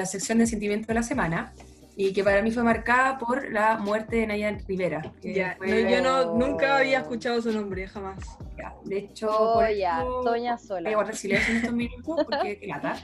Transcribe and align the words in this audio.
la 0.00 0.06
sección 0.06 0.38
de 0.38 0.46
sentimiento 0.46 0.86
de 0.88 0.94
la 0.94 1.02
semana 1.02 1.52
y 1.94 2.14
que 2.14 2.24
para 2.24 2.40
mí 2.40 2.50
fue 2.50 2.62
marcada 2.62 3.18
por 3.18 3.50
la 3.52 3.76
muerte 3.76 4.16
de 4.16 4.26
Nayan 4.26 4.64
Rivera. 4.66 5.12
Ya, 5.22 5.58
yo 5.62 6.00
no, 6.02 6.34
nunca 6.36 6.78
había 6.78 7.00
escuchado 7.00 7.42
su 7.42 7.52
nombre, 7.52 7.86
jamás. 7.86 8.18
de 8.84 8.98
hecho, 8.98 9.28
oh, 9.30 9.68
ya, 9.68 10.02
Toña 10.24 10.56
Sola. 10.56 10.88
Voy 10.88 10.92
a 10.92 10.96
guardar 10.96 11.16
silencio 11.16 11.50
en 11.50 11.56
estos 11.58 11.74
minutos 11.74 12.24
porque 12.24 12.58
qué 12.60 12.66
lata. 12.66 12.96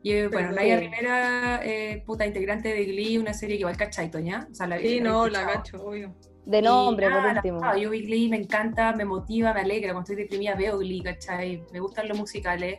Y 0.00 0.12
eh, 0.12 0.28
bueno, 0.28 0.52
Naya 0.52 0.78
Rivera, 0.78 1.60
eh, 1.64 2.04
puta 2.06 2.24
integrante 2.24 2.68
de 2.68 2.84
Glee, 2.84 3.18
una 3.18 3.34
serie 3.34 3.56
que 3.56 3.62
igual 3.62 3.76
cachai, 3.76 4.12
Toña. 4.12 4.46
O 4.48 4.54
sea, 4.54 4.68
la, 4.68 4.78
sí, 4.78 5.00
no, 5.00 5.26
la 5.26 5.44
cacho, 5.44 5.78
obvio. 5.84 6.14
De 6.44 6.62
nombre, 6.62 7.10
por 7.10 7.24
último. 7.24 7.76
yo 7.76 7.90
vi 7.90 8.02
Glee, 8.02 8.28
me 8.28 8.36
encanta, 8.36 8.92
me 8.92 9.04
motiva, 9.04 9.52
me 9.52 9.62
alegra. 9.62 9.92
Cuando 9.92 10.02
estoy 10.02 10.22
deprimida 10.22 10.54
veo 10.54 10.78
Glee, 10.78 11.02
¿cachai? 11.02 11.64
Me 11.72 11.80
gustan 11.80 12.06
los 12.06 12.16
musicales. 12.16 12.78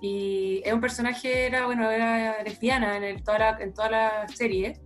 Y 0.00 0.62
es 0.64 0.72
un 0.72 0.80
personaje, 0.80 1.46
era, 1.46 1.66
bueno, 1.66 1.90
era 1.90 2.42
lesbiana 2.42 2.96
en, 2.96 3.22
toda, 3.24 3.38
la, 3.38 3.58
en 3.60 3.72
toda 3.72 3.90
la 3.90 4.28
serie. 4.28 4.78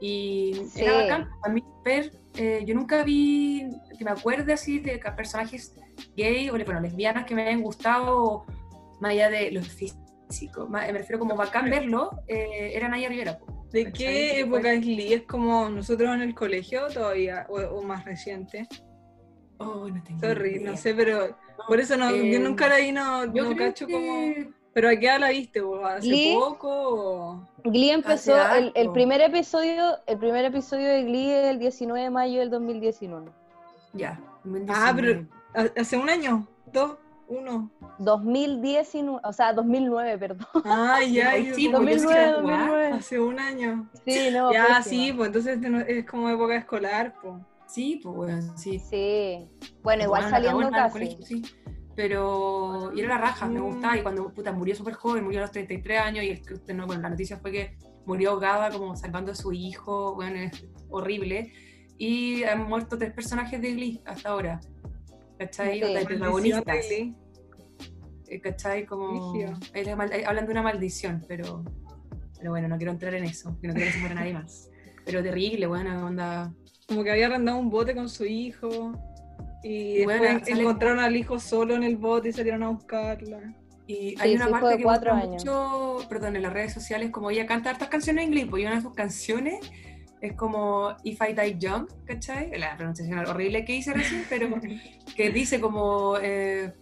Y 0.00 0.52
era 0.76 0.94
bacán. 0.94 1.28
A 1.42 1.48
mí, 1.48 1.64
ver, 1.84 2.12
eh, 2.36 2.62
yo 2.64 2.74
nunca 2.74 3.02
vi, 3.02 3.68
que 3.98 4.04
me 4.04 4.12
acuerde 4.12 4.52
así 4.52 4.78
de 4.78 4.98
personajes 5.16 5.74
gay 6.16 6.48
o 6.50 6.52
bueno, 6.52 6.80
lesbianas 6.80 7.24
que 7.24 7.34
me 7.34 7.42
hayan 7.42 7.62
gustado, 7.62 8.44
más 9.00 9.12
allá 9.12 9.30
de 9.30 9.50
los 9.50 9.68
físicos. 9.68 10.68
Me 10.70 10.92
refiero 10.92 11.18
como 11.18 11.34
bacán 11.34 11.68
verlo, 11.68 12.10
eh, 12.28 12.72
era 12.74 12.88
Naya 12.88 13.08
Rivera. 13.08 13.38
¿De 13.72 13.92
qué 13.92 14.40
época 14.40 14.72
es 14.72 14.86
Lee? 14.86 15.12
¿Es 15.12 15.22
como 15.22 15.68
nosotros 15.68 16.14
en 16.14 16.22
el 16.22 16.34
colegio 16.34 16.86
todavía 16.88 17.46
o, 17.50 17.82
más 17.82 18.04
reciente? 18.04 18.66
Oh, 19.58 19.88
no 19.88 20.02
tengo 20.02 20.20
Sorry, 20.20 20.60
no 20.60 20.76
sé, 20.76 20.94
pero 20.94 21.36
por 21.66 21.80
eso 21.80 21.96
no, 21.96 22.14
yo 22.14 22.38
nunca 22.40 22.68
la 22.68 22.76
vi, 22.76 22.92
no, 22.92 23.26
no 23.26 23.56
cacho 23.56 23.86
como... 23.86 24.34
¿Pero 24.78 24.90
a 24.90 24.96
qué 24.96 25.06
edad 25.06 25.18
la 25.18 25.30
viste? 25.30 25.60
¿Hace 25.84 26.36
poco? 26.38 27.48
Glee 27.64 27.90
empezó, 27.90 28.36
el, 28.54 28.92
primer 28.92 29.20
episodio, 29.20 29.98
el 30.06 30.18
primer 30.18 30.44
episodio 30.44 30.86
de 30.88 31.02
Glee 31.02 31.32
es 31.32 31.46
el 31.46 31.58
19 31.58 32.00
de 32.00 32.10
mayo 32.10 32.38
del 32.38 32.50
2019. 32.50 33.28
Ya. 33.94 34.20
Ah, 34.68 34.92
pero 34.94 35.26
hace 35.76 35.96
un 35.96 36.08
año, 36.08 36.46
dos, 36.72 36.96
uno. 37.26 37.70
2019, 37.98 39.20
o 39.24 39.32
sea, 39.32 39.52
2009, 39.52 40.18
perdón. 40.18 40.46
Ah, 40.64 41.00
ya, 41.02 41.32
sí, 41.54 41.68
2009, 41.68 42.32
2009. 42.32 42.92
Hace 42.92 43.20
un 43.20 43.40
año. 43.40 43.88
Sí, 44.06 44.30
no. 44.32 44.52
Ya, 44.52 44.82
sí, 44.82 45.12
pues 45.12 45.26
entonces 45.26 45.58
es 45.88 46.06
como 46.06 46.28
época 46.28 46.54
escolar, 46.54 47.14
pues. 47.20 47.34
Sí, 47.68 48.00
pues 48.02 48.16
bueno, 48.16 48.56
sí. 48.56 48.78
Sí. 48.78 49.48
Bueno, 49.82 50.04
igual 50.04 50.28
saliendo 50.30 50.70
casi. 50.70 50.92
Colegio, 50.92 51.22
sí 51.22 51.42
pero 51.98 52.92
y 52.94 53.00
era 53.00 53.16
la 53.16 53.20
raja, 53.20 53.48
me 53.48 53.58
gustaba, 53.58 53.98
y 53.98 54.02
cuando 54.02 54.32
puta, 54.32 54.52
murió 54.52 54.72
súper 54.76 54.94
joven, 54.94 55.24
murió 55.24 55.40
a 55.40 55.42
los 55.42 55.50
33 55.50 55.98
años, 56.00 56.24
y 56.24 56.72
no, 56.72 56.86
bueno, 56.86 57.02
la 57.02 57.10
noticia 57.10 57.38
fue 57.38 57.50
que 57.50 57.76
murió 58.06 58.30
ahogada 58.30 58.70
como 58.70 58.94
salvando 58.94 59.32
a 59.32 59.34
su 59.34 59.52
hijo, 59.52 60.14
bueno, 60.14 60.38
es 60.38 60.64
horrible, 60.90 61.52
y 61.98 62.44
han 62.44 62.68
muerto 62.68 62.98
tres 62.98 63.12
personajes 63.12 63.60
de 63.60 63.72
Glee 63.72 64.00
hasta 64.06 64.28
ahora, 64.28 64.60
¿cachai? 65.40 65.82
Sí. 65.82 66.04
protagonistas. 66.06 66.86
Eh, 68.28 68.40
¿Cachai? 68.44 68.86
Como, 68.86 69.34
hablan 70.24 70.46
de 70.46 70.52
una 70.52 70.62
maldición, 70.62 71.24
pero, 71.26 71.64
pero 72.38 72.52
bueno, 72.52 72.68
no 72.68 72.76
quiero 72.76 72.92
entrar 72.92 73.12
en 73.14 73.24
eso, 73.24 73.58
que 73.60 73.66
no 73.66 73.74
quiero 73.74 73.88
que 73.88 73.94
se 73.94 73.98
muera 73.98 74.14
nadie 74.14 74.34
más. 74.34 74.70
Pero 75.04 75.20
terrible, 75.20 75.66
bueno, 75.66 76.06
onda... 76.06 76.54
Como 76.88 77.04
que 77.04 77.10
había 77.10 77.26
arrendado 77.26 77.58
un 77.58 77.70
bote 77.70 77.94
con 77.94 78.08
su 78.08 78.24
hijo. 78.24 78.92
Y 79.62 79.98
después 79.98 80.48
encontraron 80.48 81.00
al 81.00 81.14
hijo 81.16 81.38
solo 81.38 81.74
en 81.74 81.82
el 81.82 81.96
bote 81.96 82.30
y 82.30 82.32
salieron 82.32 82.62
a 82.62 82.70
buscarla. 82.70 83.54
Y 83.86 84.14
hay 84.20 84.34
una 84.34 84.48
parte 84.48 84.78
que 84.78 84.84
muestra 84.84 85.14
mucho, 85.14 85.98
perdón, 86.08 86.36
en 86.36 86.42
las 86.42 86.52
redes 86.52 86.74
sociales, 86.74 87.10
como 87.10 87.30
ella 87.30 87.46
canta 87.46 87.70
hartas 87.70 87.88
canciones 87.88 88.24
en 88.24 88.28
inglés, 88.28 88.46
pues 88.50 88.62
y 88.62 88.66
una 88.66 88.76
de 88.76 88.82
sus 88.82 88.92
canciones 88.92 89.70
es 90.20 90.32
como 90.34 90.94
If 91.04 91.20
I 91.20 91.32
Die 91.32 91.58
Young, 91.58 91.86
¿cachai? 92.04 92.50
La 92.58 92.76
pronunciación 92.76 93.18
horrible 93.18 93.64
que 93.64 93.76
hice 93.76 93.92
recién, 93.94 94.24
pero 94.28 94.48
que 95.16 95.30
dice 95.30 95.60
como, 95.60 96.16
eh, 96.20 96.74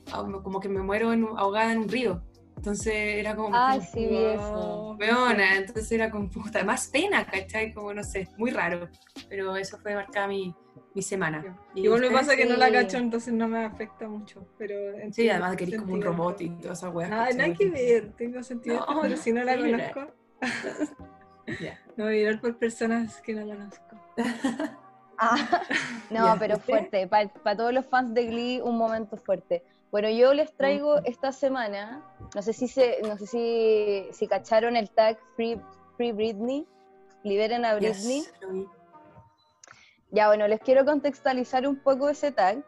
como 0.43 0.61
que 0.61 0.69
me 0.69 0.83
muero 0.83 1.12
ahogada 1.37 1.72
en 1.72 1.78
un 1.78 1.89
río. 1.89 2.22
Entonces 2.56 2.94
era 2.94 3.37
como. 3.37 3.50
Ay, 3.53 3.81
sí, 3.81 4.09
eso. 4.11 4.97
entonces 4.99 5.93
era 5.93 6.11
como 6.11 6.28
puta, 6.28 6.65
más 6.65 6.89
pena, 6.89 7.25
¿cachai? 7.27 7.72
Como 7.72 7.93
no 7.93 8.03
sé, 8.03 8.28
muy 8.37 8.50
raro. 8.50 8.89
Pero 9.28 9.56
eso 9.56 9.78
fue 9.78 9.94
marcada 9.94 10.27
mi, 10.27 10.55
mi 10.95 11.03
semana. 11.03 11.59
Y 11.75 11.83
Igual 11.83 12.00
me 12.00 12.11
pasa 12.11 12.34
que 12.34 12.47
no 12.47 12.56
la 12.56 12.72
cacho, 12.72 12.97
entonces 12.97 13.33
no 13.34 13.47
me 13.47 13.65
afecta 13.65 14.09
mucho. 14.09 14.47
Pero 14.59 14.75
sí, 15.12 15.28
además 15.28 15.56
que 15.56 15.65
eres 15.65 15.81
como 15.81 15.95
un 15.95 16.03
robot 16.03 16.41
y 16.41 16.49
toda 16.50 16.72
esa 16.72 16.89
weá. 16.89 17.09
Nada, 17.09 17.31
nada 17.33 17.55
que 17.55 17.69
ver, 17.69 18.12
tengo 18.16 18.43
sentido, 18.43 18.84
pero 19.03 19.16
si 19.16 19.33
no 19.33 19.45
la 19.45 19.56
conozco. 19.93 20.06
No 21.97 22.05
voy 22.05 22.15
a 22.15 22.19
mirar 22.19 22.41
por 22.41 22.59
personas 22.59 23.21
que 23.22 23.33
no 23.33 23.47
conozco. 23.47 23.97
ah, 25.19 25.62
no, 26.11 26.37
pero 26.39 26.59
fuerte. 26.59 27.06
Para 27.06 27.56
todos 27.56 27.72
los 27.72 27.87
fans 27.87 28.12
de 28.15 28.27
Glee, 28.27 28.61
un 28.61 28.77
momento 28.77 29.16
fuerte. 29.16 29.62
Bueno, 29.91 30.11
yo 30.11 30.34
les 30.34 30.55
traigo 30.55 30.99
esta 31.05 31.33
semana, 31.33 32.03
no 32.35 32.43
sé 32.43 32.53
si 32.53 32.69
se, 32.69 33.01
no 33.03 33.17
sé 33.17 33.27
si, 33.27 34.09
si 34.13 34.27
cacharon 34.27 34.77
el 34.77 34.91
tag 34.91 35.19
Free, 35.35 35.61
Free 35.97 36.13
Britney, 36.13 36.67
liberen 37.23 37.65
a 37.65 37.75
Britney. 37.75 38.25
Ya, 40.11 40.29
bueno, 40.29 40.47
les 40.49 40.61
quiero 40.61 40.85
contextualizar 40.85 41.67
un 41.67 41.77
poco 41.77 42.09
ese 42.09 42.33
tag. 42.33 42.63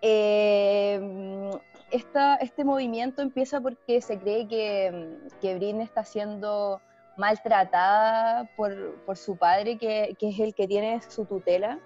Eh, 0.00 1.50
este 1.90 2.64
movimiento 2.64 3.22
empieza 3.22 3.60
porque 3.60 4.00
se 4.00 4.18
cree 4.18 4.48
que, 4.48 5.18
que 5.40 5.54
Britney 5.56 5.84
está 5.84 6.04
siendo 6.04 6.80
maltratada 7.16 8.48
por, 8.56 8.96
por 9.04 9.16
su 9.16 9.36
padre, 9.36 9.76
que, 9.76 10.16
que, 10.18 10.30
es 10.30 10.40
el 10.40 10.54
que 10.54 10.66
tiene 10.66 11.00
su 11.02 11.24
tutela. 11.26 11.78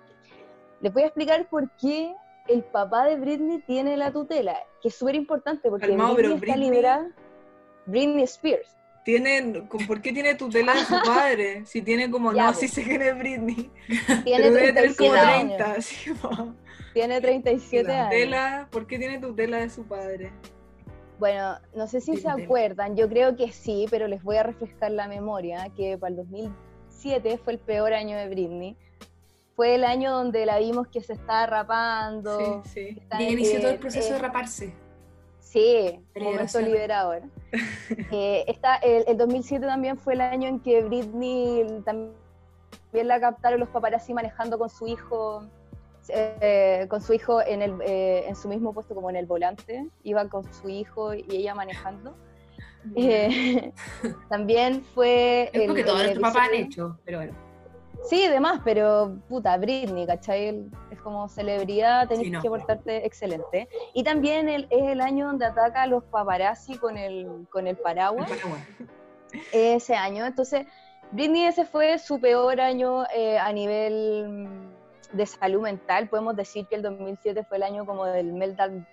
Les 0.80 0.92
voy 0.92 1.02
a 1.02 1.06
explicar 1.06 1.48
por 1.48 1.70
qué 1.76 2.14
el 2.48 2.62
papá 2.62 3.04
de 3.06 3.16
Britney 3.16 3.58
tiene 3.66 3.96
la 3.96 4.12
tutela, 4.12 4.56
que 4.80 4.88
es 4.88 4.94
súper 4.94 5.14
importante 5.14 5.68
porque 5.68 5.86
Britney 5.86 6.34
está 6.34 6.56
liberada. 6.56 7.10
Britney 7.86 8.24
Spears. 8.24 8.74
Tiene, 9.04 9.62
¿Por 9.86 10.02
qué 10.02 10.12
tiene 10.12 10.34
tutela 10.34 10.74
de 10.74 10.80
su 10.80 10.94
padre? 11.06 11.64
Si 11.64 11.80
tiene 11.82 12.10
como, 12.10 12.32
no, 12.32 12.54
si 12.54 12.66
se 12.66 12.82
cree 12.82 13.12
Britney. 13.12 13.70
Tiene 14.24 14.50
37 14.50 15.18
años. 15.18 15.88
tiene 16.92 17.20
37 17.20 17.92
años. 17.92 18.68
¿Por 18.70 18.86
qué 18.88 18.98
tiene 18.98 19.20
tutela 19.20 19.58
de 19.58 19.70
su 19.70 19.84
padre? 19.84 20.32
Bueno, 21.20 21.56
no 21.74 21.86
sé 21.86 22.00
si 22.00 22.16
se 22.16 22.28
acuerdan, 22.28 22.96
yo 22.96 23.08
creo 23.08 23.36
que 23.36 23.52
sí, 23.52 23.86
pero 23.90 24.06
les 24.08 24.22
voy 24.22 24.36
a 24.36 24.42
refrescar 24.42 24.90
la 24.90 25.08
memoria, 25.08 25.70
que 25.74 25.96
para 25.96 26.10
el 26.10 26.16
2007 26.16 27.38
fue 27.38 27.54
el 27.54 27.58
peor 27.60 27.94
año 27.94 28.18
de 28.18 28.28
Britney 28.28 28.76
fue 29.56 29.74
el 29.74 29.84
año 29.84 30.12
donde 30.12 30.44
la 30.44 30.58
vimos 30.58 30.86
que 30.88 31.00
se 31.00 31.14
estaba 31.14 31.46
rapando. 31.46 32.62
Sí, 32.64 32.92
sí. 32.92 33.02
Y 33.18 33.24
inició 33.24 33.60
todo 33.60 33.70
el 33.70 33.78
proceso 33.78 34.12
de 34.12 34.18
raparse. 34.18 34.74
Sí, 35.40 35.98
momento 36.14 36.60
liberador. 36.60 37.22
eh, 38.12 38.44
el, 38.82 39.16
2007 39.16 39.64
también 39.64 39.96
fue 39.96 40.12
el 40.12 40.20
año 40.20 40.48
en 40.48 40.60
que 40.60 40.82
Britney 40.82 41.82
también 41.84 42.12
la 42.92 43.18
captaron 43.18 43.58
los 43.60 43.70
paparazzi 43.70 44.12
manejando 44.12 44.58
con 44.58 44.68
su 44.68 44.86
hijo, 44.86 45.46
eh, 46.08 46.86
con 46.90 47.00
su 47.00 47.14
hijo 47.14 47.40
en, 47.40 47.62
el, 47.62 47.80
eh, 47.80 48.24
en 48.28 48.36
su 48.36 48.48
mismo 48.48 48.74
puesto 48.74 48.94
como 48.94 49.08
en 49.08 49.16
el 49.16 49.24
volante, 49.24 49.86
iba 50.02 50.28
con 50.28 50.44
su 50.52 50.68
hijo 50.68 51.14
y 51.14 51.24
ella 51.30 51.54
manejando. 51.54 52.14
Eh, 52.94 53.72
también 54.28 54.84
fue... 54.94 55.50
Es 55.52 55.72
que 55.72 55.84
todos 55.84 56.02
nuestros 56.02 56.22
papás 56.22 56.48
han 56.48 56.54
hecho, 56.54 56.98
pero 57.04 57.18
bueno. 57.18 57.45
Sí, 58.08 58.28
demás, 58.28 58.60
pero 58.64 59.18
puta, 59.28 59.56
Britney, 59.56 60.06
¿cachai? 60.06 60.70
Es 60.90 61.00
como 61.00 61.28
celebridad, 61.28 62.08
tenés 62.08 62.40
que 62.40 62.48
portarte 62.48 63.04
excelente. 63.04 63.68
Y 63.94 64.04
también 64.04 64.48
es 64.48 64.66
el 64.70 65.00
año 65.00 65.26
donde 65.26 65.46
ataca 65.46 65.82
a 65.82 65.86
los 65.86 66.04
paparazzi 66.04 66.78
con 66.78 66.96
el, 66.96 67.46
con 67.50 67.66
el 67.66 67.76
paraguas. 67.76 68.30
Ese 69.52 69.96
año. 69.96 70.24
Entonces, 70.24 70.66
Britney 71.10 71.44
ese 71.44 71.64
fue 71.64 71.98
su 71.98 72.20
peor 72.20 72.60
año 72.60 73.04
eh, 73.14 73.38
a 73.38 73.52
nivel 73.52 74.48
de 75.12 75.26
salud 75.26 75.62
mental. 75.62 76.08
Podemos 76.08 76.36
decir 76.36 76.66
que 76.66 76.76
el 76.76 76.82
2007 76.82 77.44
fue 77.44 77.56
el 77.56 77.64
año 77.64 77.86
como 77.86 78.04
del 78.04 78.32
mental, 78.32 78.86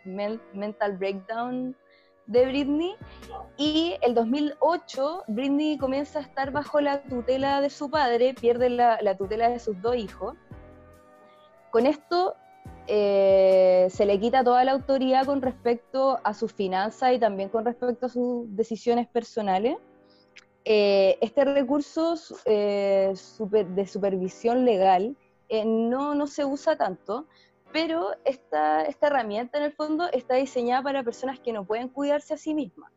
mental 0.54 0.98
breakdown 0.98 1.76
de 2.26 2.46
Britney 2.46 2.96
y 3.58 3.96
el 4.02 4.14
2008 4.16 5.24
Britney 5.28 5.78
comienza 5.78 6.20
a 6.20 6.22
estar 6.22 6.52
bajo 6.52 6.80
la 6.82 7.04
tutela 7.04 7.62
de 7.62 7.70
su 7.70 7.90
padre, 7.90 8.34
pierde 8.34 8.70
la, 8.70 9.18
tutela 9.18 9.50
de 9.50 9.60
sus 9.60 9.80
dos 9.82 9.96
hijos. 9.96 10.36
Con 11.72 11.86
esto 11.86 12.36
eh, 12.88 13.88
se 13.90 14.06
le 14.06 14.20
quita 14.20 14.44
toda 14.44 14.64
la 14.64 14.72
autoridad 14.72 15.26
con 15.26 15.42
respecto 15.42 16.20
a 16.24 16.34
sus 16.34 16.54
finanzas 16.54 17.14
y 17.14 17.20
también 17.20 17.50
con 17.50 17.66
respecto 17.66 18.06
a 18.06 18.10
sus 18.10 18.56
decisiones 18.56 19.08
personales. 19.08 19.78
Eh, 20.66 21.18
este 21.20 21.44
recurso 21.44 22.16
eh, 22.46 23.14
de 23.50 23.88
supervisión 23.88 24.64
legal 24.64 25.18
no, 25.66 26.16
no 26.16 26.26
se 26.26 26.46
usa 26.46 26.78
tanto, 26.78 27.28
pero 27.74 28.12
esta, 28.24 28.84
esta 28.86 29.08
herramienta 29.08 29.58
en 29.58 29.66
el 29.66 29.74
fondo 29.74 30.08
está 30.14 30.36
diseñada 30.36 30.84
para 30.84 31.04
personas 31.04 31.40
que 31.40 31.52
no 31.52 31.66
pueden 31.66 31.90
cuidarse 31.90 32.36
a 32.36 32.38
sí 32.38 32.54
mismas. 32.54 32.92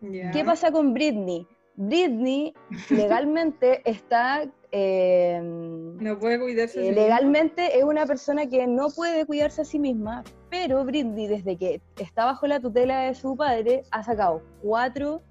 ¿Qué 0.00 0.42
pasa 0.44 0.72
con 0.72 0.92
Britney? 0.92 1.46
Britney 1.76 2.52
legalmente 2.90 3.88
está... 3.88 4.44
Eh, 4.72 5.38
no 5.42 6.18
puede 6.18 6.40
cuidarse. 6.40 6.88
Eh, 6.88 6.92
legalmente 6.92 7.78
es 7.78 7.84
una 7.84 8.04
persona 8.04 8.46
que 8.46 8.66
no 8.66 8.90
puede 8.90 9.24
cuidarse 9.26 9.62
a 9.62 9.64
sí 9.64 9.78
misma, 9.78 10.24
pero 10.50 10.84
Britney 10.84 11.28
desde 11.28 11.56
que 11.56 11.80
está 11.98 12.24
bajo 12.24 12.46
la 12.48 12.58
tutela 12.58 13.02
de 13.02 13.14
su 13.14 13.36
padre 13.36 13.84
ha 13.92 14.02
sacado 14.02 14.42
cuatro, 14.62 15.22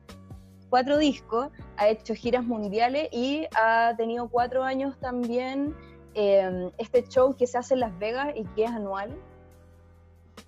cuatro 0.69 0.97
discos, 0.97 1.49
ha 1.75 1.89
hecho 1.89 2.15
giras 2.15 2.45
mundiales 2.45 3.09
y 3.11 3.45
ha 3.55 3.93
tenido 3.97 4.29
cuatro 4.29 4.63
años 4.63 4.97
también 4.99 5.75
eh, 6.13 6.71
este 6.77 7.03
show 7.07 7.35
que 7.35 7.47
se 7.47 7.57
hace 7.57 7.73
en 7.75 7.79
Las 7.81 7.97
Vegas 7.99 8.29
y 8.35 8.43
que 8.45 8.63
es 8.65 8.71
anual, 8.71 9.11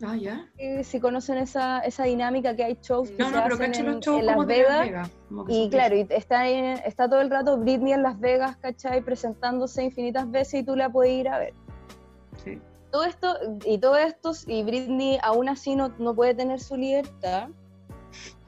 Ah, 0.02 0.16
ya. 0.16 0.48
si 0.84 1.00
conocen 1.00 1.38
esa, 1.38 1.80
esa 1.82 2.06
dinámica 2.06 2.56
que 2.56 2.64
hay 2.64 2.78
shows 2.82 3.10
que 3.12 3.18
no, 3.18 3.30
se 3.30 3.36
no, 3.36 3.44
pero 3.44 3.56
hacen 3.56 3.76
en, 3.76 3.86
los 3.94 4.00
shows 4.04 4.20
en 4.20 4.26
Las 4.26 4.46
Vegas. 4.46 5.10
Que 5.48 5.54
Y 5.54 5.70
claro, 5.70 5.96
y 5.96 6.08
está, 6.10 6.50
en- 6.50 6.80
está 6.86 7.08
todo 7.08 7.22
el 7.22 7.30
rato 7.30 7.58
Britney 7.58 7.94
en 7.94 8.02
Las 8.04 8.20
Vegas, 8.20 8.58
¿cachai? 8.58 9.02
Presentándose 9.02 9.84
infinitas 9.84 10.30
veces 10.30 10.62
y 10.62 10.64
tú 10.64 10.76
la 10.76 10.90
puedes 10.90 11.14
ir 11.14 11.30
a 11.30 11.38
ver. 11.40 11.54
Sí. 12.44 12.60
Todo 12.92 13.04
esto, 13.06 13.36
y 13.66 13.78
todo 13.78 13.96
esto, 13.98 14.32
y 14.48 14.64
Britney 14.64 15.20
aún 15.22 15.48
así 15.48 15.76
no, 15.76 15.90
no 16.00 16.14
puede 16.16 16.34
tener 16.34 16.60
su 16.60 16.76
libertad. 16.76 17.50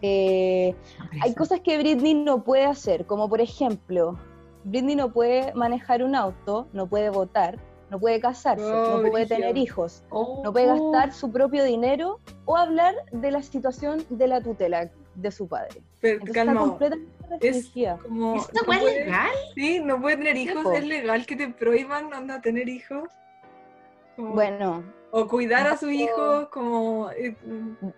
Eh, 0.02 0.76
hay 1.22 1.34
cosas 1.36 1.62
que 1.62 1.78
Britney 1.78 2.14
no 2.16 2.44
puede 2.44 2.66
hacer, 2.66 3.06
como 3.06 3.30
por 3.30 3.40
ejemplo, 3.42 4.20
Britney 4.66 4.96
no 4.96 5.12
puede 5.14 5.54
manejar 5.54 6.04
un 6.04 6.16
auto, 6.16 6.68
no 6.74 6.88
puede 6.88 7.10
votar, 7.10 7.58
no 7.92 8.00
puede 8.00 8.20
casarse, 8.20 8.66
Oh, 8.66 9.00
no 9.02 9.10
puede 9.12 9.28
tener 9.28 9.58
hijos, 9.58 10.04
Oh, 10.10 10.42
no 10.44 10.52
puede 10.52 10.68
gastar 10.68 11.14
su 11.14 11.32
propio 11.32 11.64
dinero 11.64 12.20
o 12.46 12.58
hablar 12.58 12.96
de 13.12 13.32
la 13.32 13.42
situación 13.44 14.04
de 14.10 14.28
la 14.28 14.42
tutela 14.42 14.90
de 15.14 15.32
su 15.32 15.48
padre. 15.48 15.82
Pero 16.02 16.16
Entonces 16.16 16.36
calma, 16.36 16.52
está 16.54 16.70
completamente 16.70 17.48
es 17.48 17.72
como... 18.04 18.36
¿Esta 18.36 18.62
no 18.62 18.68
weá 18.68 18.78
es 18.78 18.84
puede- 18.84 19.06
legal? 19.06 19.30
Sí, 19.54 19.80
no 19.80 20.02
puede 20.02 20.18
tener 20.18 20.38
hijos, 20.38 20.66
es 20.76 20.86
legal 20.88 21.26
que 21.28 21.36
te 21.36 21.48
prohíban 21.50 22.14
anda, 22.14 22.42
tener 22.42 22.68
hijos. 22.68 23.08
Como- 24.16 24.34
Bueno, 24.34 24.84
O 25.12 25.28
cuidar 25.28 25.68
a 25.68 25.78
su 25.78 25.90
hijo, 25.92 26.50
como... 26.52 27.12
eh, 27.12 27.36
porque- 27.40 27.96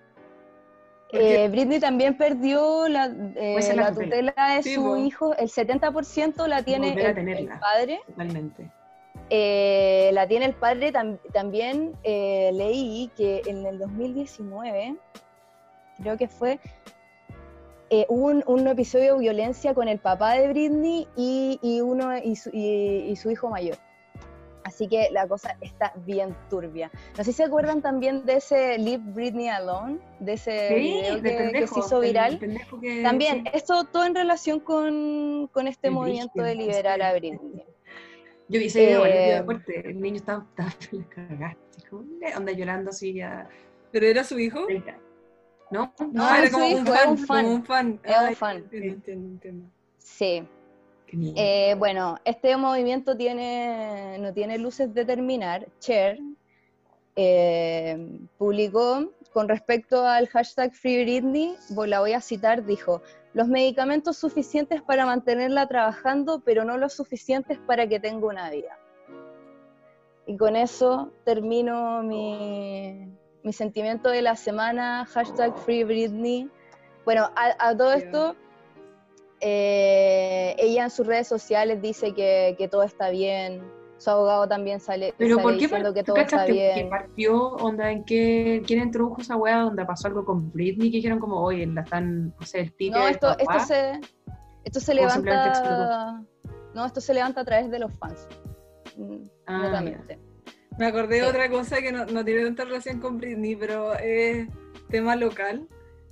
eh, 1.12 1.48
Britney 1.50 1.80
también 1.80 2.18
perdió 2.18 2.88
la, 2.88 3.06
eh, 3.36 3.56
la 3.76 3.76
la 3.76 3.94
tutela. 3.94 4.34
tutela 4.34 4.56
de 4.56 4.64
Sí, 4.64 4.76
su 4.76 4.98
hijo, 4.98 5.36
el 5.36 5.50
70% 5.50 6.48
la 6.48 6.62
tiene 6.64 6.94
el, 6.94 7.50
padre. 7.60 8.02
Totalmente. 8.08 8.72
Eh, 9.30 10.10
la 10.14 10.28
tiene 10.28 10.46
el 10.46 10.54
padre 10.54 10.92
tam- 10.94 11.20
también. 11.34 11.94
eh, 12.04 12.52
leí 12.54 13.10
que 13.16 13.42
en 13.46 13.66
el 13.66 13.78
2019, 13.80 14.96
creo 16.02 16.18
que 16.18 16.28
fue, 16.28 16.60
eh, 17.90 18.06
hubo 18.10 18.28
un, 18.28 18.44
un 18.48 18.68
episodio 18.68 19.14
de 19.14 19.20
violencia 19.20 19.74
con 19.74 19.88
el 19.88 20.00
papá 20.00 20.34
de 20.34 20.48
Britney 20.50 21.08
y, 21.16 21.58
y 21.62 21.82
uno, 21.82 22.18
y, 22.18 22.36
su, 22.36 22.50
y- 22.54 23.06
y 23.10 23.16
su 23.16 23.32
hijo 23.32 23.50
mayor. 23.50 23.78
Así 24.68 24.90
que 24.90 25.08
la 25.14 25.26
cosa 25.30 25.56
está 25.62 25.94
bien 26.06 26.36
turbia. 26.50 26.92
No 27.18 27.24
sé 27.24 27.32
si 27.32 27.38
se 27.38 27.46
acuerdan 27.46 27.82
también 27.82 28.26
de 28.26 28.34
ese 28.34 28.78
Leave 28.78 29.02
Britney 29.14 29.48
Alone, 29.48 29.98
de 30.20 30.34
ese 30.34 30.76
video 30.76 31.16
de 31.16 31.22
que, 31.22 31.30
que 31.38 31.38
pendejo, 31.44 31.74
se 31.76 31.80
hizo 31.88 32.00
viral. 32.02 32.38
que- 32.38 33.02
También, 33.02 33.44
sí. 33.46 33.52
esto 33.54 33.86
todo 33.86 34.04
en 34.04 34.14
relación 34.14 34.60
con, 34.60 35.48
con 35.54 35.68
este 35.70 35.90
movimiento 35.90 36.44
de 36.44 36.56
liberar 36.56 36.98
sí. 37.00 37.02
a 37.06 37.14
Britney. 37.14 37.40
Yo 38.50 38.60
vi 38.60 38.66
ese 38.66 38.86
video, 38.88 39.06
Eh, 39.06 39.42
fuerte. 39.46 39.90
El 39.90 40.02
niño 40.02 40.18
estaba, 40.18 40.46
estaba 40.50 40.70
la 40.92 41.04
cagada, 41.06 41.58
"Eh", 42.22 42.34
onda 42.36 42.52
llorando 42.52 42.90
así 42.90 43.14
ya. 43.14 43.48
¿Pero 43.94 44.06
era 44.06 44.26
su 44.26 44.38
hijo? 44.38 44.68
¿No? 45.72 45.94
No, 46.12 46.24
Ah, 46.26 46.40
era 46.40 46.52
como 46.52 46.66
hijo, 46.66 46.80
un 46.80 46.86
fan, 46.88 47.10
un 47.10 47.18
fan. 47.18 47.44
como 47.46 47.56
un 47.56 47.64
fan. 47.66 48.00
Es 48.04 48.30
un 48.30 48.36
fan. 48.36 48.58
Entiendo, 48.70 49.28
entiendo. 49.30 49.66
Sí. 49.98 50.46
Eh, 51.12 51.76
bueno, 51.78 52.18
este 52.26 52.56
movimiento 52.58 53.16
tiene, 53.16 54.18
no 54.20 54.34
tiene 54.34 54.58
luces 54.58 54.94
de 54.94 55.06
terminar. 55.06 55.68
Cher 55.80 56.20
eh, 57.16 58.20
publicó 58.38 59.12
con 59.32 59.48
respecto 59.48 60.06
al 60.06 60.28
hashtag 60.28 60.74
Free 60.74 61.04
Britney, 61.04 61.56
la 61.86 62.00
voy 62.00 62.14
a 62.14 62.22
citar, 62.22 62.66
dijo, 62.66 63.02
los 63.34 63.48
medicamentos 63.48 64.18
suficientes 64.18 64.82
para 64.82 65.06
mantenerla 65.06 65.68
trabajando, 65.68 66.42
pero 66.44 66.66
no 66.66 66.78
los 66.78 66.94
suficientes 66.94 67.60
para 67.60 67.88
que 67.88 68.00
tenga 68.00 68.28
una 68.28 68.50
vida. 68.50 68.78
Y 70.26 70.36
con 70.36 70.56
eso 70.56 71.14
termino 71.24 72.04
mi, 72.04 73.08
mi 73.44 73.54
sentimiento 73.54 74.10
de 74.10 74.22
la 74.22 74.36
semana, 74.36 75.06
hashtag 75.06 75.56
Free 75.60 75.84
Britney. 75.84 76.50
Bueno, 77.06 77.30
a, 77.36 77.70
a 77.70 77.78
todo 77.78 77.94
esto, 77.94 78.36
eh, 79.40 80.56
ella 80.58 80.84
en 80.86 80.90
sus 80.90 81.06
redes 81.08 81.28
sociales 81.28 81.82
dice 81.82 82.14
que, 82.14 82.56
que 82.58 82.68
todo 82.68 82.84
está 82.84 83.10
bien, 83.10 83.62
su 83.98 84.10
abogado 84.10 84.48
también 84.48 84.80
sale, 84.80 85.14
Pero 85.18 85.36
sale 85.36 85.44
¿por 85.44 85.54
qué 85.54 85.60
diciendo 85.60 85.94
que 85.94 86.04
todo 86.04 86.18
está 86.18 86.38
cachaste 86.38 86.54
que 86.54 86.74
bien. 86.76 86.90
partió, 86.90 87.44
onda, 87.56 87.92
en 87.92 88.04
qué, 88.04 88.62
quién 88.66 88.82
introdujo 88.84 89.22
esa 89.22 89.36
weá, 89.36 89.58
donde 89.60 89.86
pasó 89.86 90.08
algo 90.08 90.24
con 90.26 90.52
Britney, 90.52 90.92
que 90.92 90.98
dijeron 90.98 91.20
como, 91.20 91.42
oye, 91.42 91.66
la 91.68 91.82
están, 91.82 92.34
no 92.40 92.46
sé, 92.46 92.60
el 92.62 92.74
ticket 92.74 92.96
No, 92.96 93.08
esto, 93.08 93.36
esto 93.38 93.60
se, 93.60 94.00
esto 94.64 94.80
se 94.80 94.92
¿O 94.92 94.96
levanta. 94.96 96.22
No, 96.76 96.86
esto 96.86 97.02
se 97.02 97.14
levanta 97.14 97.42
a 97.42 97.46
través 97.46 97.72
de 97.72 97.80
los 97.80 97.92
fans. 97.98 98.28
mm, 98.98 99.16
Ah. 99.48 99.82
Me 100.78 100.86
acordé 100.86 101.16
de 101.16 101.22
Sí. 101.24 101.28
otra 101.30 101.50
cosa 101.50 101.78
que 101.78 101.92
no, 101.92 102.06
no 102.06 102.24
tiene 102.24 102.44
tanta 102.44 102.66
relación 102.66 103.00
con 103.00 103.18
Britney, 103.18 103.56
pero 103.56 103.96
es 103.96 104.48
tema 104.90 105.16
local. 105.16 105.68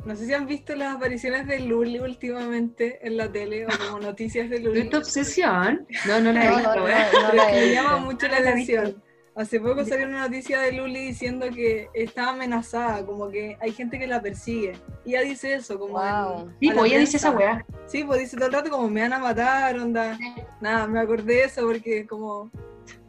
No 0.05 0.15
sé 0.15 0.27
si 0.27 0.33
han 0.33 0.45
visto 0.45 0.75
las 0.75 0.95
apariciones 0.95 1.47
de 1.47 1.59
Luli 1.61 1.99
últimamente 1.99 2.99
en 3.05 3.17
la 3.17 3.31
tele 3.31 3.65
o 3.65 3.69
como 3.87 3.99
noticias 3.99 4.49
de 4.49 4.59
Luli. 4.59 4.81
¿Esta 4.81 4.99
obsesión? 4.99 5.87
No, 6.07 6.19
no 6.21 6.31
la 6.31 6.45
he 6.45 6.49
No, 6.51 6.55
visto, 6.57 6.75
no, 6.75 6.83
weá. 6.83 7.07
no, 7.11 7.33
no 7.33 7.45
me 7.51 7.71
llama 7.71 7.97
mucho 7.97 8.27
la 8.27 8.39
No 8.39 8.45
la 8.45 8.51
atención. 8.51 9.03
Hace 9.35 9.59
poco 9.59 9.83
salió 9.83 10.07
una 10.07 10.21
noticia 10.21 10.61
de 10.61 10.71
Luli 10.71 11.07
diciendo 11.07 11.47
que 11.53 11.89
está 11.93 12.29
amenazada, 12.29 13.05
como 13.05 13.29
que 13.29 13.57
hay 13.59 13.71
gente 13.73 13.99
que 13.99 14.07
la 14.07 14.21
persigue. 14.21 14.73
Y 15.03 15.09
ella 15.15 15.21
dice 15.23 15.55
eso, 15.55 15.77
como 15.77 15.95
Wow. 15.95 16.39
en- 16.49 16.55
Sí, 16.59 16.71
pues 16.71 16.91
ella 16.91 16.99
dice 16.99 17.17
esa 17.17 17.31
weá. 17.31 17.65
Sí, 17.87 18.03
pues 18.05 18.19
dice 18.21 18.37
todo 18.37 18.45
el 18.47 18.53
rato 18.53 18.69
como 18.69 18.87
me 18.89 19.01
van 19.01 19.11
a 19.13 19.19
matar, 19.19 19.77
onda. 19.77 20.17
Nada, 20.61 20.87
me 20.87 20.99
acordé 21.01 21.33
de 21.33 21.43
eso 21.45 21.63
porque 21.63 22.05
como 22.07 22.49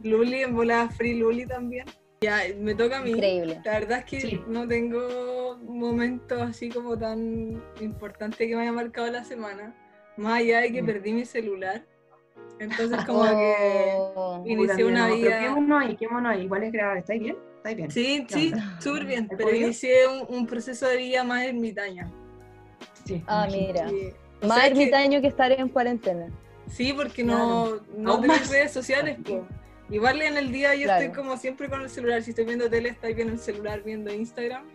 Luli 0.03 0.41
en 0.41 0.53
volada 0.55 0.89
Free 0.89 1.13
Luli 1.13 1.45
también. 1.45 1.85
Ya, 2.21 2.39
me 2.59 2.73
toca 2.73 2.97
a 2.97 3.01
mí. 3.01 3.11
Increíble. 3.11 3.61
La 3.63 3.73
verdad 3.79 3.99
es 3.99 4.05
que 4.05 4.21
Sí. 4.21 4.41
no 4.47 4.67
tengo 4.67 5.57
momentos 5.63 6.41
así 6.41 6.69
como 6.69 6.97
tan 6.97 7.61
importantes 7.79 8.39
que 8.47 8.55
me 8.55 8.63
haya 8.63 8.71
marcado 8.71 9.11
la 9.11 9.23
semana. 9.23 9.75
Más 10.17 10.39
allá 10.39 10.61
de 10.61 10.71
que 10.71 10.81
Mm. 10.81 10.85
perdí 10.85 11.13
mi 11.13 11.25
celular. 11.25 11.85
Entonces 12.59 13.03
como 13.05 13.21
que 13.39 13.93
Oh, 14.15 14.43
Inicié 14.47 14.83
una 14.85 15.07
no, 15.09 15.15
vida- 15.15 15.29
Pero 15.29 15.41
quémonos 15.55 15.81
ahí, 15.83 15.95
quémonos 15.95 16.31
ahí. 16.31 16.41
Igual 16.43 16.63
es 16.63 16.71
grave, 16.71 16.99
¿estáis 16.99 17.21
bien? 17.21 17.37
¿Estáis 17.57 17.77
bien? 17.77 17.91
Sí, 17.91 18.25
¿Qué 18.27 18.33
sí, 18.33 18.53
súper 18.79 19.05
bien, 19.05 19.23
¿Has 19.25 19.37
pero 19.37 19.49
podido? 19.49 19.65
inicié 19.65 20.07
un, 20.07 20.35
un 20.35 20.47
proceso 20.47 20.87
de 20.87 20.97
vida 20.97 21.23
más 21.23 21.43
ermitaña. 21.43 22.09
Ah, 22.11 22.85
Sí. 23.05 23.23
imagino. 23.27 23.91
mira. 23.91 24.13
Más 24.41 24.57
es 24.57 24.63
que- 24.63 24.69
ermitaño 24.71 25.21
que 25.21 25.27
estar 25.27 25.51
en 25.51 25.69
cuarentena. 25.69 26.27
sí, 26.67 26.93
porque 26.93 27.23
no, 27.23 27.77
no 27.95 28.19
tenés 28.21 28.39
más. 28.41 28.49
redes 28.49 28.71
sociales. 28.71 29.17
po. 29.23 29.45
Igual 29.89 30.21
en 30.21 30.37
el 30.37 30.51
día 30.51 30.75
yo 30.75 30.83
Claro. 30.83 31.05
estoy 31.05 31.15
como 31.23 31.37
siempre 31.37 31.69
con 31.69 31.81
el 31.81 31.89
celular. 31.89 32.21
Si 32.21 32.31
estoy 32.31 32.45
viendo 32.45 32.69
tele, 32.69 32.89
estoy 32.89 33.13
viendo 33.13 33.33
el 33.33 33.39
celular, 33.39 33.83
viendo 33.83 34.13
Instagram. 34.13 34.65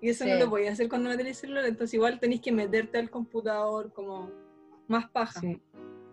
Y 0.00 0.10
eso 0.10 0.24
no 0.26 0.34
Sí. 0.34 0.40
lo 0.40 0.50
podía 0.50 0.72
hacer 0.72 0.88
cuando 0.88 1.08
no 1.10 1.16
tenéis 1.16 1.38
celular. 1.38 1.64
Entonces 1.64 1.94
igual 1.94 2.18
tenéis 2.20 2.40
que 2.40 2.52
meterte 2.52 2.98
al 2.98 3.08
computador 3.10 3.92
como 3.92 4.30
más 4.88 5.08
paja. 5.10 5.40
Sí. 5.40 5.60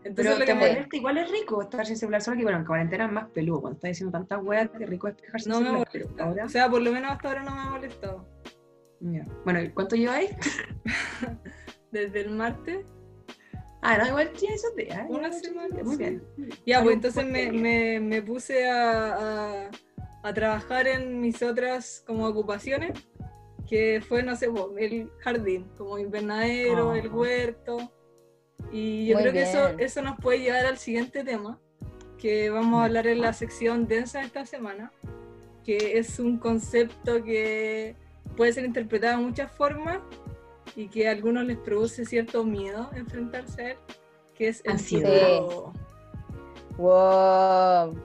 Entonces 0.05 0.15
Pero 0.15 0.29
lo 0.31 0.39
te 0.39 0.45
que 0.45 0.53
me- 0.53 0.59
molesta, 0.69 0.95
igual 0.97 1.17
es 1.17 1.31
rico 1.31 1.61
estar 1.61 1.85
sin 1.85 1.95
celular, 1.97 2.21
solo 2.21 2.37
que 2.37 2.43
bueno, 2.43 2.59
en 2.59 2.65
cuarentena 2.65 3.05
es 3.05 3.11
más 3.11 3.29
peludo. 3.29 3.61
Cuando 3.61 3.75
estás 3.77 3.89
diciendo 3.91 4.11
tantas 4.17 4.43
weas, 4.43 4.69
qué 4.77 4.85
rico 4.85 5.07
es 5.07 5.15
dejarse 5.17 5.49
no 5.49 5.55
sin 5.55 5.63
me 5.63 5.69
celular. 5.69 5.89
pero 5.91 6.05
molesta. 6.05 6.23
ahora, 6.25 6.45
O 6.45 6.49
sea, 6.49 6.69
por 6.69 6.81
lo 6.81 6.91
menos 6.91 7.11
hasta 7.11 7.27
ahora 7.29 7.43
no 7.43 7.55
me 7.55 7.61
ha 7.61 7.65
molestado. 7.65 8.27
ya. 8.99 9.25
Bueno, 9.43 9.61
¿y 9.61 9.69
¿cuánto 9.69 9.95
lleváis? 9.95 10.29
Desde 11.91 12.21
el 12.21 12.31
martes 12.31 12.85
Ah, 13.85 13.97
no, 13.97 14.07
igual 14.07 14.31
tiene 14.31 14.55
esos 14.55 14.75
días. 14.75 15.05
Una 15.09 15.31
semana, 15.31 15.83
Muy 15.83 15.97
bien. 15.97 16.23
Ya, 16.65 16.81
pues 16.81 16.95
entonces 16.95 17.25
me, 17.25 17.51
me- 17.51 17.99
me 17.99 18.21
puse 18.21 18.67
a, 18.69 19.65
a- 19.65 19.69
a 20.23 20.33
trabajar 20.33 20.87
en 20.87 21.19
mis 21.19 21.43
otras 21.43 22.01
como 22.07 22.25
ocupaciones, 22.27 22.91
que 23.69 24.01
fue, 24.07 24.23
no 24.23 24.35
sé, 24.37 24.49
pues, 24.49 24.65
el 24.77 25.09
jardín, 25.19 25.67
como 25.77 25.97
invernadero, 25.99 26.91
Ah. 26.91 26.97
el 26.97 27.09
huerto. 27.09 27.91
Y 28.71 29.05
yo 29.07 29.15
Muy 29.15 29.23
creo 29.23 29.33
que 29.33 29.41
eso, 29.43 29.67
bien. 29.67 29.79
eso 29.81 30.01
nos 30.01 30.17
puede 30.17 30.39
llevar 30.39 30.65
al 30.65 30.77
siguiente 30.77 31.23
tema, 31.25 31.59
que 32.17 32.49
vamos 32.49 32.81
a 32.81 32.85
hablar 32.85 33.07
en 33.07 33.19
la 33.19 33.33
sección 33.33 33.85
densa 33.87 34.19
de 34.19 34.25
esta 34.27 34.45
semana, 34.45 34.93
que 35.65 35.97
es 35.97 36.19
un 36.19 36.37
concepto 36.37 37.21
que 37.23 37.95
puede 38.37 38.53
ser 38.53 38.63
interpretado 38.63 39.19
de 39.19 39.25
muchas 39.25 39.51
formas 39.51 39.99
y 40.75 40.87
que 40.87 41.07
a 41.07 41.11
algunos 41.11 41.45
les 41.45 41.57
produce 41.57 42.05
cierto 42.05 42.43
miedo 42.43 42.89
enfrentarse 42.95 43.61
a 43.61 43.71
él, 43.71 43.77
que 44.35 44.47
es 44.47 44.61
el 44.65 44.79
futuro. 44.79 45.73
Wow. 46.77 47.95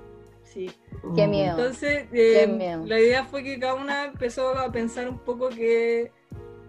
Sí. 0.44 0.70
Qué 1.14 1.26
miedo. 1.26 1.56
Entonces, 1.58 2.06
eh, 2.12 2.46
miedo. 2.46 2.84
la 2.84 3.00
idea 3.00 3.25
fue 3.25 3.42
que 3.42 3.58
cada 3.58 3.75
una 3.75 4.06
empezó 4.06 4.50
a 4.50 4.70
pensar 4.70 5.08
un 5.08 5.18
poco 5.18 5.48
que 5.48 6.12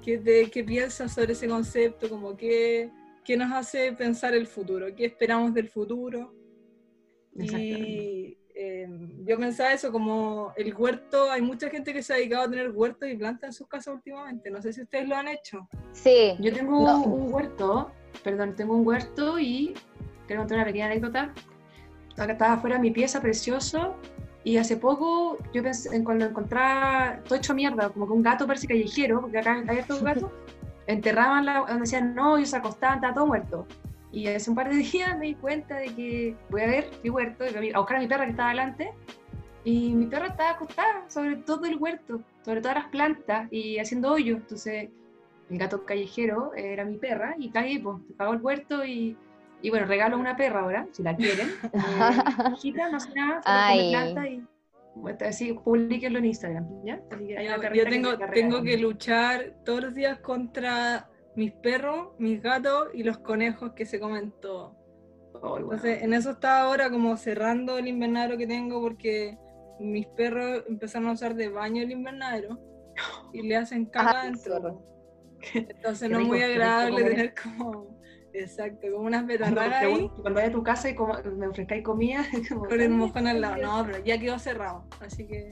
¿Qué, 0.01 0.49
qué 0.51 0.63
piensas 0.63 1.13
sobre 1.13 1.33
ese 1.33 1.47
concepto? 1.47 2.09
Como 2.09 2.35
qué, 2.37 2.89
qué 3.23 3.35
nos 3.35 3.51
hace 3.51 3.91
pensar 3.93 4.33
el 4.33 4.47
futuro? 4.47 4.87
¿Qué 4.95 5.05
esperamos 5.05 5.53
del 5.53 5.69
futuro? 5.69 6.33
Y 7.35 8.37
em, 8.59 9.25
yo 9.25 9.37
pensaba 9.37 9.71
eso, 9.71 9.91
como 9.91 10.51
el 10.57 10.73
huerto, 10.75 11.31
hay 11.31 11.41
mucha 11.41 11.69
gente 11.69 11.93
que 11.93 12.03
se 12.03 12.13
ha 12.13 12.17
dedicado 12.17 12.43
a 12.43 12.49
tener 12.49 12.71
huertos 12.71 13.07
y 13.07 13.15
plantas 13.15 13.47
en 13.49 13.53
sus 13.53 13.67
casas 13.67 13.95
últimamente. 13.95 14.51
No 14.51 14.61
sé 14.61 14.73
si 14.73 14.81
ustedes 14.81 15.07
lo 15.07 15.15
han 15.15 15.29
hecho. 15.29 15.67
Sí. 15.93 16.35
Yo 16.39 16.53
tengo 16.53 16.77
un 16.79 17.33
huerto, 17.33 17.91
perdón, 18.23 18.55
tengo 18.55 18.75
un 18.75 18.85
huerto 18.85 19.39
y 19.39 19.73
quiero 20.27 20.41
contar 20.41 20.57
una 20.57 20.65
pequeña 20.65 20.87
anécdota. 20.87 21.33
Acá 22.17 22.33
estaba 22.33 22.53
afuera 22.53 22.75
de 22.75 22.81
mi 22.81 22.91
pieza, 22.91 23.21
precioso, 23.21 23.95
y 24.43 24.57
hace 24.57 24.77
poco, 24.77 25.37
yo 25.53 25.63
pensé, 25.63 25.95
en 25.95 26.03
cuando 26.03 26.25
encontraba 26.25 27.19
todo 27.23 27.35
hecho 27.35 27.53
mierda, 27.53 27.89
como 27.89 28.07
que 28.07 28.13
un 28.13 28.23
gato 28.23 28.47
parece 28.47 28.67
callejero, 28.67 29.21
porque 29.21 29.37
acá 29.37 29.63
hay 29.67 29.77
estos 29.77 30.03
gatos, 30.03 30.31
enterraban 30.87 31.45
la, 31.45 31.59
donde 31.59 31.81
decían, 31.81 32.15
no, 32.15 32.37
ellos 32.37 32.49
se 32.49 32.57
acostaban, 32.57 32.95
está 32.95 33.13
todo 33.13 33.27
muerto. 33.27 33.67
Y 34.11 34.27
hace 34.27 34.49
un 34.49 34.55
par 34.55 34.69
de 34.69 34.75
días 34.91 35.17
me 35.17 35.27
di 35.27 35.35
cuenta 35.35 35.75
de 35.75 35.93
que 35.95 36.35
voy 36.49 36.61
a 36.61 36.67
ver 36.67 36.89
mi 37.03 37.09
huerto, 37.09 37.43
a 37.43 37.79
buscar 37.79 37.97
a 37.97 37.99
mi 37.99 38.07
perra 38.07 38.25
que 38.25 38.31
estaba 38.31 38.49
delante, 38.49 38.91
y 39.63 39.93
mi 39.93 40.05
perra 40.05 40.27
estaba 40.27 40.51
acostada 40.51 41.09
sobre 41.09 41.35
todo 41.37 41.65
el 41.65 41.77
huerto, 41.77 42.21
sobre 42.43 42.61
todas 42.61 42.77
las 42.77 42.87
plantas 42.87 43.47
y 43.51 43.77
haciendo 43.77 44.11
hoyos. 44.11 44.37
Entonces, 44.39 44.89
el 45.49 45.57
gato 45.57 45.85
callejero 45.85 46.53
era 46.55 46.85
mi 46.85 46.97
perra 46.97 47.35
y 47.37 47.49
cagué, 47.49 47.79
pues, 47.79 47.97
pagó 48.17 48.33
el 48.33 48.41
huerto 48.41 48.85
y, 48.85 49.17
y 49.61 49.69
bueno, 49.69 49.85
regalo 49.85 50.17
una 50.17 50.37
perra 50.37 50.61
ahora, 50.61 50.87
si 50.91 51.03
la 51.03 51.15
quieren. 51.15 51.49
Hijita, 52.53 52.89
no 52.89 52.99
sé 52.99 53.13
nada, 53.13 53.41
planta 53.41 54.27
y 54.27 54.43
así, 55.25 55.53
publiquenlo 55.53 56.19
en 56.19 56.25
Instagram, 56.25 56.65
¿ya? 56.83 57.01
yo 57.73 57.85
tengo, 57.85 58.17
tengo 58.33 58.61
que 58.61 58.77
luchar 58.77 59.55
todos 59.63 59.83
los 59.85 59.95
días 59.95 60.19
contra 60.19 61.08
mis 61.35 61.51
perros, 61.51 62.09
mis 62.17 62.41
gatos 62.41 62.89
y 62.93 63.03
los 63.03 63.19
conejos 63.19 63.73
que 63.73 63.85
se 63.85 63.99
comen 63.99 64.33
todo. 64.41 64.75
Entonces, 65.57 66.01
en 66.01 66.13
eso 66.13 66.31
está 66.31 66.61
ahora 66.61 66.89
como 66.89 67.15
cerrando 67.15 67.77
el 67.77 67.87
invernadero 67.87 68.37
que 68.37 68.47
tengo 68.47 68.81
porque 68.81 69.37
mis 69.79 70.05
perros 70.07 70.63
empezaron 70.67 71.09
a 71.09 71.13
usar 71.13 71.35
de 71.35 71.47
baño 71.47 71.81
el 71.81 71.91
invernadero 71.91 72.59
y 73.33 73.43
le 73.43 73.55
hacen 73.55 73.85
caga 73.85 74.25
dentro. 74.25 74.83
Entonces 75.53 76.09
no 76.09 76.19
es 76.19 76.27
muy 76.27 76.41
agradable 76.41 77.03
tener 77.03 77.33
como 77.33 77.99
Exacto, 78.33 78.87
como 78.91 79.05
unas 79.05 79.25
betarragas 79.27 79.83
ahí. 79.83 80.09
Cuando 80.21 80.35
vaya 80.35 80.47
a 80.47 80.51
tu 80.51 80.63
casa 80.63 80.89
y 80.89 80.95
como, 80.95 81.15
me 81.35 81.47
ofrezcáis 81.47 81.83
comida. 81.83 82.25
Con 82.69 82.81
el 82.81 82.89
mojón 82.89 83.27
al 83.27 83.41
lado. 83.41 83.61
No, 83.61 83.85
pero 83.85 84.03
ya 84.03 84.19
quedó 84.19 84.39
cerrado, 84.39 84.85
así 84.99 85.25
que 85.25 85.49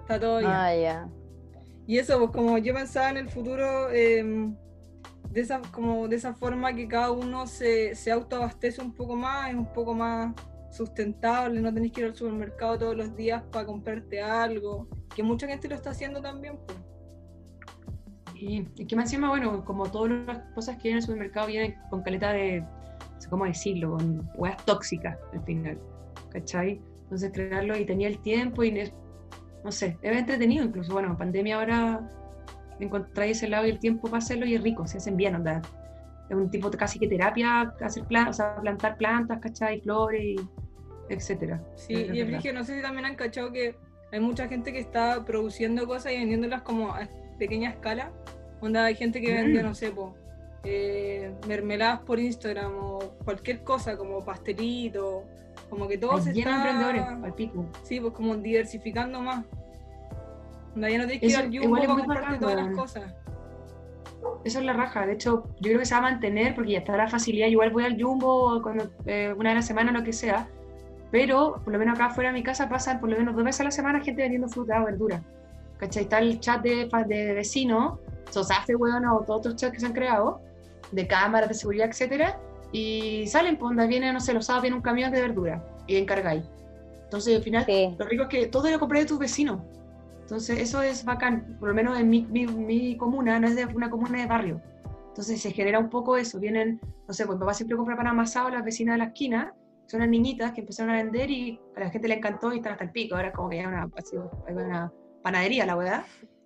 está 0.00 0.18
todo 0.18 0.38
bien. 0.38 0.50
Ah, 0.50 0.74
ya. 0.74 1.08
Y 1.86 1.98
eso, 1.98 2.18
pues 2.18 2.30
como 2.30 2.58
yo 2.58 2.74
pensaba 2.74 3.10
en 3.10 3.16
el 3.16 3.28
futuro, 3.28 3.90
em, 3.90 4.56
de, 5.30 5.40
esa, 5.40 5.60
como 5.70 6.08
de 6.08 6.16
esa 6.16 6.34
forma 6.34 6.74
que 6.74 6.88
cada 6.88 7.12
uno 7.12 7.46
se, 7.46 7.94
se 7.94 8.10
autoabastece 8.10 8.82
un 8.82 8.92
poco 8.92 9.16
más, 9.16 9.50
es 9.50 9.54
un 9.54 9.72
poco 9.72 9.94
más 9.94 10.34
sustentable, 10.70 11.60
no 11.60 11.72
tenés 11.72 11.92
que 11.92 12.00
ir 12.00 12.06
al 12.08 12.16
supermercado 12.16 12.78
todos 12.78 12.96
los 12.96 13.16
días 13.16 13.42
para 13.50 13.66
comprarte 13.66 14.20
algo, 14.20 14.88
que 15.14 15.22
mucha 15.22 15.46
gente 15.46 15.68
lo 15.68 15.74
está 15.74 15.90
haciendo 15.90 16.20
también. 16.20 16.58
Pues. 16.66 16.78
Y, 18.34 18.66
y 18.76 18.86
que 18.86 18.96
más 18.96 19.06
encima, 19.06 19.28
bueno, 19.28 19.64
como 19.64 19.90
todas 19.90 20.12
las 20.26 20.38
cosas 20.54 20.76
que 20.76 20.84
vienen 20.84 20.96
en 20.96 20.98
el 20.98 21.02
supermercado 21.02 21.46
vienen 21.46 21.76
con 21.90 22.02
caleta 22.02 22.32
de, 22.32 22.60
no 22.60 23.20
sé 23.20 23.28
cómo 23.28 23.44
decirlo, 23.44 23.96
con 23.96 24.30
huevas 24.34 24.64
tóxicas 24.64 25.16
al 25.32 25.44
final, 25.44 25.78
¿cachai? 26.32 26.80
Entonces 27.02 27.30
crearlo 27.32 27.76
y 27.76 27.84
tenía 27.84 28.08
el 28.08 28.18
tiempo 28.20 28.64
y 28.64 28.72
no 29.62 29.70
sé, 29.70 29.98
era 30.00 30.18
entretenido 30.18 30.64
incluso, 30.64 30.92
bueno, 30.92 31.08
en 31.08 31.16
pandemia 31.16 31.56
ahora 31.56 32.08
encontráis 32.84 33.38
ese 33.38 33.48
lado 33.48 33.66
y 33.66 33.70
el 33.70 33.78
tiempo 33.78 34.08
para 34.08 34.18
hacerlo 34.18 34.46
y 34.46 34.54
es 34.54 34.62
rico, 34.62 34.86
se 34.86 34.98
hacen 34.98 35.16
bien, 35.16 35.34
onda. 35.34 35.62
Es 36.28 36.36
un 36.36 36.50
tipo 36.50 36.70
de 36.70 36.78
casi 36.78 36.98
que 36.98 37.08
terapia, 37.08 37.74
hacer 37.80 38.04
plan, 38.04 38.28
o 38.28 38.32
sea, 38.32 38.56
plantar 38.56 38.96
plantas, 38.96 39.40
¿cachai? 39.40 39.80
Flores, 39.80 40.40
etcétera. 41.08 41.60
Sí, 41.74 41.94
y 42.12 42.20
es 42.20 42.42
que 42.42 42.52
no 42.52 42.64
sé 42.64 42.76
si 42.76 42.82
también 42.82 43.04
han 43.04 43.16
cachado 43.16 43.50
que 43.52 43.74
hay 44.12 44.20
mucha 44.20 44.48
gente 44.48 44.72
que 44.72 44.78
está 44.78 45.24
produciendo 45.24 45.86
cosas 45.86 46.12
y 46.12 46.18
vendiéndolas 46.18 46.62
como 46.62 46.94
a 46.94 47.08
pequeña 47.38 47.70
escala. 47.70 48.12
Onda, 48.60 48.84
hay 48.84 48.94
gente 48.94 49.20
que 49.20 49.32
vende, 49.32 49.62
mm. 49.62 49.66
no 49.66 49.74
sé, 49.74 49.92
eh, 50.64 51.32
mermeladas 51.48 52.00
por 52.00 52.18
Instagram 52.20 52.72
o 52.76 52.98
cualquier 53.24 53.62
cosa, 53.64 53.96
como 53.96 54.24
pastelito, 54.24 55.24
como 55.68 55.88
que 55.88 55.98
todo 55.98 56.20
se 56.20 56.30
está... 56.30 56.56
emprendedores, 56.56 57.02
al 57.02 57.34
pico. 57.34 57.66
Sí, 57.82 58.00
pues 58.00 58.12
como 58.12 58.36
diversificando 58.36 59.20
más. 59.20 59.44
Onda, 60.74 60.88
ya 60.90 60.98
no 60.98 61.06
tienes 61.06 61.20
que 61.20 61.26
ir 61.26 61.36
al 61.36 61.50
Jumbo 61.50 61.76
para 61.76 61.86
comprarte 61.86 62.38
todas 62.38 62.56
las 62.56 62.76
cosas. 62.76 63.14
Eso 64.44 64.58
es 64.58 64.64
la 64.64 64.72
raja. 64.72 65.06
De 65.06 65.14
hecho, 65.14 65.44
yo 65.60 65.68
creo 65.68 65.78
que 65.78 65.86
se 65.86 65.94
va 65.94 65.98
a 65.98 66.02
mantener 66.02 66.54
porque 66.54 66.72
ya 66.72 66.78
está 66.78 66.96
la 66.96 67.08
facilidad. 67.08 67.48
igual 67.48 67.70
voy 67.70 67.84
al 67.84 68.00
Jumbo 68.00 68.60
cuando, 68.62 68.90
eh, 69.06 69.34
una 69.36 69.50
de 69.50 69.56
la 69.56 69.62
semana, 69.62 69.92
lo 69.92 70.04
que 70.04 70.12
sea. 70.12 70.48
Pero, 71.10 71.60
por 71.64 71.72
lo 71.72 71.78
menos 71.78 71.98
acá 71.98 72.10
fuera 72.10 72.30
de 72.30 72.34
mi 72.34 72.42
casa, 72.42 72.68
pasan 72.68 73.00
por 73.00 73.10
lo 73.10 73.18
menos 73.18 73.34
dos 73.34 73.44
veces 73.44 73.62
a 73.62 73.64
la 73.64 73.70
semana 73.70 74.00
gente 74.00 74.22
vendiendo 74.22 74.48
fruta 74.48 74.80
o 74.80 74.84
verdura. 74.84 75.22
¿cachai? 75.78 76.04
Está 76.04 76.18
el 76.18 76.38
chat 76.40 76.62
de, 76.62 76.88
de 77.06 77.32
vecinos, 77.34 77.98
Sosafe, 78.30 78.76
weón, 78.76 79.04
o 79.06 79.20
todos 79.20 79.40
otros 79.40 79.56
chats 79.56 79.72
que 79.72 79.80
se 79.80 79.86
han 79.86 79.92
creado, 79.92 80.40
de 80.92 81.06
cámaras 81.06 81.48
de 81.48 81.54
seguridad, 81.54 81.88
etcétera, 81.88 82.38
y 82.72 83.26
salen, 83.26 83.56
pues 83.56 83.70
donde 83.70 83.88
viene, 83.88 84.12
no 84.12 84.20
sé, 84.20 84.32
los 84.32 84.46
sábados 84.46 84.62
viene 84.62 84.76
un 84.76 84.82
camión 84.82 85.10
de 85.10 85.20
verdura 85.20 85.64
y 85.86 85.96
encargáis. 85.96 86.44
Entonces, 87.04 87.36
al 87.36 87.42
final, 87.42 87.66
lo 87.98 88.06
rico 88.06 88.24
es 88.24 88.28
que 88.28 88.46
todo 88.46 88.70
lo 88.70 88.78
compré 88.78 89.00
de 89.00 89.06
tus 89.06 89.18
vecinos. 89.18 89.60
Entonces, 90.30 90.60
eso 90.60 90.80
es 90.80 91.04
bacán, 91.04 91.56
por 91.58 91.70
lo 91.70 91.74
menos 91.74 91.98
en 91.98 92.08
mi, 92.08 92.22
mi, 92.22 92.46
mi, 92.46 92.96
comuna, 92.96 93.40
no 93.40 93.48
es 93.48 93.56
de 93.56 93.66
una 93.66 93.90
comuna 93.90 94.20
de 94.20 94.26
barrio. 94.26 94.62
Entonces, 95.08 95.42
se 95.42 95.50
genera 95.50 95.80
un 95.80 95.90
poco 95.90 96.16
eso. 96.16 96.38
Vienen, 96.38 96.80
no 97.08 97.12
sé, 97.12 97.26
pues 97.26 97.36
mi 97.36 97.40
papá 97.40 97.52
siempre 97.52 97.76
compra 97.76 97.96
pan 97.96 98.06
amasado 98.06 98.48
las 98.48 98.64
vecinas 98.64 98.94
de 98.94 98.98
la 98.98 99.04
esquina, 99.06 99.52
son 99.86 100.02
unas 100.02 100.10
niñitas 100.10 100.52
que 100.52 100.60
empezaron 100.60 100.94
a 100.94 101.02
vender 101.02 101.32
y 101.32 101.58
a 101.76 101.80
la 101.80 101.90
gente 101.90 102.06
le 102.06 102.14
encantó 102.14 102.52
y 102.52 102.58
están 102.58 102.74
hasta 102.74 102.84
el 102.84 102.92
pico. 102.92 103.16
Ahora 103.16 103.28
es 103.28 103.34
como 103.34 103.48
que 103.48 103.56
ya 103.56 103.66
una, 103.66 103.90
una, 104.48 104.92
panadería, 105.20 105.66
la 105.66 105.74
verdad. 105.74 106.04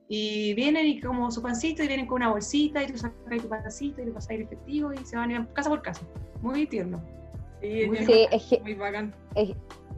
Y 0.09 0.55
vienen 0.55 0.87
y 0.87 0.99
como 0.99 1.31
su 1.31 1.43
pancito 1.43 1.83
y 1.83 1.87
vienen 1.87 2.07
con 2.07 2.23
una 2.23 2.31
bolsita 2.31 2.83
y 2.83 2.87
tú 2.87 2.97
sacas 2.97 3.43
tu 3.43 3.49
pancito 3.51 4.01
y 4.01 4.07
le 4.07 4.13
pasas 4.13 4.31
el 4.31 4.43
efectivo 4.43 4.95
y 4.95 5.05
se 5.05 5.17
van 5.17 5.31
a 5.31 5.47
casa 5.53 5.69
por 5.69 5.83
casa. 5.83 6.01
Muy 6.41 6.67
tierno. 6.67 7.05
Sí, 7.61 7.85
muy, 7.87 7.99
sí, 7.99 8.27
es 8.31 8.63
muy 8.63 8.75
bacán. 8.77 9.15
Es, 9.35 9.51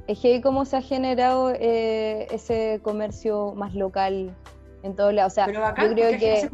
es 0.07 0.19
que 0.21 0.41
cómo 0.41 0.65
se 0.65 0.77
ha 0.77 0.83
generado 0.83 1.51
eh, 1.51 2.27
ese 2.31 2.81
comercio 2.83 3.53
más 3.55 3.75
local 3.75 4.35
en 4.83 4.95
todos 4.95 5.13
lados. 5.13 5.33
O 5.33 5.35
sea, 5.35 5.47
Pero 5.47 5.61
bacán, 5.61 5.89
yo 5.89 5.95
creo 5.95 6.19
que 6.19 6.51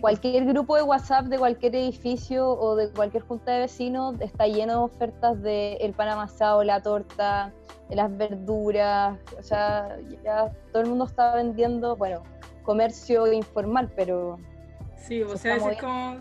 cualquier 0.00 0.44
grupo 0.46 0.76
de 0.76 0.82
WhatsApp 0.82 1.26
de 1.26 1.38
cualquier 1.38 1.74
edificio 1.76 2.48
o 2.48 2.76
de 2.76 2.90
cualquier 2.90 3.22
junta 3.22 3.52
de 3.52 3.60
vecinos 3.60 4.14
está 4.20 4.46
lleno 4.46 4.72
de 4.72 4.78
ofertas 4.78 5.42
de 5.42 5.74
el 5.74 5.92
pan 5.92 6.08
amasado, 6.08 6.62
la 6.64 6.82
torta, 6.82 7.52
las 7.88 8.16
verduras, 8.16 9.18
o 9.38 9.42
sea, 9.42 9.96
ya 10.22 10.52
todo 10.72 10.82
el 10.82 10.88
mundo 10.88 11.04
está 11.04 11.34
vendiendo, 11.34 11.96
bueno, 11.96 12.22
comercio 12.62 13.30
informal, 13.32 13.90
pero... 13.96 14.38
Sí, 14.96 15.22
o 15.22 15.36
sea, 15.36 15.56
es 15.56 15.78
como, 15.78 16.16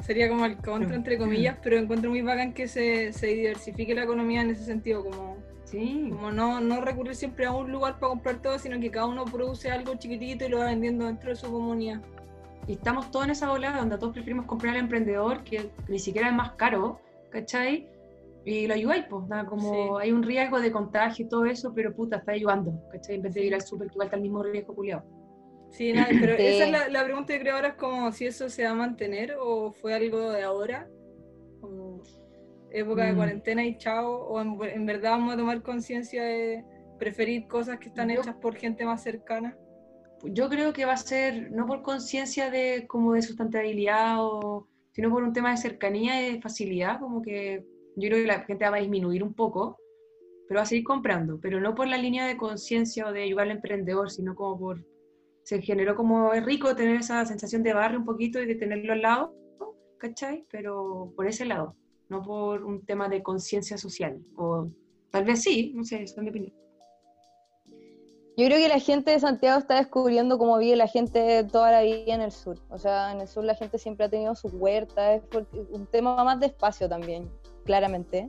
sería 0.00 0.28
como 0.28 0.44
el 0.44 0.56
contra, 0.56 0.94
entre 0.94 1.18
comillas, 1.18 1.56
pero 1.62 1.78
encuentro 1.78 2.10
muy 2.10 2.22
bacán 2.22 2.52
que 2.52 2.68
se, 2.68 3.12
se 3.12 3.26
diversifique 3.28 3.94
la 3.94 4.04
economía 4.04 4.42
en 4.42 4.50
ese 4.50 4.64
sentido, 4.64 5.04
como, 5.04 5.36
sí. 5.64 6.08
como 6.10 6.30
no, 6.30 6.60
no 6.60 6.80
recurrir 6.80 7.14
siempre 7.14 7.46
a 7.46 7.52
un 7.52 7.70
lugar 7.72 7.98
para 7.98 8.10
comprar 8.10 8.42
todo, 8.42 8.58
sino 8.58 8.78
que 8.80 8.90
cada 8.90 9.06
uno 9.06 9.24
produce 9.24 9.70
algo 9.70 9.94
chiquitito 9.94 10.46
y 10.46 10.48
lo 10.48 10.58
va 10.58 10.66
vendiendo 10.66 11.06
dentro 11.06 11.30
de 11.30 11.36
su 11.36 11.50
comunidad. 11.50 12.00
Y 12.66 12.72
estamos 12.72 13.10
todos 13.10 13.26
en 13.26 13.30
esa 13.32 13.48
volada 13.48 13.78
donde 13.78 13.96
todos 13.98 14.12
preferimos 14.12 14.46
comprar 14.46 14.74
al 14.74 14.80
emprendedor, 14.80 15.44
que 15.44 15.70
ni 15.88 15.98
siquiera 15.98 16.28
es 16.28 16.34
más 16.34 16.52
caro, 16.52 17.00
¿cachai? 17.30 17.88
y 18.46 18.68
lo 18.68 18.74
ayudáis, 18.74 19.04
pues, 19.10 19.24
como 19.48 19.98
hay 19.98 20.12
un 20.12 20.22
riesgo 20.22 20.60
de 20.60 20.70
contagio 20.70 21.26
y 21.26 21.28
todo 21.28 21.46
eso, 21.46 21.72
pero 21.74 21.92
puta, 21.92 22.18
está 22.18 22.30
ayudando, 22.30 22.80
¿cachai? 22.92 23.16
En 23.16 23.22
vez 23.22 23.34
de 23.34 23.44
ir 23.44 23.54
al 23.56 23.62
súper, 23.62 23.88
que 23.88 23.94
igual 23.94 24.06
está 24.06 24.16
el 24.16 24.22
mismo 24.22 24.40
riesgo 24.44 24.72
culiado. 24.72 25.02
Sí, 25.76 25.92
nada, 25.92 26.08
pero 26.08 26.32
esa 26.32 26.64
es 26.64 26.70
la, 26.70 26.88
la, 26.88 27.04
pregunta 27.04 27.34
que 27.34 27.40
creo 27.40 27.56
ahora, 27.56 27.68
es 27.68 27.74
como 27.74 28.10
si 28.10 28.24
eso 28.24 28.48
se 28.48 28.64
va 28.64 28.70
a 28.70 28.74
mantener 28.74 29.36
o 29.38 29.72
fue 29.72 29.92
algo 29.92 30.30
de 30.30 30.42
ahora, 30.42 30.88
como 31.60 32.02
época 32.70 33.04
de 33.04 33.12
mm. 33.12 33.16
cuarentena 33.16 33.62
y 33.62 33.76
chao, 33.76 34.26
o 34.26 34.40
en, 34.40 34.86
verdad 34.86 35.10
vamos 35.12 35.34
a 35.34 35.36
tomar 35.36 35.62
conciencia 35.62 36.24
de 36.24 36.64
preferir 36.98 37.46
cosas 37.46 37.78
que 37.78 37.88
están 37.88 38.10
hechas 38.10 38.34
por 38.36 38.56
gente 38.56 38.86
más 38.86 39.02
cercana. 39.02 39.54
Yo 40.24 40.48
creo 40.48 40.72
que 40.72 40.86
va 40.86 40.94
a 40.94 40.96
ser, 40.96 41.52
no 41.52 41.66
por 41.66 41.82
conciencia 41.82 42.50
de 42.50 42.86
como 42.86 43.12
de 43.12 43.20
sustentabilidad, 43.20 44.16
o, 44.20 44.66
sino 44.92 45.10
por 45.10 45.24
un 45.24 45.34
tema 45.34 45.50
de 45.50 45.58
cercanía 45.58 46.22
y 46.22 46.32
de 46.32 46.40
facilidad, 46.40 47.00
como 47.00 47.20
que 47.20 47.66
yo 47.96 48.08
creo 48.08 48.22
que 48.22 48.26
la 48.26 48.40
gente 48.40 48.66
va 48.66 48.78
a 48.78 48.80
disminuir 48.80 49.22
un 49.22 49.34
poco, 49.34 49.76
pero 50.48 50.56
va 50.58 50.62
a 50.62 50.66
seguir 50.66 50.84
comprando, 50.84 51.38
pero 51.38 51.60
no 51.60 51.74
por 51.74 51.86
la 51.86 51.98
línea 51.98 52.26
de 52.26 52.38
conciencia 52.38 53.06
o 53.06 53.12
de 53.12 53.24
ayudar 53.24 53.44
al 53.44 53.56
emprendedor, 53.56 54.10
sino 54.10 54.34
como 54.34 54.58
por, 54.58 54.95
se 55.46 55.62
generó 55.62 55.94
como 55.94 56.32
es 56.32 56.44
rico 56.44 56.74
tener 56.74 56.96
esa 56.96 57.24
sensación 57.24 57.62
de 57.62 57.72
barrio 57.72 58.00
un 58.00 58.04
poquito 58.04 58.42
y 58.42 58.46
de 58.46 58.56
tenerlo 58.56 58.92
al 58.92 59.02
lado, 59.02 59.34
¿cachai? 59.96 60.44
Pero 60.50 61.12
por 61.14 61.28
ese 61.28 61.44
lado, 61.44 61.76
no 62.08 62.20
por 62.20 62.64
un 62.64 62.84
tema 62.84 63.08
de 63.08 63.22
conciencia 63.22 63.78
social, 63.78 64.18
o 64.36 64.68
tal 65.12 65.24
vez 65.24 65.42
sí, 65.42 65.72
no 65.72 65.84
sé, 65.84 66.02
es 66.02 66.18
mi 66.18 66.30
opinión. 66.30 66.52
Yo 68.36 68.44
creo 68.44 68.58
que 68.58 68.68
la 68.68 68.80
gente 68.80 69.12
de 69.12 69.20
Santiago 69.20 69.60
está 69.60 69.76
descubriendo 69.76 70.36
cómo 70.36 70.58
vive 70.58 70.74
la 70.74 70.88
gente 70.88 71.44
toda 71.44 71.70
la 71.70 71.82
vida 71.82 72.12
en 72.12 72.22
el 72.22 72.32
sur. 72.32 72.58
O 72.68 72.76
sea, 72.76 73.12
en 73.12 73.20
el 73.20 73.28
sur 73.28 73.44
la 73.44 73.54
gente 73.54 73.78
siempre 73.78 74.06
ha 74.06 74.10
tenido 74.10 74.34
su 74.34 74.48
huerta, 74.48 75.14
es 75.14 75.22
un 75.70 75.86
tema 75.86 76.24
más 76.24 76.40
de 76.40 76.46
espacio 76.46 76.88
también, 76.88 77.30
claramente. 77.64 78.26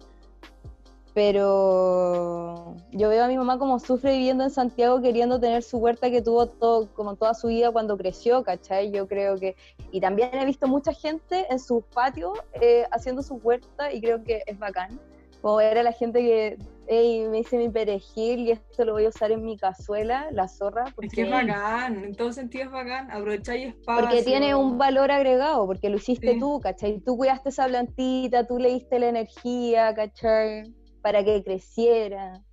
Pero 1.18 2.76
yo 2.92 3.10
veo 3.10 3.24
a 3.24 3.28
mi 3.28 3.36
mamá 3.38 3.58
como 3.58 3.80
sufre 3.80 4.12
viviendo 4.12 4.44
en 4.44 4.52
Santiago 4.52 5.02
queriendo 5.02 5.40
tener 5.40 5.64
su 5.64 5.80
huerta 5.80 6.12
que 6.12 6.22
tuvo 6.22 6.46
todo, 6.46 6.94
como 6.94 7.16
toda 7.16 7.34
su 7.34 7.48
vida 7.48 7.72
cuando 7.72 7.98
creció, 7.98 8.44
¿cachai? 8.44 8.92
Yo 8.92 9.08
creo 9.08 9.36
que... 9.40 9.56
Y 9.92 10.00
también 10.00 10.30
he 10.36 10.46
visto 10.46 10.68
mucha 10.68 10.94
gente 10.94 11.48
en 11.50 11.58
sus 11.58 11.84
patios 11.86 12.38
eh, 12.62 12.86
haciendo 12.92 13.24
su 13.24 13.34
huerta 13.38 13.92
y 13.92 14.00
creo 14.00 14.24
que 14.24 14.44
es 14.46 14.60
bacán. 14.60 15.00
Como 15.42 15.56
ver 15.56 15.80
a 15.80 15.82
la 15.82 15.92
gente 15.92 16.20
que 16.20 16.60
hey, 16.86 17.26
me 17.32 17.40
hice 17.40 17.58
mi 17.58 17.70
perejil 17.70 18.42
y 18.42 18.52
esto 18.52 18.86
lo 18.86 18.94
voy 18.94 19.06
a 19.06 19.10
usar 19.10 19.32
en 19.32 19.44
mi 19.44 19.58
cazuela, 19.58 20.28
la 20.32 20.48
zorra. 20.48 20.86
Porque, 20.94 21.08
es 21.08 21.14
que 21.14 21.22
es 21.24 21.32
bacán, 21.32 22.04
en 22.04 22.16
todo 22.16 22.32
sentido 22.32 22.66
es 22.66 22.72
bacán, 22.72 23.10
aprovecháis 23.10 23.70
espacio. 23.70 24.04
Porque 24.04 24.22
tiene 24.22 24.54
un 24.54 24.78
valor 24.78 25.10
agregado, 25.10 25.66
porque 25.66 25.90
lo 25.90 25.98
hiciste 25.98 26.38
tú, 26.40 26.60
¿cachai? 26.60 27.00
Tú 27.00 27.18
cuidaste 27.18 27.50
esa 27.50 27.66
plantita, 27.66 28.46
tú 28.46 28.60
le 28.60 28.70
diste 28.70 29.00
la 29.00 29.10
energía, 29.10 29.96
¿cachai? 29.96 30.77
Para 31.08 31.24
que 31.24 31.42
creciera. 31.42 32.44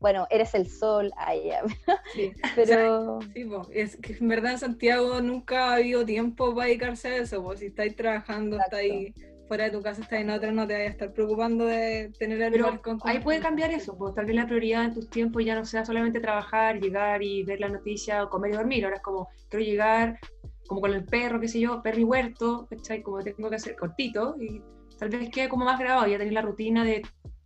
Bueno, 0.00 0.26
eres 0.30 0.52
el 0.56 0.68
sol, 0.68 1.12
ay, 1.16 1.42
ya. 1.46 1.62
Sí. 2.12 2.32
Pero... 2.56 3.20
sí, 3.32 3.48
es 3.72 3.96
que 3.98 4.14
en 4.14 4.26
verdad 4.26 4.50
en 4.50 4.58
Santiago 4.58 5.20
nunca 5.20 5.68
ha 5.68 5.74
habido 5.76 6.04
tiempo 6.04 6.52
para 6.52 6.66
dedicarse 6.66 7.06
a 7.06 7.16
eso, 7.18 7.40
pues 7.40 7.60
si 7.60 7.66
estáis 7.66 7.94
trabajando, 7.94 8.58
estáis 8.58 9.14
fuera 9.46 9.66
de 9.66 9.70
tu 9.70 9.80
casa 9.80 10.02
estás 10.02 10.18
en 10.18 10.30
otra, 10.30 10.50
no 10.50 10.66
te 10.66 10.72
vayas 10.72 10.88
a 10.88 10.90
estar 10.90 11.12
preocupando 11.12 11.66
de 11.66 12.10
tener 12.18 12.42
el 12.42 12.50
Pero 12.50 12.80
Ahí 13.04 13.20
puede 13.20 13.38
cambiar 13.38 13.70
eso, 13.70 13.96
pues 13.96 14.12
tal 14.16 14.26
vez 14.26 14.34
la 14.34 14.46
prioridad 14.46 14.86
en 14.86 14.94
tus 14.94 15.08
tiempos 15.08 15.44
ya 15.44 15.54
no 15.54 15.64
sea 15.64 15.84
solamente 15.84 16.18
trabajar, 16.18 16.80
llegar 16.80 17.22
y 17.22 17.44
ver 17.44 17.60
la 17.60 17.68
noticia, 17.68 18.24
o 18.24 18.28
comer 18.28 18.54
y 18.54 18.56
dormir, 18.56 18.84
ahora 18.86 18.96
es 18.96 19.02
como, 19.02 19.28
quiero 19.48 19.64
llegar 19.64 20.18
como 20.66 20.80
con 20.80 20.92
el 20.94 21.04
perro, 21.04 21.38
qué 21.38 21.46
sé 21.46 21.60
yo, 21.60 21.80
perro 21.80 22.00
y 22.00 22.04
huerto, 22.04 22.66
¿cachai? 22.68 23.04
Como 23.04 23.20
tengo 23.22 23.48
que 23.48 23.54
hacer 23.54 23.76
cortito, 23.76 24.34
y 24.40 24.60
tal 24.98 25.10
vez 25.10 25.30
quede 25.30 25.48
como 25.48 25.64
más 25.64 25.78
grabado, 25.78 26.08
ya 26.08 26.18
tener 26.18 26.32
la 26.32 26.42
rutina 26.42 26.82
de, 26.84 27.02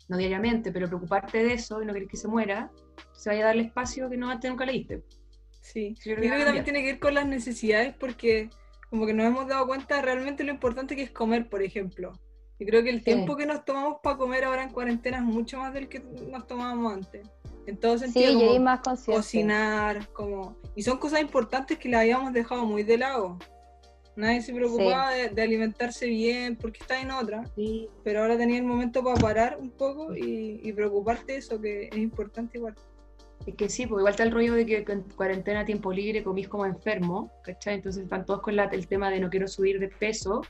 no 0.09 0.17
diariamente, 0.17 0.73
pero 0.73 0.89
preocuparte 0.89 1.43
de 1.43 1.55
eso 1.55 1.83
y 1.83 1.87
no 1.87 1.93
querés 1.93 2.09
que 2.09 2.17
se 2.17 2.29
muera, 2.29 2.71
se 3.13 3.31
vaya 3.31 3.45
a 3.45 3.47
darle 3.49 3.63
espacio 3.63 4.11
que 4.11 4.17
no 4.17 4.31
antes 4.31 4.51
nunca 4.51 4.67
leíste. 4.67 5.03
Sí, 5.61 5.95
yo 6.05 6.15
creo 6.17 6.39
que 6.39 6.45
también 6.45 6.65
tiene 6.65 6.83
que 6.83 6.93
ver 6.93 7.01
con 7.01 7.15
las 7.15 7.27
necesidades 7.27 7.95
porque 7.99 8.51
como 8.91 9.07
que 9.07 9.15
nos 9.15 9.27
hemos 9.27 9.49
dado 9.49 9.67
cuenta 9.67 10.01
realmente 10.03 10.45
lo 10.45 10.53
importante 10.53 10.95
que 10.95 11.03
es 11.03 11.11
comer, 11.11 11.49
por 11.49 11.63
ejemplo. 11.63 12.13
Y 12.59 12.67
creo 12.67 12.83
que 12.83 12.91
el 12.91 13.03
tiempo 13.03 13.37
que 13.37 13.47
nos 13.47 13.65
tomamos 13.65 13.97
para 14.03 14.17
comer 14.17 14.45
ahora 14.45 14.63
en 14.63 14.71
cuarentena 14.71 15.17
es 15.17 15.25
mucho 15.25 15.59
más 15.59 15.73
del 15.75 15.89
que 15.89 16.01
nos 16.31 16.47
tomábamos 16.47 16.93
antes. 16.93 17.29
En 17.67 17.79
todo 17.79 17.99
sentido, 17.99 18.39
sí, 18.39 18.59
más 18.61 18.81
cocinar, 18.81 20.07
como... 20.13 20.57
Y 20.77 20.83
son 20.83 20.99
cosas 20.99 21.21
importantes 21.21 21.79
que 21.79 21.89
las 21.89 22.03
habíamos 22.03 22.33
dejado 22.33 22.67
muy 22.67 22.83
de 22.83 22.99
lado. 22.99 23.39
Nadie 24.17 24.43
se 24.43 24.55
preocupaba 24.55 25.11
de, 25.13 25.43
alimentarse 25.43 26.07
bien 26.07 26.57
porque 26.57 26.79
está 26.81 27.01
en 27.01 27.11
otra. 27.11 27.45
Pero 28.05 28.21
ahora 28.21 28.37
tenía 28.37 28.59
el 28.59 28.65
momento 28.65 29.03
para 29.03 29.21
parar 29.21 29.59
un 29.61 29.71
poco 29.71 30.15
y, 30.15 30.61
y 30.63 30.73
preocuparte 30.73 31.33
de 31.33 31.39
eso, 31.39 31.61
que 31.61 31.89
es 31.89 31.97
importante 31.97 32.59
igual. 32.59 32.75
Es 33.47 33.55
que 33.57 33.69
sí, 33.69 33.87
porque 33.87 34.01
igual 34.01 34.13
está 34.13 34.23
el 34.23 34.31
rollo 34.31 34.55
de 34.55 34.65
que 34.65 34.85
en 34.89 35.03
cuarentena, 35.03 35.65
tiempo 35.65 35.93
libre, 35.93 36.23
comís 36.23 36.49
como 36.49 36.65
enfermo, 36.65 37.31
¿cachai? 37.43 37.75
Entonces 37.75 38.05
están 38.05 38.25
todos 38.25 38.41
con 38.41 38.59
el 38.59 38.87
tema 38.87 39.11
de 39.11 39.21
no 39.21 39.29
quiero 39.29 39.47
subir 39.49 39.79
de 39.79 39.89
peso. 39.89 40.43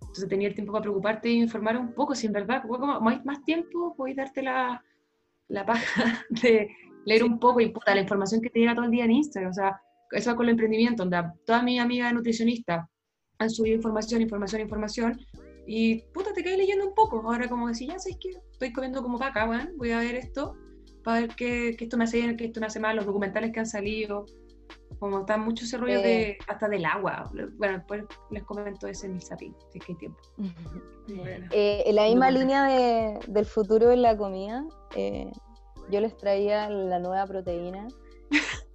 Entonces 0.00 0.28
tenía 0.28 0.48
el 0.48 0.54
tiempo 0.54 0.72
para 0.72 0.82
preocuparte 0.82 1.28
y 1.28 1.40
informar 1.40 1.76
un 1.76 1.92
poco, 1.92 2.14
si 2.14 2.26
en 2.26 2.32
verdad, 2.32 2.62
como 2.66 3.08
hay 3.08 3.20
más 3.24 3.44
tiempo, 3.44 3.94
podéis 3.94 4.16
darte 4.16 4.42
la, 4.42 4.82
la 5.48 5.64
paja 5.64 6.24
de 6.42 6.68
leer 7.04 7.22
un 7.22 7.38
poco 7.38 7.60
y 7.60 7.68
puta, 7.68 7.94
la 7.94 8.00
información 8.00 8.40
que 8.40 8.50
te 8.50 8.58
llega 8.58 8.74
todo 8.74 8.86
el 8.86 8.90
día 8.90 9.04
en 9.04 9.12
Instagram. 9.12 9.50
O 9.50 9.54
sea, 9.54 9.80
eso 10.12 10.30
va 10.30 10.36
con 10.36 10.46
el 10.46 10.50
emprendimiento, 10.50 11.04
donde 11.04 11.22
todas 11.44 11.62
mis 11.62 11.80
amigas 11.80 12.12
nutricionistas 12.12 12.86
han 13.38 13.50
subido 13.50 13.76
información, 13.76 14.20
información, 14.22 14.62
información, 14.62 15.20
y 15.66 16.00
puta, 16.14 16.32
te 16.32 16.42
caes 16.42 16.56
leyendo 16.56 16.86
un 16.86 16.94
poco. 16.94 17.22
Ahora 17.30 17.48
como 17.48 17.68
decir, 17.68 17.88
ya 17.88 17.98
sabes 17.98 18.18
que 18.18 18.30
estoy 18.52 18.72
comiendo 18.72 19.02
como 19.02 19.18
vaca, 19.18 19.46
voy 19.76 19.90
a 19.90 19.98
ver 19.98 20.14
esto 20.14 20.56
para 21.04 21.20
ver 21.20 21.36
que, 21.36 21.76
esto 21.78 21.96
me 21.96 22.04
hace 22.04 22.18
bien, 22.18 22.36
que 22.36 22.46
esto 22.46 22.60
me 22.60 22.66
hace 22.66 22.80
mal, 22.80 22.96
los 22.96 23.06
documentales 23.06 23.52
que 23.52 23.60
han 23.60 23.66
salido, 23.66 24.26
como 24.98 25.20
está 25.20 25.36
mucho 25.36 25.64
ese 25.64 25.76
rollo 25.76 26.00
de, 26.00 26.38
hasta 26.46 26.68
del 26.68 26.84
agua. 26.84 27.30
Bueno, 27.56 27.78
después 27.78 28.04
les 28.30 28.42
comento 28.44 28.86
ese 28.86 29.06
en 29.06 29.14
el 29.14 29.22
zapping, 29.22 29.54
si 29.72 29.78
es 29.78 29.84
que 29.84 29.92
hay 29.92 29.98
tiempo. 29.98 30.20
Eh, 31.52 31.84
en 31.86 31.94
la 31.94 32.04
misma 32.04 32.30
línea 32.30 32.64
de, 32.64 33.18
del 33.28 33.46
futuro 33.46 33.90
en 33.90 34.02
la 34.02 34.16
comida, 34.16 34.64
eh, 34.96 35.30
yo 35.90 36.00
les 36.00 36.16
traía 36.16 36.68
la 36.68 36.98
nueva 36.98 37.26
proteína. 37.26 37.88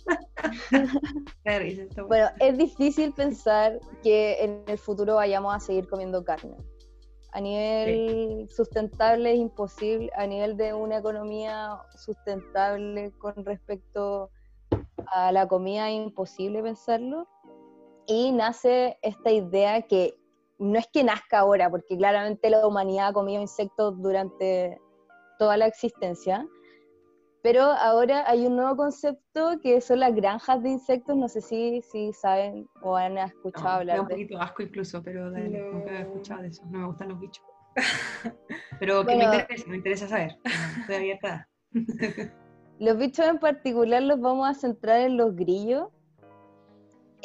bueno, 2.08 2.28
es 2.40 2.58
difícil 2.58 3.14
pensar 3.14 3.80
que 4.02 4.44
en 4.44 4.64
el 4.68 4.78
futuro 4.78 5.16
vayamos 5.16 5.56
a 5.56 5.60
seguir 5.60 5.88
comiendo 5.88 6.24
carne. 6.24 6.56
A 7.32 7.42
nivel 7.42 8.48
sustentable 8.52 9.34
es 9.34 9.40
imposible, 9.40 10.12
a 10.16 10.28
nivel 10.28 10.56
de 10.56 10.74
una 10.74 10.98
economía 10.98 11.80
sustentable 11.96 13.12
con 13.18 13.44
respecto 13.44 14.30
a 15.08 15.32
la 15.32 15.48
comida 15.48 15.90
es 15.90 15.96
imposible 15.96 16.62
pensarlo. 16.62 17.28
Y 18.06 18.32
nace 18.34 18.98
esta 19.02 19.32
idea 19.32 19.82
que 19.82 20.14
no 20.60 20.78
es 20.78 20.88
que 20.94 21.04
nazca 21.04 21.40
ahora, 21.40 21.70
porque 21.70 21.98
claramente 21.98 22.50
la 22.50 22.68
humanidad 22.68 23.08
ha 23.08 23.14
comido 23.14 23.42
insectos 23.42 24.00
durante 24.02 24.80
toda 25.40 25.58
la 25.58 25.66
existencia, 25.66 26.48
pero 27.44 27.62
ahora 27.64 28.24
hay 28.26 28.48
un 28.48 28.56
nuevo 28.56 28.78
concepto 28.78 29.60
que 29.62 29.82
son 29.82 30.00
las 30.00 30.16
granjas 30.16 30.64
de 30.64 30.70
insectos. 30.70 31.18
No 31.18 31.28
sé 31.28 31.42
si, 31.42 31.82
si 31.82 32.14
saben 32.14 32.70
o 32.82 32.96
han 32.96 33.18
escuchado 33.18 33.68
hablar. 33.68 33.98
de 33.98 34.02
un 34.02 34.08
poquito 34.08 34.40
asco 34.40 34.64
incluso, 34.64 35.04
pero 35.04 35.30
nunca 35.30 35.92
he 35.92 36.02
escuchado 36.04 36.42
de 36.42 36.48
eso. 36.48 36.64
No 36.68 36.80
me 36.80 36.86
gustan 36.88 37.10
los 37.10 37.20
bichos. 37.20 37.44
pero 38.80 39.06
que 39.06 39.16
me 39.18 39.26
interesa, 39.26 39.68
me 39.68 39.76
interesa 39.76 40.08
saber. 40.08 40.38
Estoy 40.80 40.96
abierta. 40.96 41.50
los 42.80 42.98
bichos 42.98 43.28
en 43.28 43.40
particular 43.40 44.02
los 44.02 44.22
vamos 44.22 44.50
a 44.50 44.54
centrar 44.54 45.02
en 45.02 45.18
los 45.18 45.36
grillos 45.36 45.90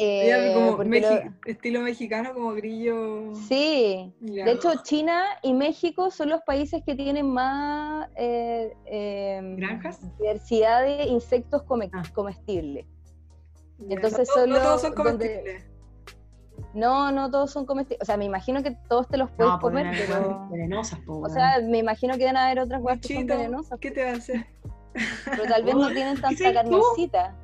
eh, 0.00 0.52
como 0.54 0.82
estilo 1.44 1.80
mexicano, 1.80 2.32
como 2.32 2.52
grillo. 2.52 3.34
Sí, 3.48 4.14
de 4.20 4.52
hecho 4.52 4.70
China 4.84 5.24
y 5.42 5.52
México 5.52 6.12
son 6.12 6.28
los 6.28 6.40
países 6.42 6.82
que 6.86 6.94
tienen 6.94 7.28
más 7.28 8.08
eh, 8.14 8.72
em, 8.86 9.56
¿Granjas? 9.56 10.00
diversidad 10.18 10.82
de 10.82 11.04
insectos 11.04 11.62
ah. 11.92 12.02
comestibles. 12.14 12.86
Entonces 13.88 14.28
no, 14.36 14.46
no, 14.46 14.58
todos 14.58 14.82
son 14.82 14.94
comestibles. 14.94 15.66
No, 16.74 17.10
no 17.10 17.30
todos 17.30 17.50
son 17.50 17.66
comestibles. 17.66 18.02
O 18.02 18.04
sea, 18.04 18.16
me 18.16 18.24
imagino 18.24 18.62
que 18.62 18.76
todos 18.88 19.08
te 19.08 19.16
los 19.16 19.30
puedes 19.32 19.52
pues, 19.54 19.60
comer, 19.60 19.96
pero... 20.06 20.48
Venenosas, 20.48 21.00
O 21.08 21.28
sea, 21.28 21.60
me 21.60 21.78
imagino 21.78 22.16
que 22.16 22.24
van 22.24 22.36
a 22.36 22.46
haber 22.46 22.60
otras 22.60 22.80
cosas 22.80 23.00
que 23.00 23.14
son 23.14 23.26
venenosas. 23.26 23.80
¿Qué 23.80 23.90
te 23.90 24.04
va 24.04 24.10
a 24.10 24.14
hacer? 24.14 24.46
Pero 25.24 25.42
tal 25.44 25.64
vez 25.64 25.74
no 25.74 25.88
tienen 25.92 26.20
tanta 26.20 26.52
carnecita 26.52 27.34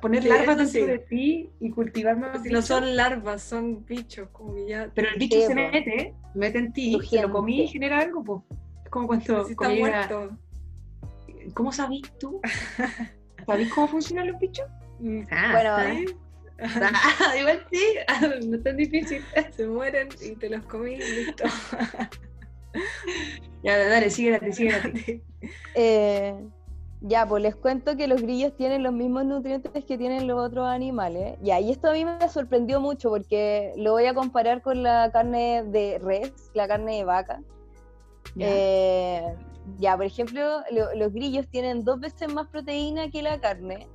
poner 0.00 0.24
larvas 0.24 0.72
dentro 0.72 0.86
de 0.86 0.98
ti 0.98 1.50
y 1.60 1.70
cultivar 1.70 2.16
más. 2.16 2.42
Si 2.42 2.50
no 2.50 2.62
son 2.62 2.96
larvas, 2.96 3.42
son 3.42 3.84
bichos, 3.84 4.28
como 4.30 4.56
ya. 4.66 4.90
Pero 4.94 5.08
el 5.10 5.18
bicho 5.18 5.40
se 5.40 5.54
mete, 5.54 6.14
mete 6.34 6.58
en 6.58 6.72
ti, 6.72 6.98
si 7.08 7.18
lo 7.18 7.30
comí 7.30 7.62
y 7.62 7.68
genera 7.68 8.00
algo, 8.00 8.22
pues. 8.22 8.42
Es 8.84 8.90
como 8.90 9.06
cuando. 9.06 9.46
Si 9.46 9.54
muerto. 9.54 10.30
¿Cómo 11.52 11.72
sabís 11.72 12.10
tú? 12.18 12.40
¿Sabís 13.46 13.72
cómo 13.72 13.88
funcionan 13.88 14.28
los 14.28 14.40
bichos? 14.40 14.66
Mm. 15.00 15.22
Ah, 15.30 15.50
bueno, 15.52 16.14
ah, 16.60 17.36
igual 17.38 17.66
sí, 17.70 17.82
no 18.46 18.56
es 18.56 18.62
tan 18.62 18.76
difícil. 18.76 19.24
Se 19.50 19.66
mueren 19.66 20.08
y 20.22 20.34
te 20.36 20.48
los 20.48 20.64
comí 20.66 20.94
y 20.94 20.98
listo. 20.98 21.44
ya, 23.62 23.76
dale, 23.76 24.10
síguete, 24.10 24.52
síguete. 24.54 25.22
Eh, 25.74 26.34
ya, 27.06 27.26
pues 27.28 27.42
les 27.42 27.54
cuento 27.54 27.98
que 27.98 28.08
los 28.08 28.22
grillos 28.22 28.56
tienen 28.56 28.82
los 28.82 28.94
mismos 28.94 29.26
nutrientes 29.26 29.84
que 29.84 29.98
tienen 29.98 30.26
los 30.26 30.40
otros 30.40 30.66
animales. 30.66 31.36
Ya, 31.42 31.60
y 31.60 31.70
esto 31.70 31.90
a 31.90 31.92
mí 31.92 32.02
me 32.02 32.28
sorprendió 32.30 32.80
mucho 32.80 33.10
porque 33.10 33.74
lo 33.76 33.92
voy 33.92 34.06
a 34.06 34.14
comparar 34.14 34.62
con 34.62 34.82
la 34.82 35.10
carne 35.12 35.64
de 35.64 35.98
res, 36.02 36.32
la 36.54 36.66
carne 36.66 36.96
de 36.96 37.04
vaca. 37.04 37.42
Ya, 38.36 38.46
eh, 38.48 39.36
por 39.96 40.04
ejemplo, 40.04 40.62
los 40.94 41.12
grillos 41.12 41.46
tienen 41.48 41.84
dos 41.84 42.00
veces 42.00 42.32
más 42.32 42.48
proteína 42.48 43.10
que 43.10 43.20
la 43.20 43.38
carne, 43.38 43.86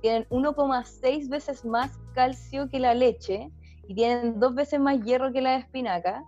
tienen 0.00 0.24
1,6 0.30 1.28
veces 1.28 1.64
más 1.64 1.98
calcio 2.14 2.70
que 2.70 2.78
la 2.78 2.94
leche 2.94 3.50
y 3.88 3.96
tienen 3.96 4.38
dos 4.38 4.54
veces 4.54 4.78
más 4.78 5.00
hierro 5.02 5.32
que 5.32 5.40
la 5.40 5.56
espinaca, 5.56 6.22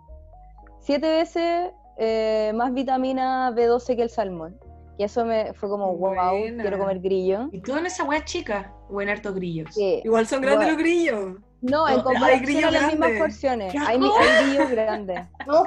siete 0.81 1.09
veces 1.09 1.71
eh, 1.99 2.51
más 2.57 2.75
vitamina 2.75 3.53
B12 3.53 3.95
que 3.95 4.03
el 4.03 4.11
salmón. 4.11 4.59
Y 4.99 5.05
eso 5.05 5.25
me 5.25 5.53
fue 5.55 5.69
como, 5.69 5.95
wow, 5.95 6.15
quiero 6.61 6.79
comer 6.79 7.01
grillo. 7.01 7.49
¿Y 7.53 7.61
tú 7.61 7.77
en 7.77 7.87
esa 7.87 8.05
weá 8.05 8.25
chica 8.25 8.73
o 8.89 9.01
en 9.03 9.11
hartos 9.11 9.35
grillos? 9.35 9.75
Sí. 9.75 10.01
Igual 10.05 10.27
son 10.27 10.41
grandes 10.41 10.69
los 10.69 10.79
grillos. 10.79 11.37
No, 11.61 11.89
en 11.89 12.01
comparación 12.01 12.65
a 12.65 12.71
las 12.71 12.87
mismas 12.89 13.11
porciones. 13.19 13.75
Hay, 13.87 13.99
hay, 13.99 14.47
grillos 14.47 14.71
grandes. 14.71 15.27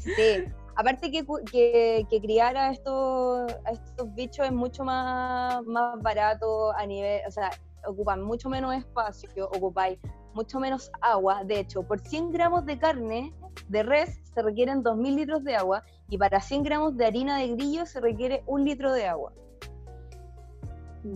Sí. 0.00 0.44
aparte 0.76 1.10
que, 1.10 1.26
que, 1.52 2.06
que, 2.08 2.20
criar 2.22 2.56
a 2.56 2.70
estos, 2.70 3.52
a 3.66 3.70
estos 3.70 4.14
bichos 4.14 4.46
es 4.46 4.52
mucho 4.52 4.82
más, 4.82 5.62
más 5.66 6.00
barato 6.00 6.72
a 6.72 6.86
nivel, 6.86 7.20
o 7.28 7.30
sea, 7.30 7.50
ocupan 7.86 8.22
mucho 8.22 8.48
menos 8.48 8.74
espacio, 8.74 9.50
ocupáis 9.54 9.98
mucho 10.32 10.58
menos 10.58 10.90
agua. 11.02 11.44
De 11.44 11.60
hecho, 11.60 11.82
por 11.82 12.00
100 12.00 12.32
gramos 12.32 12.64
de 12.64 12.78
carne 12.78 13.34
de 13.68 13.82
res 13.82 14.20
se 14.34 14.42
requieren 14.42 14.82
2.000 14.82 15.14
litros 15.14 15.44
de 15.44 15.56
agua 15.56 15.82
y 16.08 16.18
para 16.18 16.40
100 16.40 16.62
gramos 16.62 16.96
de 16.96 17.06
harina 17.06 17.38
de 17.38 17.48
grillo 17.48 17.86
se 17.86 18.00
requiere 18.00 18.42
un 18.46 18.64
litro 18.64 18.92
de 18.92 19.06
agua. 19.06 19.32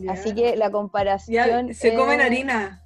Así 0.09 0.35
que 0.35 0.57
la 0.57 0.71
comparación. 0.71 1.75
se 1.75 1.95
come 1.95 2.15
en 2.15 2.21
harina. 2.21 2.83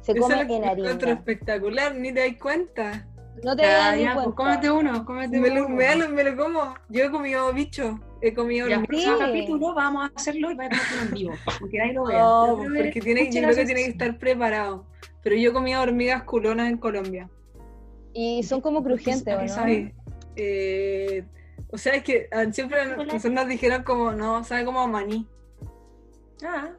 Se 0.00 0.14
come 0.14 0.40
en 0.40 0.64
harina. 0.64 0.92
Otro 0.92 1.10
espectacular, 1.10 1.94
ni 1.94 2.12
te 2.12 2.20
das 2.20 2.38
cuenta. 2.40 3.06
No 3.42 3.56
te 3.56 3.62
das 3.62 3.96
pues, 3.96 4.14
cuenta. 4.14 4.34
cómete 4.34 4.70
uno, 4.70 5.04
cómete 5.04 5.40
me, 5.40 5.50
uno. 5.50 5.60
Lo, 5.60 5.68
me, 5.68 5.96
lo, 5.96 6.08
me, 6.08 6.24
lo, 6.24 6.36
como. 6.36 6.74
Yo 6.88 7.04
he 7.04 7.10
comido 7.10 7.52
bicho. 7.52 7.98
He 8.20 8.32
comido 8.32 8.68
ya, 8.68 8.76
el 8.76 8.86
próximo 8.86 9.18
capítulo 9.18 9.74
vamos 9.74 10.04
a 10.04 10.12
hacerlo 10.14 10.50
y 10.50 10.54
va 10.54 10.64
a 10.64 10.68
comer 10.68 10.82
en 11.02 11.10
vivo. 11.10 11.34
Porque 11.58 11.80
ahí 11.80 11.92
lo 11.92 12.04
vean. 12.04 12.20
No, 12.20 12.56
porque 12.56 13.00
tiene, 13.00 13.30
yo 13.30 13.42
creo 13.42 13.54
que 13.54 13.66
tiene 13.66 13.84
que 13.84 13.90
estar 13.90 14.18
preparado. 14.18 14.86
Pero 15.22 15.36
yo 15.36 15.50
he 15.50 15.52
comido 15.52 15.82
hormigas 15.82 16.22
culonas 16.22 16.70
en 16.70 16.78
Colombia. 16.78 17.28
Y 18.14 18.42
son 18.44 18.60
como 18.60 18.82
crujientes, 18.82 19.56
¿no? 19.56 19.66
Sí. 19.66 19.92
Eh, 20.36 21.24
o 21.70 21.76
sea, 21.76 21.94
es 21.94 22.04
que 22.04 22.28
ah, 22.32 22.44
siempre 22.52 22.96
nosotros 22.96 23.32
nos 23.32 23.48
dijeron 23.48 23.82
como, 23.82 24.12
no, 24.12 24.44
sabe 24.44 24.64
como 24.64 24.80
a 24.80 24.86
maní. 24.86 25.28
Ah, 26.44 26.70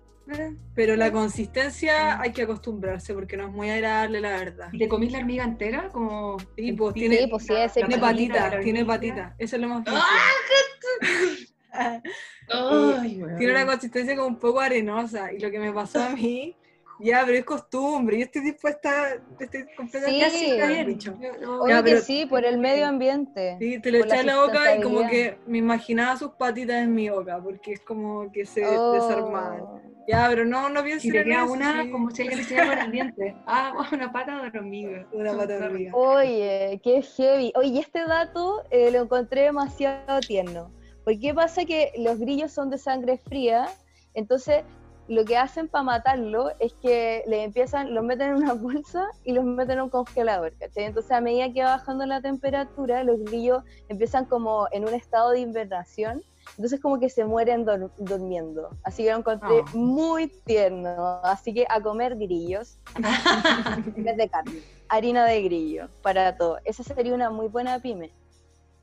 pero 0.74 0.96
la 0.96 1.12
consistencia 1.12 2.20
hay 2.20 2.32
que 2.32 2.44
acostumbrarse 2.44 3.14
porque 3.14 3.38
no 3.38 3.48
es 3.48 3.52
muy 3.52 3.70
agradable, 3.70 4.22
la 4.22 4.32
verdad. 4.32 4.70
¿Y 4.72 4.80
te 4.80 4.88
comís 4.88 5.12
la 5.12 5.20
hormiga 5.20 5.44
entera? 5.44 5.90
Como... 5.90 6.38
Sí, 6.56 6.72
pues 6.72 6.94
tiene, 6.94 7.18
sí, 7.18 7.28
pues, 7.28 7.46
sí, 7.46 7.54
tiene 7.74 7.98
patita, 8.00 8.60
tiene 8.62 8.86
patita. 8.86 9.36
Eso 9.38 9.56
es 9.58 9.62
lo 9.62 9.68
más 9.68 9.86
fácil. 9.86 11.50
Ay, 12.50 13.22
tiene 13.38 13.52
una 13.52 13.66
consistencia 13.66 14.16
como 14.16 14.28
un 14.28 14.40
poco 14.40 14.60
arenosa. 14.60 15.32
Y 15.32 15.40
lo 15.40 15.52
que 15.52 15.60
me 15.60 15.72
pasó 15.72 16.02
a 16.02 16.10
mí 16.10 16.56
ya, 17.00 17.24
pero 17.26 17.38
es 17.38 17.46
costumbre. 17.46 18.18
Yo 18.18 18.26
estoy 18.26 18.42
dispuesta, 18.44 19.16
estoy 19.40 19.66
completamente 19.76 20.30
sí, 20.30 20.54
bien, 20.54 20.88
bicho. 20.88 21.14
Oye, 21.62 21.84
que 21.84 21.98
sí, 22.02 22.26
por 22.26 22.46
el 22.46 22.58
medio 22.58 22.88
ambiente. 22.88 23.58
Sí, 23.60 23.80
te 23.80 23.92
lo 23.92 24.00
eché 24.00 24.22
en 24.22 24.28
la 24.28 24.42
boca 24.42 24.76
y 24.76 24.82
como 24.82 25.08
que 25.08 25.38
me 25.46 25.58
imaginaba 25.58 26.18
sus 26.18 26.32
patitas 26.32 26.78
en 26.78 26.94
mi 26.94 27.10
boca, 27.10 27.40
porque 27.42 27.74
es 27.74 27.82
como 27.82 28.32
que 28.32 28.46
se 28.46 28.64
Oh. 28.66 28.94
desarmaban. 28.94 29.64
Ya, 30.08 30.28
pero 30.30 30.46
no, 30.46 30.70
no 30.70 30.84
pienso 30.84 31.08
en 31.08 31.14
queda 31.14 31.44
eso, 31.46 31.54
una, 31.54 31.84
sí. 31.84 31.90
como 31.90 32.12
si 32.12 32.22
alguien 32.22 32.38
le 32.38 32.44
hiciera 32.44 32.68
con 32.68 32.78
el 32.78 32.92
diente. 32.92 33.36
Ah, 33.48 33.74
una 33.92 34.12
pata 34.12 34.42
de 34.42 34.58
hormiga. 34.58 35.08
Una 35.12 35.32
pata 35.32 35.58
de 35.58 35.66
hormiga. 35.66 35.96
Oye, 35.96 36.80
qué 36.84 37.02
heavy. 37.02 37.52
Oye, 37.56 37.70
y 37.70 37.80
este 37.80 38.06
dato 38.06 38.64
eh, 38.70 38.92
lo 38.92 39.02
encontré 39.02 39.42
demasiado 39.42 40.20
tierno. 40.20 40.72
Porque 41.04 41.20
qué 41.20 41.34
pasa 41.34 41.66
que 41.66 41.92
los 41.98 42.20
grillos 42.20 42.52
son 42.52 42.70
de 42.70 42.78
sangre 42.78 43.18
fría, 43.18 43.68
entonces 44.14 44.64
lo 45.08 45.24
que 45.26 45.38
hacen 45.38 45.68
para 45.68 45.84
matarlo 45.84 46.50
es 46.60 46.74
que 46.82 47.24
le 47.28 47.44
empiezan, 47.44 47.94
los 47.94 48.04
meten 48.04 48.30
en 48.32 48.36
una 48.38 48.54
bolsa 48.54 49.06
y 49.24 49.34
los 49.34 49.44
meten 49.46 49.78
en 49.78 49.84
un 49.84 49.90
congelador, 49.90 50.54
¿cachai? 50.58 50.86
Entonces 50.86 51.12
a 51.12 51.22
medida 51.22 51.52
que 51.54 51.64
va 51.64 51.78
bajando 51.78 52.06
la 52.06 52.22
temperatura, 52.22 53.04
los 53.04 53.20
grillos 53.24 53.64
empiezan 53.88 54.26
como 54.26 54.68
en 54.72 54.84
un 54.88 54.94
estado 54.94 55.32
de 55.32 55.40
invernación, 55.42 56.24
entonces 56.58 56.80
como 56.80 57.00
que 57.00 57.10
se 57.10 57.24
mueren 57.26 57.66
dur- 57.66 57.92
durmiendo. 57.98 58.70
Así 58.84 59.04
que 59.04 59.12
lo 59.12 59.18
encontré 59.20 59.62
Ah. 59.66 59.72
muy 59.74 60.28
tierno. 60.46 61.20
Así 61.24 61.54
que 61.54 61.66
a 61.70 61.82
comer 61.82 62.16
grillos 62.16 62.78
en 63.96 64.04
vez 64.04 64.18
de 64.18 64.30
carne. 64.30 64.60
Harina 64.88 65.26
de 65.26 65.42
grillo 65.42 65.90
para 66.04 66.38
todo. 66.38 66.60
Esa 66.64 66.84
sería 66.84 67.14
una 67.14 67.30
muy 67.32 67.48
buena 67.48 67.80
pyme. 67.80 68.12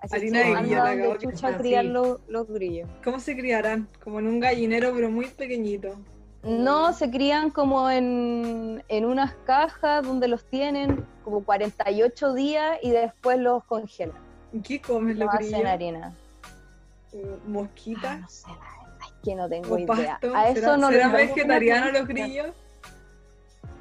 Así 0.00 0.16
Harina 0.16 0.42
que 0.42 0.48
de 0.48 0.54
grillo, 0.56 0.84
la 1.12 1.18
chucha 1.18 1.48
a 1.48 1.56
criar 1.56 1.84
los 1.84 2.48
grillos. 2.48 2.88
¿Cómo 3.04 3.20
se 3.20 3.36
criarán? 3.36 3.88
Como 4.02 4.18
en 4.18 4.26
un 4.26 4.40
gallinero, 4.40 4.92
pero 4.92 5.08
muy 5.10 5.26
pequeñito. 5.26 5.94
No, 6.42 6.92
se 6.92 7.10
crían 7.10 7.50
como 7.50 7.88
en, 7.88 8.82
en 8.88 9.04
unas 9.04 9.32
cajas 9.46 10.04
donde 10.04 10.26
los 10.26 10.44
tienen 10.44 11.06
como 11.24 11.44
48 11.44 12.34
días 12.34 12.78
y 12.82 12.90
después 12.90 13.38
los 13.38 13.62
congelan. 13.64 14.16
¿Y 14.52 14.60
¿Qué 14.60 14.80
comen 14.80 15.18
Los 15.18 15.26
los 15.26 15.34
hacen 15.36 15.48
grillos? 15.52 15.68
harina. 15.70 16.12
Eh, 17.12 17.22
Ah, 17.24 17.38
¿Mosquitas? 17.46 18.20
no 18.20 18.28
sé, 18.28 18.48
la 18.48 18.54
verdad 18.56 19.06
es 19.06 19.12
que 19.22 19.34
no 19.36 19.48
tengo 19.48 19.74
¿O 19.74 19.78
idea. 19.78 20.18
pasto? 20.20 20.34
A 20.34 20.48
eso 20.48 20.60
¿Será- 20.60 20.76
no 20.78 20.88
¿Serán 20.88 21.12
vegetarianos 21.12 21.92
los 21.92 22.08
grillos? 22.08 22.46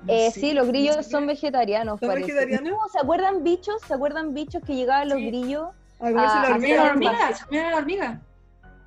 Eh, 0.07 0.31
sí, 0.31 0.53
los 0.53 0.67
grillos 0.67 1.05
son 1.07 1.25
vegetarianos, 1.27 1.99
¿Son 1.99 2.09
parece. 2.09 2.27
vegetarianos? 2.33 2.71
No, 2.71 2.87
¿Se 2.89 2.99
acuerdan 2.99 3.43
bichos? 3.43 3.81
¿Se 3.87 3.93
acuerdan 3.93 4.33
bichos 4.33 4.61
que 4.63 4.75
llegaban 4.75 5.09
los 5.09 5.17
Sí. 5.17 5.27
grillos? 5.27 5.69
A 5.99 6.07
Ah, 6.07 6.11
la 6.49 6.55
hormiga. 6.55 6.83
hormiga, 6.91 7.33
se 7.33 7.45
mira 7.51 7.69
la 7.71 7.77
hormiga. 7.77 8.21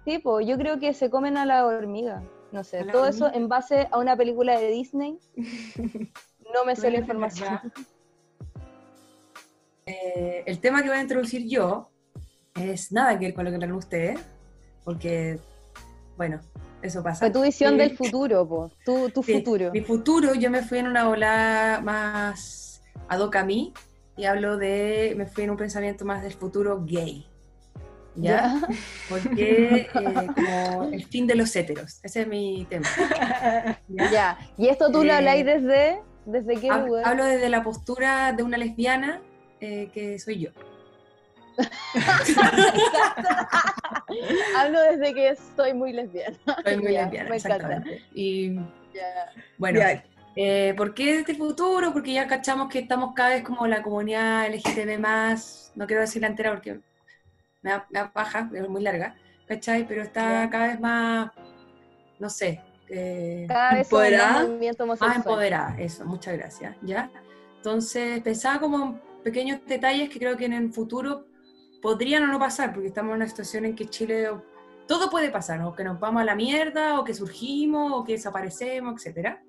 Sí, 0.05 0.19
pues 0.19 0.47
yo 0.47 0.59
creo 0.59 0.79
que 0.79 0.93
se 0.95 1.11
comen 1.11 1.37
a 1.37 1.47
la 1.47 1.65
hormiga. 1.67 2.23
No 2.55 2.63
sé, 2.63 2.79
¿A 2.79 2.85
la 2.85 2.93
todo 2.93 3.09
eso 3.09 3.35
en 3.35 3.49
base 3.49 3.89
a 3.91 3.99
una 3.99 4.17
película 4.17 4.59
de 4.59 4.71
Disney. 4.71 5.19
No 6.55 6.65
me 6.65 6.77
sé 6.77 6.89
la 6.89 6.99
información. 6.99 7.59
Eh, 9.87 10.45
el 10.47 10.61
tema 10.61 10.83
que 10.83 10.89
voy 10.89 10.99
a 10.99 11.01
introducir 11.01 11.49
yo 11.49 11.91
es 12.55 12.93
nada 12.93 13.19
que 13.19 13.25
ver 13.25 13.35
con 13.35 13.45
lo 13.45 13.51
que 13.51 13.57
hablan 13.57 13.73
ustedes, 13.73 14.21
porque, 14.85 15.41
bueno, 16.17 16.39
eso 16.81 17.03
pasa. 17.03 17.21
Fue 17.27 17.33
tu 17.33 17.43
visión 17.43 17.77
del 17.77 17.97
futuro, 17.97 18.47
po. 18.47 18.71
Tu, 18.85 19.09
tu 19.09 19.25
Sí, 19.25 19.33
futuro. 19.33 19.73
Mi 19.73 19.81
futuro, 19.81 20.35
yo 20.35 20.49
me 20.49 20.63
fui 20.63 20.79
en 20.79 20.87
una 20.87 21.09
ola 21.09 21.81
más 21.83 22.81
ad 23.09 23.19
hoc 23.19 23.35
a 23.35 23.45
mí 23.45 23.73
y 24.17 24.27
hablo 24.27 24.57
de, 24.57 25.15
me 25.17 25.27
fui 25.27 25.43
en 25.43 25.51
un 25.51 25.57
pensamiento 25.57 26.05
más 26.05 26.23
del 26.23 26.35
futuro 26.35 26.85
gay. 26.85 27.27
¿Ya? 28.17 28.61
Porque 29.09 29.77
eh, 29.77 29.89
como 29.93 30.85
el 30.93 31.05
fin 31.07 31.27
de 31.27 31.35
los 31.35 31.55
héteros, 31.57 31.99
ese 32.03 32.23
es 32.23 32.29
mi 32.29 32.65
tema. 32.71 32.87
¿ya? 33.89 34.11
Ya. 34.11 34.39
Y 34.57 34.69
esto 34.69 34.91
tú 34.93 35.03
lo 35.05 35.13
Eh, 35.13 35.17
habláis 35.17 35.45
desde, 35.45 35.99
desde 36.25 36.61
qué 36.61 36.69
Hab- 36.69 36.87
lugar. 36.87 37.07
Hablo 37.07 37.25
desde 37.25 37.49
la 37.49 37.63
postura 37.65 38.33
de 38.33 38.43
una 38.45 38.57
lesbiana 38.57 39.21
eh, 39.61 39.91
que 39.93 40.19
soy 40.19 40.39
yo. 40.41 40.51
Hablo 44.59 44.81
desde 44.83 45.15
que 45.15 45.37
soy 45.57 45.75
muy 45.75 45.93
lesbiana. 45.93 46.37
Soy 46.65 46.77
muy 46.79 46.93
Ya, 46.93 47.03
lesbiana, 47.03 47.31
me 47.31 47.37
encanta. 47.37 47.57
exactamente. 47.57 48.03
Y 48.15 48.55
Ya. 48.55 49.33
bueno, 49.59 49.79
Ya, 49.81 50.05
eh, 50.37 50.75
¿por 50.77 50.95
qué 50.95 51.19
este 51.21 51.35
futuro? 51.35 51.93
Porque 51.93 52.13
ya 52.13 52.27
cachamos 52.27 52.69
que 52.69 52.81
estamos 52.81 53.15
cada 53.15 53.31
vez 53.31 53.43
como 53.45 53.67
la 53.67 53.83
comunidad 53.83 54.47
LGTB 54.53 54.99
más, 54.99 55.73
no 55.75 55.87
quiero 55.87 56.03
decirla 56.03 56.29
entera 56.29 56.53
porque 56.53 56.81
me 57.65 57.71
da, 57.71 57.87
me 57.91 57.99
da 57.99 58.13
paja, 58.13 58.49
es 58.55 58.69
muy 58.69 58.83
larga, 58.83 59.17
¿cachai? 59.49 59.89
Pero 59.89 60.03
está 60.03 60.49
cada 60.51 60.69
vez 60.69 60.81
más, 60.81 61.33
no 62.21 62.31
sé, 62.31 62.61
eh, 62.89 63.47
Cada 63.49 63.81
¿Empoderada? 63.81 64.47
más 64.47 64.81
homosexual. 64.81 65.17
empoderada, 65.17 65.77
eso, 65.79 66.05
muchas 66.05 66.37
gracias, 66.37 66.77
¿ya? 66.83 67.11
Entonces 67.57 68.21
pensaba 68.21 68.61
como 68.61 68.85
en 68.85 69.23
pequeños 69.25 69.61
detalles 69.67 70.11
que 70.11 70.19
creo 70.19 70.37
que 70.37 70.45
en 70.45 70.53
el 70.53 70.71
futuro 70.73 71.27
podrían 71.81 72.23
o 72.25 72.27
no 72.27 72.39
pasar, 72.39 72.73
porque 72.73 72.89
estamos 72.89 73.11
en 73.13 73.17
una 73.17 73.29
situación 73.29 73.65
en 73.65 73.75
que 73.75 73.87
Chile 73.89 74.29
todo 74.87 75.09
puede 75.09 75.31
pasar, 75.31 75.63
o 75.63 75.75
que 75.75 75.83
nos 75.83 75.99
vamos 75.99 76.21
a 76.21 76.25
la 76.27 76.35
mierda, 76.35 77.01
o 77.01 77.05
que 77.05 77.15
surgimos, 77.15 77.91
o 77.93 78.05
que 78.05 78.13
desaparecemos, 78.13 78.95
etcétera. 78.97 79.43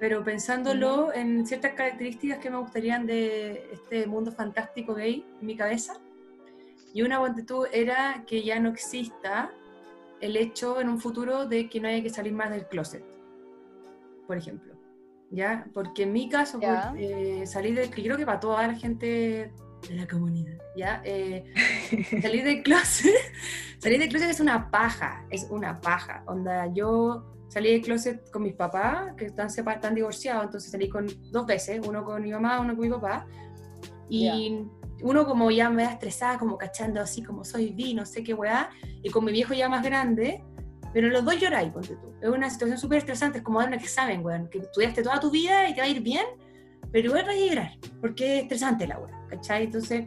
Pero 0.00 0.22
pensándolo 0.24 1.14
en 1.14 1.46
ciertas 1.46 1.72
características 1.74 2.38
que 2.38 2.50
me 2.50 2.58
gustarían 2.58 3.06
de 3.06 3.70
este 3.72 4.06
mundo 4.06 4.32
fantástico 4.32 4.94
gay 4.94 5.24
en 5.40 5.46
mi 5.46 5.56
cabeza, 5.56 5.94
y 6.96 7.02
una 7.02 7.20
tú 7.44 7.66
era 7.70 8.24
que 8.26 8.42
ya 8.42 8.58
no 8.58 8.70
exista 8.70 9.50
el 10.22 10.34
hecho 10.34 10.80
en 10.80 10.88
un 10.88 10.98
futuro 10.98 11.44
de 11.44 11.68
que 11.68 11.78
no 11.78 11.88
haya 11.88 12.02
que 12.02 12.08
salir 12.08 12.32
más 12.32 12.48
del 12.48 12.66
closet, 12.68 13.04
por 14.26 14.38
ejemplo. 14.38 14.72
¿Ya? 15.30 15.66
Porque 15.74 16.04
en 16.04 16.14
mi 16.14 16.30
caso, 16.30 16.58
Ya. 16.58 16.88
por, 16.92 16.98
eh, 16.98 17.46
salir 17.46 17.74
del 17.74 17.90
que 17.90 18.02
creo 18.02 18.16
que 18.16 18.24
para 18.24 18.40
toda 18.40 18.66
la 18.66 18.74
gente 18.76 19.52
de 19.86 19.94
la 19.94 20.06
comunidad, 20.06 20.56
¿ya? 20.74 21.02
Eh, 21.04 21.52
salir 22.22 22.42
del 22.44 22.62
closet, 22.62 23.12
salir 23.78 23.98
del 23.98 24.08
closet 24.08 24.30
es 24.30 24.40
una 24.40 24.70
paja, 24.70 25.26
es 25.28 25.46
una 25.50 25.78
paja. 25.78 26.22
Onda, 26.26 26.72
yo 26.72 27.26
salí 27.48 27.72
del 27.72 27.82
closet 27.82 28.30
con 28.30 28.42
mis 28.42 28.54
papás, 28.54 29.12
que 29.18 29.26
están 29.26 29.50
separados, 29.50 29.82
están 29.84 29.94
divorciados, 29.94 30.44
entonces 30.44 30.70
salí 30.70 30.88
con 30.88 31.06
dos 31.30 31.44
veces, 31.44 31.78
uno 31.86 32.02
con 32.06 32.22
mi 32.22 32.32
mamá, 32.32 32.58
uno 32.58 32.74
con 32.74 32.88
mi 32.88 32.90
papá. 32.90 33.26
Y 34.08 34.64
uno 35.02 35.26
como 35.26 35.50
ya 35.50 35.68
me 35.70 35.84
da 35.84 35.92
estresada, 35.92 36.38
como 36.38 36.56
cachando 36.56 37.00
así 37.00 37.22
como 37.22 37.44
soy 37.44 37.70
vi, 37.72 37.94
no 37.94 38.06
sé 38.06 38.22
qué 38.22 38.34
weá, 38.34 38.70
y 39.02 39.10
con 39.10 39.24
mi 39.24 39.32
viejo 39.32 39.54
ya 39.54 39.68
más 39.68 39.82
grande, 39.82 40.42
pero 40.92 41.08
los 41.08 41.24
dos 41.24 41.38
lloráis, 41.38 41.72
ponte 41.72 41.96
tú. 41.96 42.14
Es 42.22 42.28
una 42.28 42.48
situación 42.48 42.78
súper 42.78 42.98
estresante, 42.98 43.38
es 43.38 43.44
como 43.44 43.58
dar 43.60 43.68
un 43.68 43.74
examen, 43.74 44.24
weón, 44.24 44.48
que 44.48 44.58
estudiaste 44.58 45.02
toda 45.02 45.20
tu 45.20 45.30
vida 45.30 45.68
y 45.68 45.74
te 45.74 45.80
va 45.80 45.86
a 45.86 45.90
ir 45.90 46.00
bien, 46.00 46.24
pero 46.90 47.08
igual 47.08 47.24
vas 47.26 47.34
a 47.34 47.38
llorar, 47.38 47.70
porque 48.00 48.36
es 48.38 48.42
estresante 48.44 48.86
la 48.86 48.98
weá, 48.98 49.26
¿cachai? 49.28 49.64
Entonces, 49.64 50.06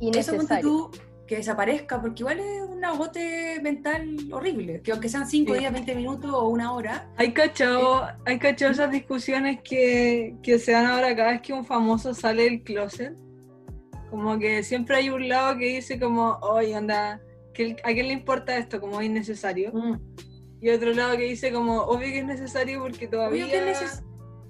eso 0.00 0.36
ponte 0.36 0.58
tú 0.60 0.90
que 1.26 1.38
desaparezca, 1.38 2.00
porque 2.00 2.22
igual 2.22 2.38
es 2.38 2.62
un 2.62 2.84
agote 2.84 3.58
mental 3.60 4.16
horrible, 4.30 4.80
que 4.82 4.92
aunque 4.92 5.08
sean 5.08 5.26
5 5.26 5.54
Sí. 5.54 5.58
días, 5.58 5.72
20 5.72 5.94
minutos 5.96 6.30
o 6.32 6.48
una 6.48 6.72
hora, 6.72 7.08
Hay 7.16 7.32
cachado, 7.32 8.06
hay 8.24 8.38
cachado 8.38 8.70
esas 8.70 8.92
discusiones 8.92 9.60
que, 9.64 10.36
que 10.40 10.60
se 10.60 10.70
dan 10.70 10.86
ahora 10.86 11.16
cada 11.16 11.32
vez 11.32 11.40
que 11.40 11.52
un 11.52 11.64
famoso 11.64 12.14
sale 12.14 12.44
del 12.44 12.62
closet. 12.62 13.16
Como 14.10 14.38
que 14.38 14.62
siempre 14.62 14.96
hay 14.96 15.10
un 15.10 15.28
lado 15.28 15.58
que 15.58 15.66
dice 15.66 15.98
como, 15.98 16.38
oye, 16.42 16.74
anda, 16.74 17.14
¿a 17.14 17.92
quién 17.92 18.08
le 18.08 18.12
importa 18.12 18.56
esto? 18.56 18.80
Como 18.80 19.00
es 19.00 19.06
innecesario. 19.06 19.72
Mm. 19.72 20.00
Y 20.60 20.70
otro 20.70 20.92
lado 20.92 21.16
que 21.16 21.24
dice 21.24 21.52
como, 21.52 21.82
obvio 21.82 22.08
que 22.08 22.18
es 22.18 22.24
necesario 22.26 22.80
porque 22.80 23.08
todavía... 23.08 23.44
Obvio 23.44 23.52
que 23.52 23.70
es 23.70 24.02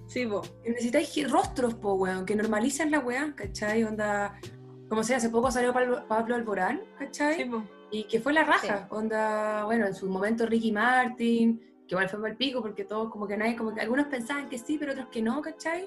Sí, 0.06 0.24
vos. 0.24 0.54
Necesitáis 0.64 1.30
rostros, 1.30 1.74
po, 1.74 1.94
weón, 1.94 2.24
que 2.24 2.36
normalicen 2.36 2.90
la 2.90 3.00
weá, 3.00 3.34
¿cachai? 3.34 3.82
Onda, 3.82 4.38
como 4.88 5.02
sea, 5.02 5.16
hace 5.16 5.30
poco 5.30 5.50
salió 5.50 5.72
Pablo 5.72 6.34
Alborán, 6.34 6.82
¿cachai? 6.98 7.34
Sí, 7.34 7.50
Y 7.90 8.04
que 8.04 8.20
fue 8.20 8.32
la 8.32 8.44
raja, 8.44 8.86
onda, 8.90 9.64
bueno, 9.64 9.86
en 9.86 9.94
su 9.94 10.08
momento 10.08 10.46
Ricky 10.46 10.70
Martin, 10.70 11.58
que 11.88 11.94
igual 11.94 12.08
fue 12.08 12.20
mal 12.20 12.36
pico 12.36 12.62
porque 12.62 12.84
todos 12.84 13.10
como 13.10 13.26
que 13.26 13.36
nadie, 13.36 13.56
como 13.56 13.74
que 13.74 13.80
algunos 13.80 14.06
pensaban 14.06 14.48
que 14.48 14.58
sí, 14.58 14.76
pero 14.78 14.92
otros 14.92 15.08
que 15.08 15.22
no, 15.22 15.40
¿cachai? 15.42 15.86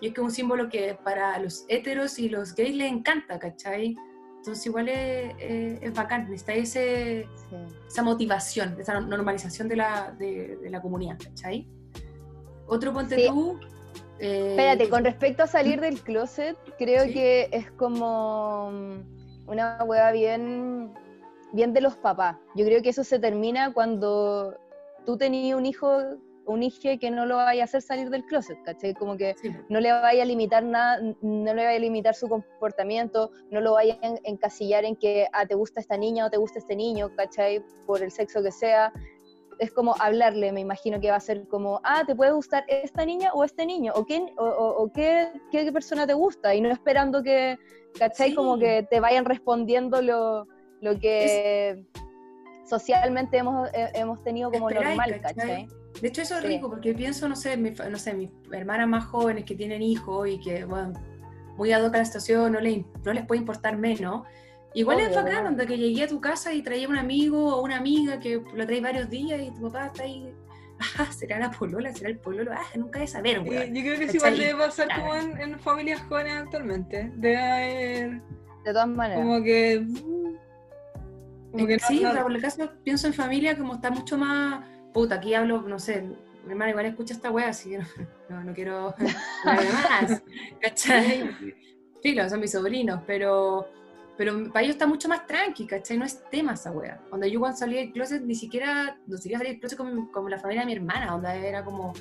Y 0.00 0.08
es 0.08 0.14
que 0.14 0.20
un 0.20 0.30
símbolo 0.30 0.68
que 0.68 0.96
para 1.02 1.38
los 1.38 1.64
heteros 1.68 2.18
y 2.18 2.28
los 2.28 2.54
gays 2.54 2.76
les 2.76 2.90
encanta, 2.90 3.38
¿cachai? 3.38 3.96
Entonces 4.36 4.64
igual 4.66 4.88
es, 4.88 5.34
es, 5.82 5.92
bacán, 5.92 6.30
necesita 6.30 6.54
ese, 6.54 7.28
esa 7.88 8.02
motivación, 8.02 8.76
esa 8.78 9.00
normalización 9.00 9.68
de 9.68 9.76
la, 9.76 10.14
de, 10.16 10.58
la 10.70 10.80
comunidad, 10.80 11.18
¿cachai? 11.18 11.68
Otro 12.66 12.92
ponte 12.92 13.26
tú... 13.26 13.58
Eh, 14.20 14.50
Espérate, 14.50 14.88
con 14.88 15.04
respecto 15.04 15.44
a 15.44 15.46
salir 15.46 15.80
del 15.80 16.00
closet, 16.00 16.56
creo 16.76 17.04
que 17.04 17.48
es 17.52 17.70
como 17.72 18.68
una 19.46 19.82
hueá 19.84 20.10
bien, 20.12 20.92
bien 21.52 21.72
de 21.72 21.80
los 21.80 21.96
papás. 21.96 22.36
Yo 22.54 22.64
creo 22.64 22.82
que 22.82 22.90
eso 22.90 23.04
se 23.04 23.18
termina 23.18 23.72
cuando 23.72 24.56
tú 25.06 25.16
tenías 25.16 25.56
un 25.56 25.66
hijo 25.66 26.18
un 26.48 26.68
que 26.98 27.10
no 27.10 27.26
lo 27.26 27.36
vaya 27.36 27.62
a 27.62 27.64
hacer 27.64 27.82
salir 27.82 28.08
del 28.10 28.24
closet, 28.24 28.60
¿cachai? 28.62 28.94
Como 28.94 29.16
que 29.16 29.34
no 29.68 29.80
le 29.80 29.92
vaya 29.92 30.22
a 30.22 30.26
limitar 30.26 30.64
nada, 30.64 30.98
no 31.20 31.54
le 31.54 31.64
vaya 31.64 31.76
a 31.76 31.80
limitar 31.80 32.14
su 32.14 32.28
comportamiento, 32.28 33.30
no 33.50 33.60
lo 33.60 33.72
vaya 33.74 33.98
a 34.02 34.14
encasillar 34.24 34.84
en 34.84 34.96
que, 34.96 35.28
ah, 35.32 35.46
te 35.46 35.54
gusta 35.54 35.80
esta 35.80 35.96
niña 35.96 36.26
o 36.26 36.30
te 36.30 36.38
gusta 36.38 36.58
este 36.58 36.74
niño, 36.74 37.10
¿cachai? 37.14 37.62
Por 37.86 38.02
el 38.02 38.10
sexo 38.10 38.42
que 38.42 38.50
sea. 38.50 38.92
Es 39.58 39.72
como 39.72 39.94
hablarle, 39.98 40.52
me 40.52 40.60
imagino 40.60 41.00
que 41.00 41.10
va 41.10 41.16
a 41.16 41.20
ser 41.20 41.46
como, 41.48 41.80
ah, 41.84 42.04
¿te 42.06 42.14
puede 42.14 42.32
gustar 42.32 42.64
esta 42.68 43.04
niña 43.04 43.30
o 43.34 43.44
este 43.44 43.66
niño? 43.66 43.92
¿O, 43.94 44.06
qué, 44.06 44.32
o, 44.38 44.90
qué, 44.94 45.28
qué, 45.50 45.70
persona 45.70 46.06
te 46.06 46.14
gusta? 46.14 46.54
Y 46.54 46.60
no 46.60 46.70
esperando 46.70 47.22
que, 47.22 47.58
¿cachai? 47.98 48.34
Como 48.34 48.58
que 48.58 48.86
te 48.88 49.00
vayan 49.00 49.24
respondiendo 49.24 50.00
lo, 50.00 50.46
lo 50.80 50.98
que... 50.98 51.84
socialmente 52.64 53.38
hemos, 53.38 53.68
eh, 53.72 53.90
hemos 53.94 54.22
tenido 54.22 54.50
como 54.50 54.70
normal, 54.70 55.20
¿cachai? 55.20 55.66
De 56.00 56.08
hecho, 56.08 56.22
eso 56.22 56.38
es 56.38 56.44
rico 56.44 56.68
porque 56.70 56.94
pienso, 56.94 57.28
no 57.28 57.36
sé, 57.36 57.56
no 57.56 57.98
sé, 57.98 58.14
mis 58.14 58.30
hermanas 58.52 58.88
más 58.88 59.04
jóvenes 59.04 59.44
que 59.44 59.54
tienen 59.54 59.82
hijos 59.82 60.28
y 60.28 60.38
que, 60.38 60.64
bueno, 60.64 60.92
muy 61.56 61.72
ad 61.72 61.84
hoc 61.84 61.94
a 61.94 61.98
la 61.98 62.04
situación, 62.04 62.52
no, 62.52 62.60
les, 62.60 62.84
no 63.04 63.12
les 63.12 63.26
puede 63.26 63.40
importar 63.40 63.76
menos. 63.76 64.22
Igual 64.74 65.00
es 65.00 65.14
bacán, 65.14 65.44
donde 65.44 65.66
que 65.66 65.76
llegué 65.76 66.04
a 66.04 66.08
tu 66.08 66.20
casa 66.20 66.52
y 66.52 66.62
traía 66.62 66.88
un 66.88 66.96
amigo 66.96 67.56
o 67.56 67.62
una 67.62 67.78
amiga 67.78 68.20
que 68.20 68.40
lo 68.54 68.66
trae 68.66 68.80
varios 68.80 69.10
días 69.10 69.40
y 69.40 69.50
tu 69.50 69.62
papá 69.62 69.86
está 69.86 70.04
ahí. 70.04 70.32
Ah, 70.96 71.10
será 71.10 71.40
la 71.40 71.50
polola, 71.50 71.92
será 71.92 72.08
el 72.08 72.18
pololo. 72.20 72.52
Ah, 72.52 72.62
nunca 72.76 73.00
de 73.00 73.08
saber, 73.08 73.40
güey. 73.40 73.66
Yo 73.74 73.82
creo 73.82 73.98
que 73.98 74.08
sí, 74.10 74.16
igual 74.18 74.38
debe 74.38 74.54
pasar 74.54 74.86
como 74.94 75.12
en, 75.16 75.58
familias 75.58 76.00
jóvenes 76.02 76.34
actualmente. 76.34 77.10
Debe 77.16 77.36
haber. 77.36 78.22
De 78.64 78.72
todas 78.72 78.86
maneras. 78.86 79.24
Como 79.24 79.42
que. 79.42 79.84
Como 81.50 81.66
que 81.66 81.80
sí, 81.80 82.00
no, 82.00 82.22
por 82.22 82.30
el 82.30 82.40
caso 82.40 82.70
pienso 82.84 83.08
en 83.08 83.12
familia 83.12 83.58
como 83.58 83.74
está 83.74 83.90
mucho 83.90 84.16
más 84.16 84.64
puta, 84.98 85.14
aquí 85.14 85.32
hablo, 85.32 85.62
no 85.62 85.78
sé, 85.78 86.02
mi 86.44 86.50
hermana 86.50 86.70
igual 86.70 86.86
escucha 86.86 87.14
esta 87.14 87.30
wea, 87.30 87.50
así 87.50 87.70
que 87.70 87.78
no, 88.28 88.42
no, 88.44 88.52
quiero 88.52 88.94
más, 89.44 90.22
¿cachai? 90.60 91.30
Filo, 92.02 92.28
son 92.28 92.40
mis 92.40 92.50
sobrinos, 92.50 93.02
pero, 93.06 93.68
pero 94.16 94.50
para 94.52 94.64
ellos 94.64 94.74
está 94.74 94.88
mucho 94.88 95.08
más 95.08 95.24
tranqui, 95.24 95.68
¿cachai? 95.68 95.98
No 95.98 96.04
es 96.04 96.20
tema 96.30 96.54
esa 96.54 96.72
wea. 96.72 97.00
Cuando 97.10 97.28
yo 97.28 97.38
cuando 97.38 97.56
salí 97.56 97.76
del 97.76 97.92
closet, 97.92 98.22
ni 98.22 98.34
siquiera, 98.34 98.98
no 99.06 99.16
quería 99.18 99.38
salir 99.38 99.52
del 99.52 99.60
closet 99.60 99.78
como, 99.78 100.28
la 100.28 100.40
familia 100.40 100.62
de 100.62 100.66
mi 100.66 100.72
hermana, 100.72 101.12
donde 101.12 101.48
era 101.48 101.64
como, 101.64 101.92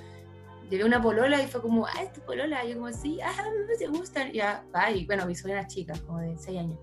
llevé 0.68 0.84
una 0.84 1.00
polola 1.00 1.40
y 1.40 1.46
fue 1.46 1.62
como, 1.62 1.86
ah, 1.86 2.02
es 2.02 2.14
tu 2.14 2.22
polola, 2.22 2.66
y 2.66 2.70
yo 2.72 2.78
como, 2.78 2.92
sí, 2.92 3.20
ah, 3.22 3.44
me 3.68 3.76
se 3.76 3.86
gustan, 3.86 4.30
y 4.30 4.38
ya, 4.38 4.64
y 4.92 5.06
bueno, 5.06 5.28
mi 5.28 5.36
sobrina 5.36 5.68
chica, 5.68 5.94
como 6.08 6.18
de 6.18 6.36
6 6.36 6.60
años, 6.60 6.80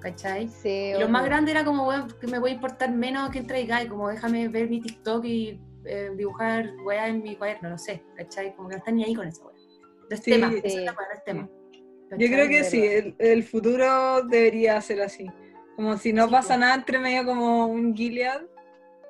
¿cachai? 0.00 0.48
Sí, 0.48 0.92
lo 0.98 1.08
más 1.08 1.24
grande 1.24 1.50
era 1.50 1.64
como, 1.64 1.88
que 2.20 2.26
me 2.26 2.38
voy 2.38 2.52
a 2.52 2.54
importar 2.54 2.90
menos 2.90 3.30
que 3.30 3.38
y 3.40 3.88
como 3.88 4.08
déjame 4.08 4.48
ver 4.48 4.68
mi 4.68 4.80
TikTok 4.80 5.24
y 5.24 5.60
eh, 5.84 6.10
dibujar 6.16 6.70
weá 6.84 7.08
en 7.08 7.22
mi 7.22 7.36
cuaderno, 7.36 7.70
no 7.70 7.78
sé, 7.78 8.02
¿cachai? 8.16 8.54
Como 8.56 8.68
que 8.68 8.74
no 8.74 8.78
están 8.78 8.96
ni 8.96 9.04
ahí 9.04 9.14
con 9.14 9.28
esa 9.28 9.44
weá. 9.44 9.54
No 9.54 10.16
es 10.16 10.22
tema, 10.22 10.52
es 10.62 11.24
tema. 11.24 11.48
Yo 12.18 12.26
creo 12.26 12.48
que 12.48 12.64
sí, 12.64 12.84
el, 13.18 13.44
futuro 13.44 14.22
debería 14.24 14.80
ser 14.80 15.00
así. 15.02 15.30
Como 15.76 15.96
si 15.96 16.12
no 16.12 16.28
pasa 16.28 16.56
nada 16.56 16.74
entre 16.74 16.98
medio 16.98 17.24
como 17.24 17.66
un 17.66 17.94
Gilead, 17.94 18.42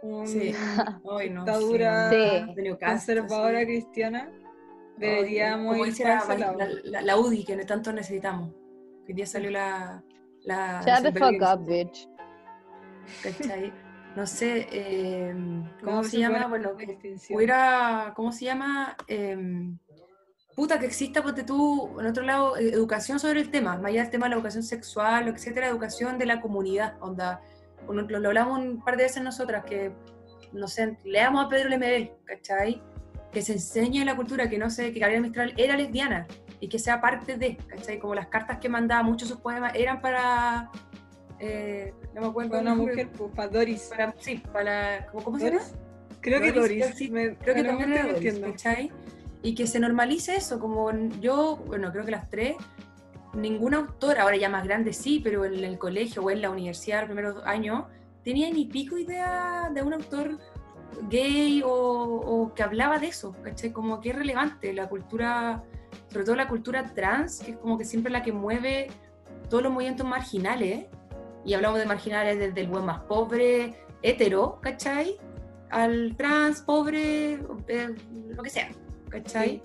una 0.02 0.26
sí. 0.26 0.52
dictadura 1.22 2.46
conservadora 2.78 3.64
cristiana, 3.64 4.30
deberíamos 4.98 5.98
ir 5.98 6.06
la, 6.06 6.54
la, 6.84 7.02
la, 7.02 7.16
UDI 7.16 7.44
que 7.44 7.56
tanto 7.64 7.92
necesitamos. 7.92 8.54
Que 9.06 9.14
día 9.14 9.26
salió 9.26 9.50
la, 9.50 10.04
la 10.44 10.82
Shut 10.82 11.02
the 11.02 11.18
fuck 11.18 11.42
up, 11.42 11.66
bitch. 11.66 12.08
¿Cachai? 13.22 13.72
No 14.16 14.26
sé, 14.26 14.66
eh, 14.72 15.32
¿cómo, 15.84 16.02
se, 16.02 16.18
llama? 16.18 16.48
Bueno, 16.48 16.72
hubiera, 17.30 18.12
¿cómo 18.16 18.32
se 18.32 18.44
llama? 18.44 18.96
Eh, 19.06 19.36
puta, 20.56 20.80
que 20.80 20.86
exista, 20.86 21.22
ponte 21.22 21.44
tú, 21.44 21.98
en 22.00 22.06
otro 22.06 22.24
lado, 22.24 22.56
eh, 22.56 22.70
educación 22.70 23.20
sobre 23.20 23.40
el 23.40 23.50
tema, 23.50 23.76
más 23.76 23.86
allá 23.86 24.02
del 24.02 24.10
tema 24.10 24.26
de 24.26 24.30
la 24.30 24.36
educación 24.36 24.64
sexual, 24.64 25.28
etcétera, 25.28 25.68
educación 25.68 26.18
de 26.18 26.26
la 26.26 26.40
comunidad, 26.40 26.96
onda, 27.00 27.40
lo, 27.88 28.02
lo, 28.02 28.28
hablamos 28.28 28.58
un 28.58 28.82
par 28.82 28.96
de 28.96 29.04
veces 29.04 29.22
nosotras, 29.22 29.64
que, 29.64 29.92
no 30.52 30.66
sé, 30.66 30.98
leamos 31.04 31.46
a 31.46 31.48
Pedro 31.48 31.68
Lemebel, 31.68 32.10
¿cachai? 32.24 32.82
Que 33.32 33.42
se 33.42 33.52
enseñe 33.52 34.04
la 34.04 34.16
cultura, 34.16 34.50
que 34.50 34.58
no 34.58 34.70
sé, 34.70 34.92
que 34.92 34.98
Gabriela 34.98 35.22
Mistral 35.22 35.54
era 35.56 35.76
lesbiana, 35.76 36.26
y 36.60 36.68
que 36.68 36.78
sea 36.78 37.00
parte 37.00 37.36
de, 37.36 37.56
¿cachai? 37.56 37.98
Como 37.98 38.14
las 38.14 38.28
cartas 38.28 38.58
que 38.58 38.68
mandaba, 38.68 39.02
muchos 39.02 39.28
sus 39.28 39.38
poemas 39.38 39.74
eran 39.74 40.00
para, 40.00 40.70
eh, 41.38 41.94
no 42.14 42.20
me 42.20 42.26
acuerdo. 42.28 42.50
Para 42.50 42.62
una 42.62 42.74
mujer, 42.74 43.08
pues, 43.16 43.32
para 43.34 43.48
Doris. 43.48 43.84
Para, 43.88 44.14
sí, 44.18 44.42
para, 44.52 45.06
¿cómo, 45.06 45.38
se 45.38 45.50
llama? 45.50 45.62
Creo 46.20 46.40
que 46.40 46.52
Doris. 46.52 46.86
creo 46.96 47.54
que 47.54 47.64
también 47.64 47.92
era 47.94 48.12
Doris, 48.12 48.38
¿cachai? 48.38 48.92
Y 49.42 49.54
que 49.54 49.66
se 49.66 49.80
normalice 49.80 50.36
eso, 50.36 50.60
como 50.60 50.92
yo, 51.20 51.56
bueno, 51.66 51.90
creo 51.92 52.04
que 52.04 52.10
las 52.10 52.28
tres, 52.28 52.56
ningún 53.32 53.72
autor, 53.72 54.18
ahora 54.18 54.36
ya 54.36 54.50
más 54.50 54.64
grande 54.64 54.92
sí, 54.92 55.20
pero 55.24 55.46
en 55.46 55.64
el 55.64 55.78
colegio 55.78 56.22
o 56.22 56.30
en 56.30 56.42
la 56.42 56.50
universidad, 56.50 57.00
los 57.00 57.06
primeros 57.06 57.42
años, 57.46 57.84
tenía 58.22 58.50
ni 58.50 58.66
pico 58.66 58.98
idea 58.98 59.70
de 59.72 59.82
un 59.82 59.94
autor 59.94 60.38
gay 61.08 61.62
o, 61.64 61.70
o, 61.70 62.52
que 62.54 62.62
hablaba 62.62 62.98
de 62.98 63.06
eso, 63.06 63.34
¿cachai? 63.42 63.72
Como 63.72 64.02
que 64.02 64.10
es 64.10 64.16
relevante 64.16 64.74
la 64.74 64.90
cultura 64.90 65.64
sobre 66.10 66.24
todo 66.24 66.36
la 66.36 66.48
cultura 66.48 66.92
trans, 66.94 67.40
que 67.40 67.52
es 67.52 67.56
como 67.56 67.78
que 67.78 67.84
siempre 67.84 68.12
la 68.12 68.22
que 68.22 68.32
mueve 68.32 68.88
todos 69.48 69.62
los 69.62 69.72
movimientos 69.72 70.06
marginales, 70.06 70.86
y 71.44 71.54
hablamos 71.54 71.78
de 71.78 71.86
marginales 71.86 72.38
desde 72.38 72.60
el 72.60 72.68
buen 72.68 72.84
más 72.84 73.00
pobre, 73.00 73.74
hetero, 74.02 74.60
¿cachai? 74.60 75.16
Al 75.70 76.16
trans, 76.16 76.62
pobre, 76.62 77.38
eh, 77.68 77.94
lo 78.28 78.42
que 78.42 78.50
sea, 78.50 78.70
¿cachai? 79.08 79.62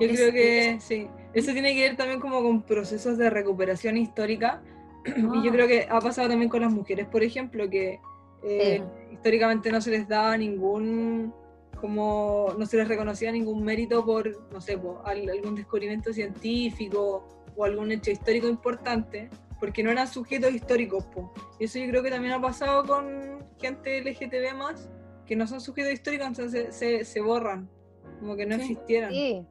Yo 0.00 0.08
creo 0.08 0.32
que 0.32 0.78
sí. 0.80 1.08
Eso 1.34 1.52
tiene 1.52 1.74
que 1.74 1.82
ver 1.82 1.96
también 1.96 2.20
como 2.20 2.42
con 2.42 2.62
procesos 2.62 3.18
de 3.18 3.30
recuperación 3.30 3.96
histórica. 3.96 4.62
Y 5.04 5.42
yo 5.42 5.50
creo 5.52 5.66
que 5.66 5.86
ha 5.88 6.00
pasado 6.00 6.28
también 6.28 6.48
con 6.48 6.60
las 6.60 6.72
mujeres, 6.72 7.06
por 7.06 7.22
ejemplo, 7.22 7.68
que 7.68 8.00
eh, 8.42 8.82
históricamente 9.12 9.72
no 9.72 9.80
se 9.80 9.90
les 9.90 10.08
daba 10.08 10.36
ningún 10.36 11.32
como 11.80 12.54
no 12.58 12.66
se 12.66 12.76
les 12.76 12.88
reconocía 12.88 13.30
ningún 13.30 13.62
mérito 13.62 14.04
por, 14.04 14.52
no 14.52 14.60
sé, 14.60 14.76
por 14.76 15.02
algún 15.04 15.54
descubrimiento 15.54 16.12
científico 16.12 17.26
o 17.56 17.64
algún 17.64 17.92
hecho 17.92 18.10
histórico 18.10 18.48
importante, 18.48 19.30
porque 19.60 19.82
no 19.82 19.90
eran 19.90 20.06
sujetos 20.06 20.52
históricos. 20.52 21.04
Po. 21.06 21.32
Y 21.58 21.64
eso 21.64 21.78
yo 21.78 21.88
creo 21.88 22.02
que 22.02 22.10
también 22.10 22.34
ha 22.34 22.40
pasado 22.40 22.84
con 22.84 23.44
gente 23.58 24.00
LGTB 24.00 24.56
más, 24.56 24.88
que 25.26 25.36
no 25.36 25.46
son 25.46 25.60
sujetos 25.60 25.92
históricos, 25.92 26.26
entonces 26.26 26.74
se, 26.74 27.04
se 27.04 27.20
borran, 27.20 27.68
como 28.20 28.36
que 28.36 28.46
no 28.46 28.56
existieran. 28.56 29.10
Sí. 29.10 29.44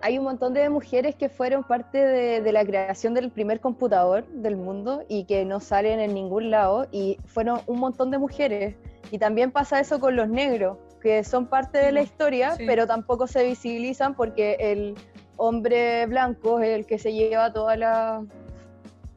Hay 0.00 0.16
un 0.16 0.24
montón 0.24 0.54
de 0.54 0.70
mujeres 0.70 1.16
que 1.16 1.28
fueron 1.28 1.64
parte 1.64 1.98
de, 1.98 2.40
de, 2.40 2.52
la 2.52 2.64
creación 2.64 3.14
del 3.14 3.32
primer 3.32 3.58
computador 3.58 4.28
del 4.28 4.56
mundo 4.56 5.04
y 5.08 5.24
que 5.24 5.44
no 5.44 5.58
salen 5.58 5.98
en 5.98 6.14
ningún 6.14 6.50
lado, 6.50 6.86
y 6.92 7.18
fueron 7.26 7.60
un 7.66 7.80
montón 7.80 8.12
de 8.12 8.18
mujeres. 8.18 8.76
Y 9.10 9.18
también 9.18 9.50
pasa 9.50 9.80
eso 9.80 9.98
con 9.98 10.14
los 10.14 10.28
negros 10.28 10.78
que 11.00 11.24
son 11.24 11.46
parte 11.46 11.78
de 11.78 11.92
la 11.92 12.02
historia, 12.02 12.56
pero 12.58 12.86
tampoco 12.86 13.26
se 13.26 13.44
visibilizan 13.44 14.14
porque 14.14 14.56
el 14.58 14.94
hombre 15.36 16.06
blanco 16.06 16.60
es 16.60 16.70
el 16.70 16.86
que 16.86 16.98
se 16.98 17.12
lleva 17.12 17.52
toda 17.52 17.76
la 17.76 18.24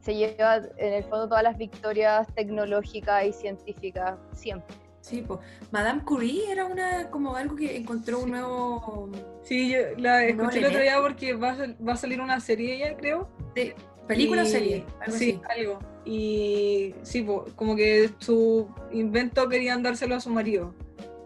se 0.00 0.14
lleva 0.16 0.56
en 0.56 0.92
el 0.94 1.04
fondo 1.04 1.28
todas 1.28 1.44
las 1.44 1.56
victorias 1.56 2.26
tecnológicas 2.34 3.24
y 3.24 3.32
científicas 3.32 4.18
siempre. 4.32 4.74
Sí, 5.00 5.24
pues 5.26 5.40
Madame 5.70 6.02
Curie 6.04 6.50
era 6.50 6.64
una 6.64 7.10
como 7.10 7.34
algo 7.34 7.56
que 7.56 7.76
encontró 7.76 8.20
un 8.20 8.30
nuevo 8.30 9.10
Sí, 9.42 9.70
yo 9.70 9.78
la 9.98 10.24
escuché 10.24 10.58
el 10.58 10.66
otro 10.66 10.80
día 10.80 11.00
porque 11.00 11.34
va 11.34 11.52
a, 11.52 11.56
va 11.86 11.92
a 11.92 11.96
salir 11.96 12.20
una 12.20 12.38
serie 12.40 12.78
ya, 12.78 12.96
creo. 12.96 13.28
Sí, 13.56 13.72
¿Película 14.06 14.42
o 14.42 14.46
serie? 14.46 14.84
sí, 15.08 15.40
algo. 15.56 15.78
Y 16.04 16.94
sí, 17.02 17.26
como 17.56 17.76
que 17.76 18.10
su 18.18 18.68
invento 18.92 19.48
querían 19.48 19.82
dárselo 19.82 20.16
a 20.16 20.20
su 20.20 20.30
marido. 20.30 20.74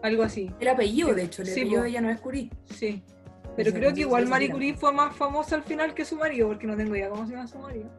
Algo 0.07 0.23
así. 0.23 0.51
El 0.59 0.69
apellido, 0.69 1.13
de 1.13 1.23
hecho, 1.23 1.41
el 1.41 1.51
apellido 1.51 1.83
de 1.83 1.89
ella 1.89 2.01
no 2.01 2.09
es 2.09 2.19
Curie. 2.19 2.49
Sí. 2.65 3.03
Pero 3.57 3.73
creo 3.73 3.93
que 3.93 4.01
igual 4.01 4.27
Marie 4.27 4.49
Curie 4.49 4.75
fue 4.75 4.93
más 4.93 5.15
famosa 5.15 5.55
al 5.55 5.63
final 5.63 5.93
que 5.93 6.05
su 6.05 6.15
marido, 6.15 6.47
porque 6.47 6.67
no 6.67 6.77
tengo 6.77 6.95
idea 6.95 7.09
cómo 7.09 7.25
se 7.25 7.33
llama 7.33 7.47
su 7.47 7.57
marido. 7.57 7.89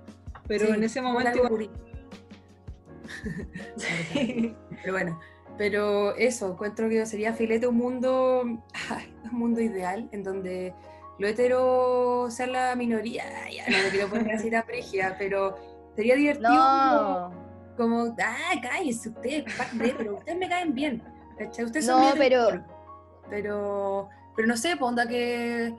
Pero 0.46 0.72
en 0.72 0.84
ese 0.84 1.02
momento. 1.02 1.42
pero 4.14 4.92
bueno, 4.92 5.20
pero 5.58 6.14
eso, 6.16 6.52
encuentro 6.52 6.88
que 6.88 7.04
sería 7.04 7.34
filete 7.34 7.66
un 7.66 7.76
mundo, 7.76 8.42
un 8.42 8.62
mundo 9.32 9.60
ideal 9.60 10.08
en 10.12 10.22
donde 10.22 10.72
lo 11.18 11.26
hetero 11.26 12.28
sea 12.30 12.46
la 12.46 12.76
minoría. 12.76 13.24
Ya 13.50 13.68
no 13.68 13.82
lo 13.82 13.90
quiero 13.90 14.08
poner 14.08 14.36
así 14.36 14.48
la 14.48 14.64
pregia, 14.64 15.16
pero 15.18 15.56
sería 15.96 16.14
divertido 16.14 17.32
como, 17.76 17.76
como, 17.76 18.16
ah, 18.22 18.60
cállese 18.62 19.08
ustedes, 19.08 19.44
pero 19.76 20.14
ustedes 20.14 20.38
me 20.38 20.48
caen 20.48 20.74
bien. 20.74 21.02
Ustedes 21.46 21.86
son 21.86 22.02
no, 22.02 22.12
pero... 22.16 22.64
pero 23.30 24.08
pero 24.38 24.46
no 24.46 24.56
sé, 24.56 24.76
pues, 24.76 24.88
onda 24.88 25.08
que. 25.08 25.74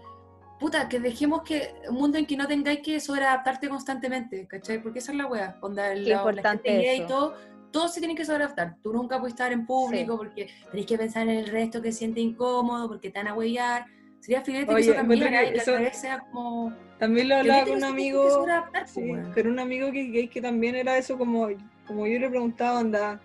Puta, 0.60 0.90
que 0.90 1.00
dejemos 1.00 1.44
que. 1.44 1.76
Un 1.88 1.96
mundo 1.96 2.18
en 2.18 2.26
que 2.26 2.36
no 2.36 2.46
tengáis 2.46 2.82
que 2.82 3.00
sobreadaptarte 3.00 3.70
constantemente, 3.70 4.46
¿cachai? 4.48 4.84
Porque 4.84 5.00
esa 5.00 5.14
es 5.14 5.18
la 5.18 5.28
wea. 5.28 5.58
Onda, 5.62 5.96
la, 5.96 6.10
importante 6.10 6.70
la 6.70 6.94
y 6.94 7.08
todo. 7.08 7.36
Todos 7.72 7.94
se 7.94 8.02
tienen 8.02 8.18
que 8.18 8.26
sobreadaptar. 8.26 8.76
Tú 8.84 8.92
nunca 8.92 9.18
puedes 9.18 9.32
estar 9.32 9.54
en 9.54 9.66
público 9.66 10.18
porque 10.18 10.50
tenés 10.72 10.86
que 10.86 10.98
pensar 10.98 11.24
en 11.30 11.38
el 11.38 11.48
resto 11.48 11.82
que 11.82 11.94
siente 11.94 12.20
incómodo, 12.20 12.90
porque 12.90 13.10
te 13.10 13.20
van 13.20 13.30
a 13.30 13.34
huellar. 13.34 13.86
Sería 14.20 14.42
filete 14.42 14.76
que 14.76 14.82
eso 14.82 14.94
también 14.94 15.34
eso, 15.34 15.78
sea 15.94 16.20
como. 16.20 16.74
También 16.98 17.30
lo 17.30 17.38
hablaba 17.38 17.64
con 17.64 17.78
un 17.78 17.84
amigo. 17.86 18.46
Sí, 18.88 19.10
con 19.34 19.48
un 19.48 19.60
amigo 19.60 19.90
que, 19.94 20.30
que 20.30 20.42
también 20.42 20.76
era 20.76 20.98
eso 20.98 21.18
como. 21.18 21.48
Como 21.88 22.06
yo 22.08 22.20
le 22.20 22.30
preguntaba, 22.30 22.82
onda 22.82 23.22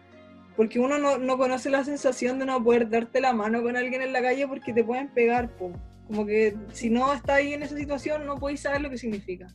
porque 0.56 0.78
uno 0.78 0.98
no, 0.98 1.18
no, 1.18 1.36
conoce 1.36 1.70
la 1.70 1.84
sensación 1.84 2.38
de 2.38 2.46
no 2.46 2.62
poder 2.62 2.88
darte 2.88 3.20
la 3.20 3.32
mano 3.32 3.62
con 3.62 3.76
alguien 3.76 4.02
en 4.02 4.12
la 4.12 4.22
calle 4.22 4.46
porque 4.46 4.72
te 4.72 4.84
pueden 4.84 5.08
pegar, 5.08 5.50
po. 5.56 5.72
como 6.06 6.24
que 6.24 6.54
si 6.72 6.90
no 6.90 7.12
estás 7.12 7.36
ahí 7.36 7.54
en 7.54 7.62
esa 7.62 7.76
situación 7.76 8.24
no 8.26 8.36
podéis 8.36 8.60
saber 8.60 8.80
lo 8.80 8.90
que 8.90 8.98
significa. 8.98 9.48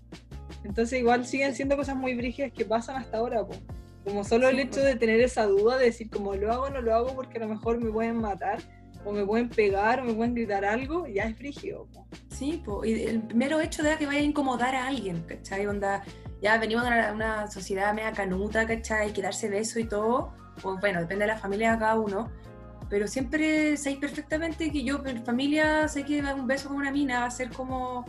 Entonces 0.63 0.99
igual 0.99 1.25
siguen 1.25 1.55
siendo 1.55 1.77
cosas 1.77 1.95
muy 1.95 2.15
brígidas 2.15 2.51
que 2.51 2.65
pasan 2.65 2.97
hasta 2.97 3.17
ahora, 3.17 3.45
po. 3.45 3.55
como 4.03 4.23
solo 4.23 4.49
el 4.49 4.59
hecho 4.59 4.81
de 4.81 4.95
tener 4.95 5.21
esa 5.21 5.45
duda 5.45 5.77
de 5.77 5.85
decir 5.85 6.09
como 6.09 6.35
lo 6.35 6.51
hago 6.51 6.63
o 6.63 6.69
no 6.69 6.81
lo 6.81 6.93
hago 6.93 7.15
porque 7.15 7.37
a 7.37 7.41
lo 7.41 7.47
mejor 7.47 7.79
me 7.79 7.91
pueden 7.91 8.17
matar 8.17 8.59
o 9.05 9.13
me 9.13 9.25
pueden 9.25 9.47
pegar 9.47 10.01
o 10.01 10.03
me 10.03 10.13
pueden 10.13 10.35
gritar 10.35 10.65
algo, 10.65 11.07
ya 11.07 11.23
es 11.23 11.37
frígido. 11.37 11.87
Po. 11.93 12.05
Sí, 12.29 12.61
po. 12.65 12.83
y 12.83 13.03
el 13.03 13.23
mero 13.33 13.61
hecho 13.61 13.83
de 13.83 13.95
que 13.97 14.05
vaya 14.05 14.19
a 14.19 14.23
incomodar 14.23 14.75
a 14.75 14.87
alguien, 14.87 15.21
¿cachai? 15.21 15.65
Onda, 15.65 16.03
ya 16.41 16.57
venimos 16.57 16.83
de 16.83 16.89
una, 16.89 17.13
una 17.13 17.47
sociedad 17.47 17.93
media 17.93 18.11
canuta, 18.11 18.67
¿cachai? 18.67 19.13
Que 19.13 19.21
darse 19.21 19.47
beso 19.47 19.79
y 19.79 19.85
todo 19.85 20.33
bueno, 20.61 20.99
depende 20.99 21.25
de 21.25 21.27
la 21.27 21.37
familia 21.37 21.73
de 21.73 21.79
cada 21.79 21.99
uno, 21.99 22.29
pero 22.89 23.07
siempre 23.07 23.77
sé 23.77 23.97
perfectamente 23.99 24.71
que 24.71 24.83
yo, 24.83 24.99
mi 24.99 25.19
familia, 25.19 25.87
sé 25.87 26.03
que 26.03 26.21
un 26.21 26.47
beso 26.47 26.69
con 26.69 26.77
una 26.77 26.91
mina 26.91 27.21
va 27.21 27.25
a 27.27 27.31
ser 27.31 27.49
como. 27.51 28.05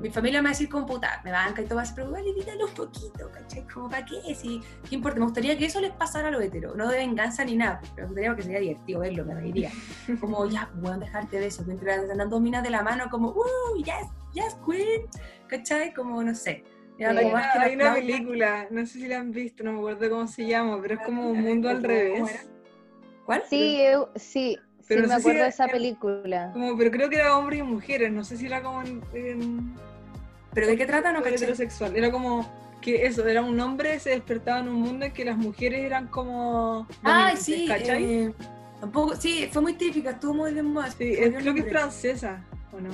Mi 0.00 0.10
familia 0.10 0.40
me 0.40 0.46
va 0.46 0.50
a 0.50 0.52
decir 0.54 0.68
como 0.68 0.84
puta, 0.84 1.20
me 1.22 1.30
banca 1.30 1.62
y 1.62 1.64
todo 1.64 1.76
va 1.76 1.82
a 1.82 1.84
ser, 1.84 1.94
pero 1.94 2.16
evítalo 2.16 2.66
un 2.66 2.74
poquito, 2.74 3.30
¿cachai? 3.30 3.64
Como 3.68 3.88
para 3.88 4.04
qué, 4.04 4.34
si, 4.34 4.60
¿qué 4.88 4.96
importa? 4.96 5.20
Me 5.20 5.26
gustaría 5.26 5.56
que 5.56 5.66
eso 5.66 5.80
les 5.80 5.92
pasara 5.92 6.26
a 6.26 6.30
los 6.32 6.42
heteros, 6.42 6.74
no 6.74 6.88
de 6.88 6.96
venganza 6.96 7.44
ni 7.44 7.54
nada, 7.54 7.80
pero 7.94 8.08
me 8.08 8.14
gustaría 8.14 8.34
que 8.34 8.42
sería 8.42 8.58
divertido 8.58 9.00
verlo, 9.00 9.24
me 9.24 9.34
reiría. 9.34 9.70
Como, 10.20 10.44
ya, 10.46 10.68
bueno, 10.74 10.98
dejarte 10.98 11.38
beso, 11.38 11.62
mientras 11.66 12.10
andan 12.10 12.28
dos 12.28 12.40
minas 12.40 12.64
de 12.64 12.70
la 12.70 12.82
mano, 12.82 13.04
como, 13.10 13.28
uh, 13.28 13.76
yes, 13.76 14.08
yes, 14.32 14.56
queen, 14.66 15.02
¿cachai? 15.46 15.94
Como, 15.94 16.20
no 16.20 16.34
sé 16.34 16.64
hay, 16.98 17.74
una 17.74 17.94
película, 17.94 18.66
no 18.70 18.86
sé 18.86 19.00
si 19.00 19.08
la 19.08 19.18
han 19.18 19.32
visto, 19.32 19.64
no 19.64 19.72
me 19.72 19.78
acuerdo 19.78 20.10
cómo 20.10 20.26
se 20.26 20.46
llama, 20.46 20.80
pero 20.80 20.94
es 20.94 21.00
como 21.00 21.30
un 21.30 21.40
mundo 21.40 21.68
al 21.68 21.82
revés. 21.82 22.48
¿Cuál? 23.26 23.42
Sí, 23.48 23.80
sí, 24.16 24.58
pero 24.88 25.02
sí 25.02 25.08
me 25.08 25.14
acuerdo 25.14 25.42
de 25.42 25.48
esa 25.48 25.68
película. 25.68 26.50
Como, 26.52 26.76
pero 26.76 26.90
creo 26.90 27.08
que 27.08 27.16
era 27.16 27.36
hombres 27.36 27.60
y 27.60 27.62
mujeres, 27.62 28.12
no 28.12 28.24
sé 28.24 28.36
si 28.36 28.46
era 28.46 28.62
como 28.62 28.82
en... 28.82 29.74
¿Pero 30.54 30.66
de 30.66 30.76
qué 30.76 30.86
trata? 30.86 31.12
No 31.12 31.24
heterosexual, 31.24 31.96
era 31.96 32.10
como 32.10 32.46
que 32.82 33.06
eso, 33.06 33.26
era 33.26 33.42
un 33.42 33.58
hombre, 33.60 33.98
se 34.00 34.10
despertaba 34.10 34.60
en 34.60 34.68
un 34.68 34.80
mundo 34.80 35.06
en 35.06 35.12
que 35.12 35.24
las 35.24 35.38
mujeres 35.38 35.84
eran 35.84 36.08
como... 36.08 36.86
Ay, 37.02 37.36
sí, 37.36 37.68
eh, 37.70 38.32
tampoco, 38.80 39.16
sí, 39.16 39.48
fue 39.50 39.62
muy 39.62 39.74
típica, 39.74 40.10
estuvo 40.10 40.34
muy 40.34 40.52
de 40.52 40.62
moda. 40.62 40.90
Sí, 40.90 41.16
creo 41.16 41.54
que 41.54 41.60
es 41.60 41.68
francesa. 41.68 42.44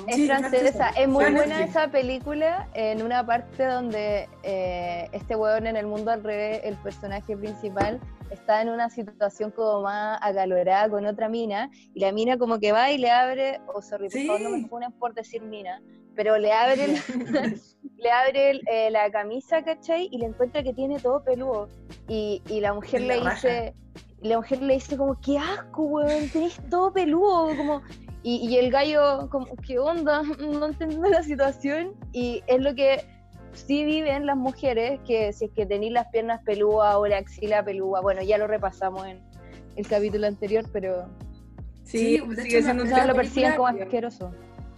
Es 0.08 0.26
francesa, 0.26 0.90
es 0.90 1.08
muy 1.08 1.24
buena 1.32 1.62
esa 1.62 1.88
película 1.88 2.68
en 2.74 3.00
una 3.02 3.24
parte 3.24 3.64
donde 3.64 4.28
eh, 4.42 5.08
este 5.12 5.36
hueón 5.36 5.68
en 5.68 5.76
el 5.76 5.86
mundo 5.86 6.10
al 6.10 6.24
revés, 6.24 6.60
el 6.64 6.76
personaje 6.78 7.36
principal, 7.36 8.00
está 8.30 8.60
en 8.60 8.70
una 8.70 8.90
situación 8.90 9.52
como 9.52 9.82
más 9.82 10.18
acalorada 10.20 10.88
con 10.88 11.06
otra 11.06 11.28
mina 11.28 11.70
y 11.94 12.00
la 12.00 12.10
mina 12.10 12.36
como 12.36 12.58
que 12.58 12.72
va 12.72 12.90
y 12.90 12.98
le 12.98 13.10
abre, 13.10 13.60
o 13.68 13.78
oh, 13.78 13.82
sorry, 13.82 14.08
por 14.08 14.26
favor 14.26 14.40
no 14.40 14.50
me 14.50 14.66
ponen 14.66 14.92
por 14.92 15.14
decir 15.14 15.42
mina, 15.42 15.80
pero 16.16 16.36
le 16.38 16.52
abre, 16.52 16.86
le 17.96 18.10
abre 18.10 18.60
eh, 18.70 18.90
la 18.90 19.10
camisa, 19.12 19.62
¿cachai? 19.62 20.08
Y 20.10 20.18
le 20.18 20.26
encuentra 20.26 20.64
que 20.64 20.72
tiene 20.72 20.98
todo 20.98 21.22
peludo. 21.22 21.68
Y, 22.08 22.42
y 22.48 22.60
la 22.60 22.74
mujer 22.74 23.02
le 23.02 23.20
dice... 23.20 23.74
La 24.20 24.36
mujer 24.36 24.60
le 24.62 24.74
dice 24.74 24.96
como, 24.96 25.16
qué 25.20 25.38
asco, 25.38 25.84
weón, 25.84 26.28
tenés 26.30 26.58
todo 26.68 26.92
peludo, 26.92 27.56
como, 27.56 27.82
y, 28.36 28.58
el 28.58 28.70
gallo, 28.70 29.28
como, 29.30 29.46
¿qué 29.56 29.78
onda? 29.78 30.22
No 30.38 30.66
entiendo 30.66 31.08
la 31.08 31.22
situación. 31.22 31.94
Y 32.12 32.42
es 32.46 32.60
lo 32.60 32.74
que 32.74 33.04
sí 33.54 33.84
viven 33.84 34.26
las 34.26 34.36
mujeres, 34.36 35.00
que 35.06 35.32
si 35.32 35.46
es 35.46 35.50
que 35.52 35.64
tenéis 35.64 35.92
las 35.92 36.08
piernas 36.08 36.42
pelúas 36.44 36.96
o 36.96 37.06
la 37.06 37.18
axila 37.18 37.64
pelúa, 37.64 38.02
bueno, 38.02 38.22
ya 38.22 38.36
lo 38.36 38.46
repasamos 38.46 39.06
en 39.06 39.18
el 39.76 39.86
capítulo 39.86 40.26
anterior, 40.26 40.64
pero... 40.72 41.08
Sí, 41.84 42.18
de 42.18 42.42
hecho, 42.42 42.74
no, 42.74 42.84
lo 42.84 43.14
perciben 43.14 43.56
como 43.56 43.68
asqueroso. 43.68 44.30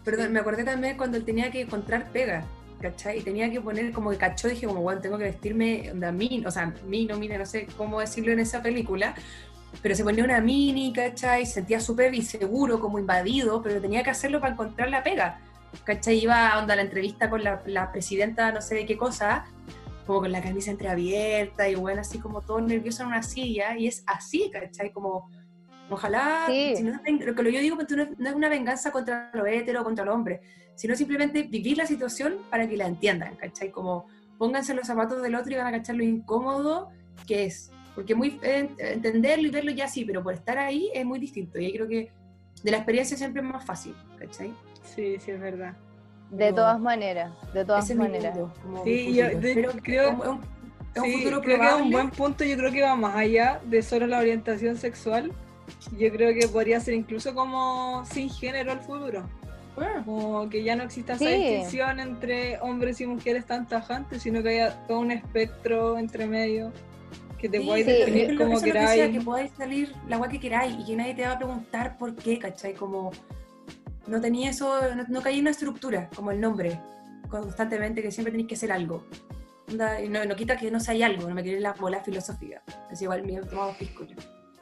Perdón, 0.05 0.33
me 0.33 0.39
acordé 0.39 0.63
también 0.63 0.97
cuando 0.97 1.17
él 1.17 1.25
tenía 1.25 1.51
que 1.51 1.63
encontrar 1.63 2.09
pega, 2.13 2.45
¿cachai? 2.81 3.19
Y 3.19 3.23
tenía 3.23 3.51
que 3.51 3.61
poner 3.61 3.91
como 3.91 4.11
que 4.11 4.17
cachó, 4.17 4.47
dije 4.47 4.67
como, 4.67 4.81
bueno, 4.81 5.01
tengo 5.01 5.19
que 5.19 5.25
vestirme, 5.25 5.91
a 5.91 6.13
mí, 6.13 6.45
o 6.47 6.51
sea, 6.53 6.73
mí, 6.87 7.07
no, 7.07 7.19
mire, 7.19 7.37
no 7.37 7.47
sé 7.47 7.67
cómo 7.77 7.99
decirlo 7.99 8.31
en 8.31 8.39
esa 8.39 8.63
película, 8.63 9.17
pero 9.83 9.95
se 9.95 10.05
ponía 10.05 10.25
una 10.25 10.41
mini, 10.41 10.93
¿cachai? 10.93 11.47
Se 11.47 11.55
sentía 11.55 11.81
súper 11.81 12.15
inseguro, 12.15 12.81
como 12.81 12.99
invadido, 12.99 13.63
pero 13.63 13.81
tenía 13.81 14.03
que 14.03 14.11
hacerlo 14.11 14.41
para 14.41 14.53
encontrar 14.53 14.91
la 14.91 15.03
pega, 15.03 15.41
¿cachai? 15.85 16.19
Iba 16.19 16.49
a, 16.49 16.59
onda, 16.59 16.77
la 16.77 16.83
entrevista 16.83 17.31
con 17.31 17.43
la, 17.43 17.91
presidenta, 17.93 18.53
no 18.53 18.61
sé 18.61 18.75
de 18.75 18.87
qué 18.87 18.97
cosa, 18.97 19.47
como 20.07 20.21
con 20.21 20.33
la 20.33 20.43
camisa 20.43 20.71
entreabierta 20.71 21.69
y 21.69 21.77
bueno, 21.77 22.01
así 22.01 22.19
como 22.19 22.43
todo 22.43 22.61
nervioso 22.61 23.03
en 23.03 23.09
una 23.09 23.23
silla, 23.23 23.77
y 23.77 23.87
es 23.87 24.03
así, 24.07 24.51
¿cachai? 24.53 24.93
Como, 24.93 25.31
ojalá, 25.89 26.47
lo 26.49 27.35
que 27.35 27.53
yo 27.53 27.61
digo 27.61 27.77
pues, 27.77 27.89
no, 27.91 28.03
es 28.03 28.35
una 28.35 28.49
venganza 28.49 28.91
contra 28.91 29.31
lo 29.33 29.47
hétero, 29.47 29.83
contra 29.83 30.05
el 30.05 30.11
hombre, 30.11 30.41
sino 30.75 30.95
simplemente 30.95 31.45
vivir 31.45 31.79
la 31.79 31.87
situación 31.87 32.39
para 32.51 32.69
que 32.69 32.77
la 32.77 32.87
entiendan, 32.87 33.37
¿cachai? 33.37 33.71
Como 33.71 34.07
pónganse 34.37 34.75
los 34.75 34.87
zapatos 34.87 35.23
del 35.23 35.35
otro 35.35 35.53
y 35.53 35.57
van 35.57 35.67
a 35.67 35.73
cachar 35.73 35.97
lo 35.97 36.03
incómodo 36.03 36.91
que 37.27 37.45
es, 37.45 37.71
porque 37.95 38.15
muy 38.15 38.39
eh, 38.43 38.69
entenderlo 38.79 39.49
y 39.49 39.51
verlo 39.51 39.71
ya 39.73 39.89
sí, 39.89 40.05
pero 40.05 40.23
por 40.23 40.35
estar 40.35 40.59
ahí 40.59 40.91
es 40.95 41.05
muy 41.05 41.19
distinto. 41.19 41.59
Y 41.59 41.73
creo 41.73 41.89
que 41.89 42.11
de 42.63 42.71
la 42.71 42.79
experiencia 42.79 43.17
siempre 43.17 43.43
es 43.43 43.49
más 43.49 43.65
fácil, 43.65 43.95
¿cachai? 44.19 44.53
Sí, 44.83 45.17
sí, 45.19 45.31
es 45.31 45.41
verdad. 45.41 45.75
De 46.31 46.53
todas 46.53 46.79
maneras, 46.79 47.33
de 47.53 47.65
todas 47.65 47.93
maneras. 47.95 48.39
sí, 48.85 49.15
yo 49.15 49.27
creo, 49.83 50.11
es 50.95 51.03
un, 51.03 51.13
futuro 51.13 51.41
creo 51.41 51.59
que 51.59 51.67
es 51.67 51.75
un 51.75 51.91
buen 51.91 52.11
punto, 52.11 52.45
yo 52.45 52.57
creo 52.57 52.71
que 52.71 52.83
va 52.83 52.95
más 52.95 53.17
allá 53.17 53.61
de 53.65 53.83
solo 53.83 54.07
la 54.07 54.19
orientación 54.19 54.77
sexual. 54.77 55.33
Yo 55.99 56.11
creo 56.11 56.35
que 56.35 56.49
podría 56.49 56.81
ser 56.81 56.95
incluso 56.95 57.35
como 57.35 58.05
sin 58.05 58.31
género 58.31 58.73
el 58.73 58.81
futuro. 58.81 59.29
Como 60.05 60.49
que 60.51 60.63
ya 60.63 60.77
no 60.77 60.83
exista 60.83 61.15
esa 61.15 61.29
distinción 61.29 62.01
entre 62.01 62.61
hombres 62.61 63.01
y 63.01 63.07
mujeres 63.07 63.47
tan 63.47 63.67
tajantes, 63.67 64.23
sino 64.23 64.43
que 64.43 64.51
haya 64.51 64.87
todo 64.87 64.99
un 65.01 65.11
espectro 65.11 65.97
entre 65.99 66.27
medio 66.27 66.73
que 67.41 67.49
te 67.49 67.61
sí, 67.61 67.83
definir 67.83 68.37
como 68.37 68.61
queráis. 68.61 69.11
Que, 69.11 69.21
podáis 69.21 69.51
salir 69.57 69.93
la 70.09 70.17
agua 70.17 70.29
que 70.29 70.39
queráis 70.39 70.77
y 70.79 70.85
que 70.85 70.97
nadie 70.97 71.15
te 71.15 71.23
va 71.23 71.33
a 71.33 71.39
preguntar 71.39 71.97
por 71.97 72.15
qué, 72.15 72.39
¿cachai? 72.39 72.75
Como 72.75 73.11
no 74.07 74.21
tenía 74.21 74.51
eso, 74.51 74.95
no, 74.95 75.05
no 75.09 75.23
caía 75.23 75.41
una 75.41 75.51
estructura, 75.51 76.09
como 76.15 76.31
el 76.31 76.41
nombre, 76.41 76.81
constantemente, 77.29 78.03
que 78.03 78.11
siempre 78.11 78.31
tenéis 78.31 78.49
que 78.49 78.55
hacer 78.55 78.73
algo. 78.73 79.07
No, 79.69 80.25
no, 80.25 80.35
quita 80.35 80.57
que 80.57 80.71
no 80.71 80.81
sea 80.81 81.07
algo, 81.07 81.29
no 81.29 81.35
me 81.35 81.43
quiere 81.43 81.61
la 81.61 81.73
bola 81.73 82.03
filosófica. 82.03 82.63
Es 82.91 83.01
igual 83.03 83.23
mío 83.23 83.43
tomado 83.49 83.73
pisco 83.79 84.05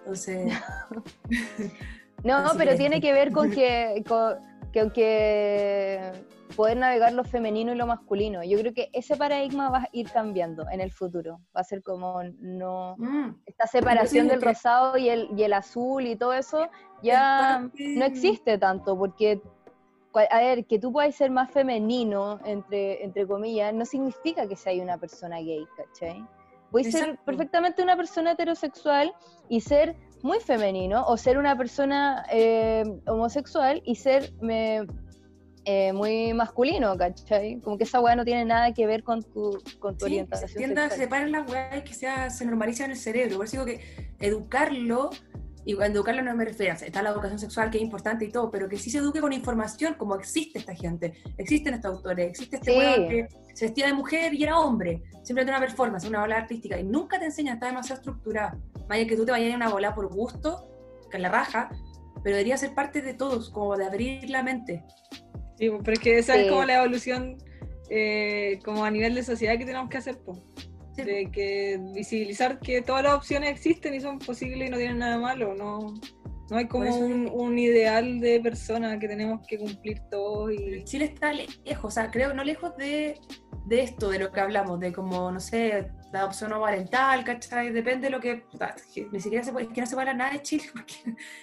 Entonces. 0.01 0.53
no, 2.25 2.53
pero 2.57 2.77
tiene 2.77 3.01
que 3.01 3.13
ver 3.13 3.33
con 3.33 3.51
que, 3.51 4.05
con, 4.07 4.37
que 4.73 4.81
aunque 4.81 6.13
poder 6.57 6.77
navegar 6.77 7.13
lo 7.13 7.25
femenino 7.25 7.73
y 7.73 7.77
lo 7.77 7.87
masculino. 7.87 8.43
Yo 8.43 8.59
creo 8.59 8.73
que 8.73 8.91
ese 8.93 9.17
paradigma 9.17 9.71
va 9.71 9.79
a 9.79 9.89
ir 9.93 10.11
cambiando 10.11 10.69
en 10.71 10.81
el 10.81 10.91
futuro. 10.91 11.41
Va 11.57 11.61
a 11.61 11.65
ser 11.65 11.83
como 11.83 12.23
no 12.41 12.97
mm. 12.99 13.43
esta 13.47 13.67
separación 13.67 14.29
del 14.29 14.41
rosado 14.41 14.97
y 14.97 15.09
el, 15.09 15.29
y 15.37 15.43
el 15.43 15.53
azul 15.53 16.07
y 16.07 16.17
todo 16.17 16.33
eso 16.33 16.69
ya 17.03 17.61
no 17.79 18.05
existe 18.05 18.59
tanto 18.59 18.97
porque 18.99 19.41
a 20.31 20.41
ver, 20.41 20.67
que 20.67 20.79
tú 20.79 20.93
puedas 20.93 21.15
ser 21.15 21.31
más 21.31 21.51
femenino, 21.51 22.41
entre, 22.45 23.05
entre 23.05 23.27
comillas, 23.27 23.73
no 23.73 23.85
significa 23.85 24.49
que 24.49 24.57
seas 24.57 24.83
una 24.83 24.99
persona 24.99 25.37
gay, 25.39 25.65
¿cachai? 25.77 26.27
Puedes 26.71 26.93
ser 26.93 27.19
perfectamente 27.25 27.83
una 27.83 27.97
persona 27.97 28.33
heterosexual 28.33 29.15
y 29.49 29.61
ser 29.61 29.97
muy 30.23 30.41
femenino, 30.41 31.05
o 31.07 31.17
ser 31.17 31.39
una 31.39 31.57
persona 31.57 32.25
eh, 32.31 32.85
homosexual 33.07 33.83
y 33.85 33.95
ser 33.97 34.33
eh, 35.65 35.93
muy 35.93 36.33
masculino, 36.33 36.97
¿cachai? 36.97 37.61
Como 37.61 37.77
que 37.77 37.85
esa 37.85 38.01
weá 38.01 38.17
no 38.17 38.25
tiene 38.25 38.45
nada 38.45 38.73
que 38.73 38.87
ver 38.87 39.03
con 39.03 39.23
tu, 39.23 39.63
con 39.79 39.99
tu 39.99 40.07
orientación. 40.07 40.75
Se 40.75 40.91
separar 40.91 41.29
las 41.29 41.51
weas 41.51 41.79
y 41.79 41.83
que 41.83 41.95
sea, 41.95 42.31
se 42.31 42.45
normaliza 42.47 42.85
en 42.85 42.93
el 42.93 42.97
cerebro. 42.97 43.37
Por 43.37 43.47
eso 43.47 43.65
digo 43.65 43.67
que 43.67 44.07
educarlo 44.19 45.11
y 45.69 45.75
cuando 45.75 45.99
educarlo 45.99 46.23
no 46.23 46.35
me 46.35 46.47
refiero, 46.47 46.73
está 46.73 47.03
la 47.03 47.11
educación 47.11 47.39
sexual 47.39 47.71
que 47.71 47.77
es 47.77 47.85
importante 47.85 48.25
y 48.25 48.31
todo, 48.31 48.51
pero 48.51 48.71
que 48.71 48.79
sí 48.79 48.89
se 48.89 48.99
eduque 48.99 49.21
con 49.21 49.35
información, 49.35 49.97
como 49.99 50.15
existe 50.15 50.61
esta 50.61 50.75
gente, 50.75 51.13
existen 51.37 51.75
estos 51.75 51.97
autores, 51.97 52.31
existe 52.31 52.57
este 52.57 52.73
sí. 52.73 53.07
que 53.07 53.29
se 53.53 53.67
vestía 53.67 53.89
de 53.89 53.93
mujer 53.93 54.33
y 54.33 54.45
era 54.45 54.59
hombre, 54.59 55.03
siempre 55.23 55.45
tiene 55.45 55.59
una 55.59 55.61
performance, 55.61 56.07
una 56.07 56.21
bola 56.21 56.39
artística, 56.39 56.81
y 56.81 56.85
nunca 56.85 57.19
te 57.19 57.27
enseña, 57.27 57.53
está 57.53 57.67
demasiado 57.67 58.01
estructurada. 58.01 58.57
Vaya 58.89 59.07
que 59.07 59.15
tú 59.15 59.27
te 59.27 59.33
vayas 59.33 59.53
a 59.53 59.57
una 59.57 59.69
bola 59.69 59.95
por 59.95 60.09
gusto, 60.09 60.71
que 61.11 61.19
es 61.19 61.23
la 61.23 61.29
raja, 61.29 61.69
pero 62.25 62.37
debería 62.37 62.57
ser 62.57 62.73
parte 62.73 63.03
de 63.03 63.13
todos, 63.13 63.51
como 63.51 63.77
de 63.77 63.85
abrir 63.85 64.31
la 64.31 64.43
mente. 64.43 64.83
Sí, 65.59 65.69
pero 65.85 65.93
es 65.93 65.99
que 65.99 66.17
esa 66.17 66.35
es 66.37 66.49
como 66.49 66.65
la 66.65 66.79
evolución, 66.79 67.37
eh, 67.91 68.59
como 68.65 68.87
a 68.87 68.91
nivel 68.91 69.15
de 69.15 69.23
sociedad 69.23 69.59
que 69.59 69.67
tenemos 69.67 69.91
que 69.91 69.99
hacer, 69.99 70.17
pues 70.25 70.39
de 71.05 71.31
que 71.31 71.81
visibilizar 71.95 72.59
que 72.59 72.83
todas 72.83 73.03
las 73.03 73.15
opciones 73.15 73.51
existen 73.51 73.95
y 73.95 74.01
son 74.01 74.19
posibles 74.19 74.69
y 74.69 74.71
no 74.71 74.77
tienen 74.77 74.99
nada 74.99 75.19
malo, 75.19 75.55
no, 75.55 75.95
no 76.51 76.57
hay 76.57 76.67
como 76.67 76.95
un, 76.95 77.59
ideal 77.59 78.21
de 78.21 78.41
persona 78.41 78.99
que 78.99 79.09
tenemos 79.09 79.47
que 79.47 79.59
cumplir 79.59 80.01
todos. 80.11 80.53
Y... 80.53 80.85
Chile 80.85 81.07
está 81.07 81.33
lejos, 81.33 81.85
o 81.85 81.91
sea, 81.91 82.11
creo, 82.11 82.33
no 82.33 82.43
lejos 82.43 82.77
de, 82.77 83.21
de 83.67 83.83
esto, 83.83 84.11
de 84.11 84.19
lo 84.19 84.33
que 84.33 84.41
hablamos, 84.41 84.81
de 84.81 84.93
como, 84.93 85.31
no 85.31 85.41
sé, 85.41 85.91
la 86.11 86.25
opción 86.25 86.51
no 86.51 86.61
parental, 86.61 87.23
¿cachai? 87.23 87.71
Depende 87.71 88.07
de 88.07 88.11
lo 88.11 88.21
que. 88.21 88.45
Ni 89.13 89.21
siquiera 89.21 89.45
se 89.45 89.53
puede, 89.53 89.67
es 89.67 89.73
que 89.73 89.81
no 89.83 89.87
se 89.87 89.95
hablar 89.95 90.17
nada 90.17 90.33
de 90.33 90.43
Chile, 90.43 90.65
porque 90.73 90.95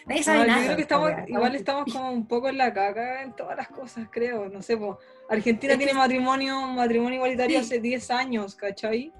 nadie 0.07 0.23
sabe 0.23 0.47
nada. 0.47 0.59
Yo 0.59 0.65
creo 0.65 0.75
que 0.75 0.81
estamos, 0.81 1.11
igual 1.27 1.55
estamos 1.55 1.93
como 1.93 2.11
un 2.11 2.27
poco 2.27 2.49
en 2.49 2.57
la 2.57 2.73
caca 2.73 3.21
en 3.21 3.35
todas 3.35 3.55
las 3.55 3.67
cosas, 3.67 4.07
creo. 4.11 4.49
No 4.49 4.61
sé, 4.61 4.75
pues, 4.75 4.97
Argentina 5.29 5.77
tiene 5.77 5.93
matrimonio, 5.93 6.61
matrimonio 6.61 7.17
igualitario 7.17 7.59
hace 7.59 7.79
10 7.79 8.11
años, 8.11 8.55
¿cachai? 8.55 9.13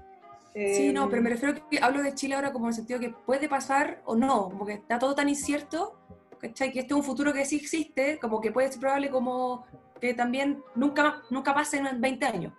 Sí, 0.56 0.90
no, 0.90 1.10
pero 1.10 1.20
me 1.20 1.28
em, 1.28 1.34
refiero 1.34 1.68
que 1.68 1.78
hablo 1.78 2.02
de 2.02 2.14
Chile 2.14 2.34
ahora 2.34 2.50
como 2.50 2.64
en 2.64 2.70
el 2.70 2.74
sentido 2.74 2.98
que 2.98 3.10
puede 3.10 3.46
pasar 3.46 4.00
o 4.06 4.16
no, 4.16 4.48
porque 4.56 4.74
está 4.74 4.98
todo 4.98 5.14
tan 5.14 5.28
incierto, 5.28 5.98
¿cachai? 6.38 6.72
Que 6.72 6.80
este 6.80 6.94
es 6.94 6.96
un 6.96 7.04
futuro 7.04 7.32
que 7.34 7.44
sí 7.44 7.56
existe, 7.56 8.18
como 8.18 8.40
que 8.40 8.50
puede 8.50 8.70
ser 8.70 8.80
probable 8.80 9.10
como 9.10 9.66
que 10.00 10.14
también 10.14 10.62
nunca, 10.74 11.22
nunca 11.28 11.54
pase 11.54 11.76
en 11.76 12.00
20 12.00 12.26
años, 12.26 12.52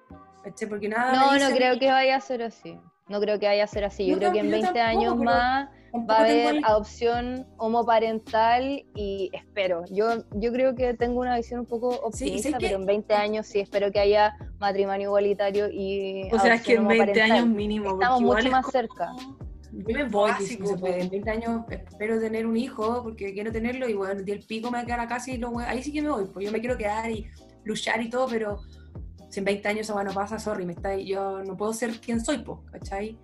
¿cachai? 0.44 0.70
Porque 0.70 0.88
nada... 0.88 1.14
No, 1.14 1.38
no 1.40 1.56
creo 1.56 1.80
que 1.80 1.90
vaya 1.90 2.18
a 2.18 2.22
ser 2.22 2.44
así, 2.44 2.80
no 3.08 3.20
creo 3.20 3.40
que 3.40 3.48
vaya 3.48 3.64
a 3.64 3.68
ser 3.68 3.84
así, 3.84 4.06
yo, 4.06 4.18
creo 4.20 4.32
que 4.32 4.40
en 4.40 4.52
20 4.52 4.80
años 4.80 5.18
más 5.18 5.70
va 6.10 6.18
a 6.18 6.20
haber 6.22 6.62
adopción 6.64 7.46
homoparental 7.58 8.86
y 8.96 9.30
espero. 9.34 9.84
Yo, 9.90 10.24
yo 10.36 10.52
creo 10.52 10.76
que 10.76 10.94
tengo 10.94 11.22
una 11.22 11.38
visión 11.38 11.62
un 11.62 11.66
poco 11.66 11.90
optimista, 11.90 12.58
pero 12.60 12.78
en 12.78 12.86
20 12.86 13.14
años 13.14 13.48
sí 13.48 13.60
espero 13.60 13.92
que 13.92 14.00
haya 14.00 14.38
matrimonio 14.60 15.10
igualitario 15.10 15.70
y. 15.72 16.30
O 16.32 16.40
sea, 16.40 16.56
es 16.56 16.62
que 16.62 16.74
en 16.74 16.88
20 16.88 17.22
años 17.22 17.48
mínimo. 17.48 17.94
Estamos 17.94 18.22
mucho 18.22 18.50
más 18.52 18.66
cerca. 18.72 19.14
Yo 19.72 19.96
me 19.96 20.06
voy, 20.06 20.32
si 20.40 20.58
se 20.58 20.78
puede. 20.78 21.02
En 21.02 21.10
20 21.10 21.30
años 21.30 21.62
espero 21.70 22.20
tener 22.20 22.46
un 22.46 22.58
hijo 22.58 23.04
porque 23.04 23.34
quiero 23.34 23.52
tenerlo 23.52 23.88
y 23.88 23.94
bueno, 23.94 24.22
el 24.26 24.40
pico 24.46 24.72
me 24.72 24.78
va 24.78 24.84
a 24.84 24.86
quedar 24.86 25.00
acá 25.02 25.22
y 25.28 25.38
lo, 25.38 25.58
ahí 25.60 25.84
sí 25.84 25.92
que 25.92 26.02
me 26.02 26.10
voy. 26.10 26.26
Pues 26.26 26.46
yo 26.46 26.52
me 26.52 26.60
quiero 26.60 26.78
quedar 26.78 27.12
y 27.12 27.28
luchar 27.64 28.02
y 28.02 28.10
todo, 28.10 28.28
pero 28.28 28.60
si 29.30 29.40
en 29.40 29.46
20 29.46 29.68
años 29.68 29.90
eso 29.90 30.04
no 30.04 30.14
pasa, 30.14 30.40
sorry, 30.40 30.66
me 30.66 30.74
está, 30.74 30.96
yo 30.96 31.44
no 31.44 31.58
puedo 31.58 31.74
ser 31.74 32.00
quien 32.00 32.24
soy, 32.24 32.40
pues, 32.40 32.60
¿cachai? 32.72 33.20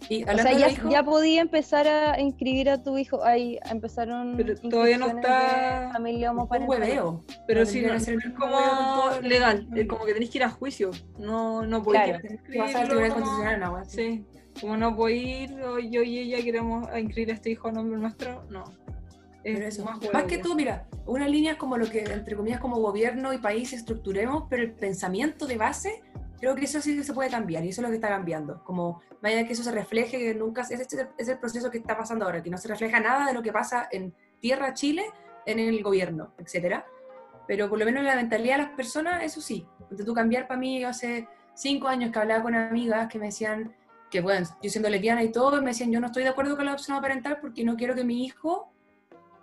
O 0.00 0.38
sea, 0.38 0.52
ya, 0.52 0.68
ya, 0.88 1.02
podía 1.02 1.40
empezar 1.40 1.88
a 1.88 2.20
inscribir 2.20 2.70
a 2.70 2.82
tu 2.82 2.96
hijo, 2.98 3.24
ahí 3.24 3.58
empezaron 3.70 4.34
pero 4.36 4.54
todavía 4.54 4.98
no 4.98 5.08
está 5.08 5.90
familia 5.92 6.32
un 6.32 6.46
hueveo. 6.66 7.24
Pero 7.46 7.66
si 7.66 7.82
no, 7.82 7.94
es 7.94 8.08
como 8.38 9.10
legal 9.22 9.68
es 9.74 9.86
como 9.86 10.04
que 10.04 10.14
tenés 10.14 10.30
que 10.30 10.38
ir 10.38 10.44
a 10.44 10.50
juicio. 10.50 10.90
No 11.18 11.62
no 11.62 11.82
podés 11.82 12.20
claro. 12.20 13.84
sí 13.86 14.24
como 14.60 14.76
no 14.76 14.96
puedo 14.96 15.14
ir 15.14 15.56
yo 15.90 16.02
y 16.02 16.18
ella 16.18 16.42
queremos 16.42 16.88
inscribir 16.96 17.30
a 17.30 17.34
este 17.34 17.50
hijo 17.50 17.68
a 17.68 17.72
nombre 17.72 17.98
nuestro 17.98 18.44
no. 18.50 18.64
Eso. 19.44 19.84
Más, 19.84 20.00
más, 20.12 20.24
que 20.24 20.38
tú, 20.38 20.56
mira, 20.56 20.88
una 21.06 21.28
línea 21.28 21.52
es 21.52 21.56
como 21.56 21.78
lo 21.78 21.88
que, 21.88 22.00
entre 22.00 22.34
comillas, 22.34 22.58
como 22.58 22.80
gobierno 22.80 23.32
y 23.32 23.38
país 23.38 23.72
estructuremos, 23.72 24.46
pero 24.50 24.64
el 24.64 24.72
pensamiento 24.72 25.46
de 25.46 25.56
base 25.56 26.02
creo 26.40 26.54
que 26.54 26.64
eso 26.64 26.80
sí 26.80 27.02
se 27.02 27.12
puede 27.12 27.30
cambiar 27.30 27.64
y 27.64 27.70
eso 27.70 27.80
es 27.80 27.84
lo 27.84 27.90
que 27.90 27.96
está 27.96 28.08
cambiando. 28.08 28.62
Como 28.64 29.02
vaya 29.22 29.46
que 29.46 29.52
eso 29.52 29.62
se 29.62 29.72
refleje, 29.72 30.18
que 30.18 30.34
nunca 30.34 30.62
es, 30.62 30.70
es 31.18 31.28
el 31.28 31.38
proceso 31.38 31.70
que 31.70 31.78
está 31.78 31.96
pasando 31.96 32.24
ahora, 32.24 32.42
que 32.42 32.50
no 32.50 32.58
se 32.58 32.68
refleja 32.68 33.00
nada 33.00 33.26
de 33.26 33.34
lo 33.34 33.42
que 33.42 33.52
pasa 33.52 33.88
en 33.90 34.14
tierra 34.40 34.74
Chile, 34.74 35.06
en 35.46 35.58
el 35.58 35.82
gobierno, 35.82 36.32
etcétera. 36.38 36.86
Pero 37.46 37.68
por 37.68 37.78
lo 37.78 37.84
menos 37.84 38.00
en 38.00 38.06
la 38.06 38.16
mentalidad 38.16 38.56
de 38.56 38.62
las 38.64 38.72
personas, 38.72 39.22
eso 39.22 39.40
sí. 39.40 39.66
Porque 39.88 40.04
tú 40.04 40.12
cambiar 40.14 40.46
para 40.46 40.58
mí, 40.58 40.82
hace 40.84 41.28
cinco 41.54 41.88
años 41.88 42.10
que 42.12 42.18
hablaba 42.18 42.42
con 42.42 42.54
amigas 42.54 43.08
que 43.08 43.18
me 43.18 43.26
decían 43.26 43.74
que, 44.10 44.20
bueno, 44.20 44.46
yo 44.62 44.70
siendo 44.70 44.88
lesbiana 44.88 45.22
y 45.22 45.32
todo, 45.32 45.60
me 45.62 45.68
decían, 45.68 45.90
yo 45.90 46.00
no 46.00 46.06
estoy 46.06 46.24
de 46.24 46.28
acuerdo 46.28 46.56
con 46.56 46.66
la 46.66 46.72
opción 46.72 47.00
parental 47.00 47.38
porque 47.40 47.64
no 47.64 47.76
quiero 47.76 47.94
que 47.94 48.04
mi 48.04 48.24
hijo, 48.24 48.72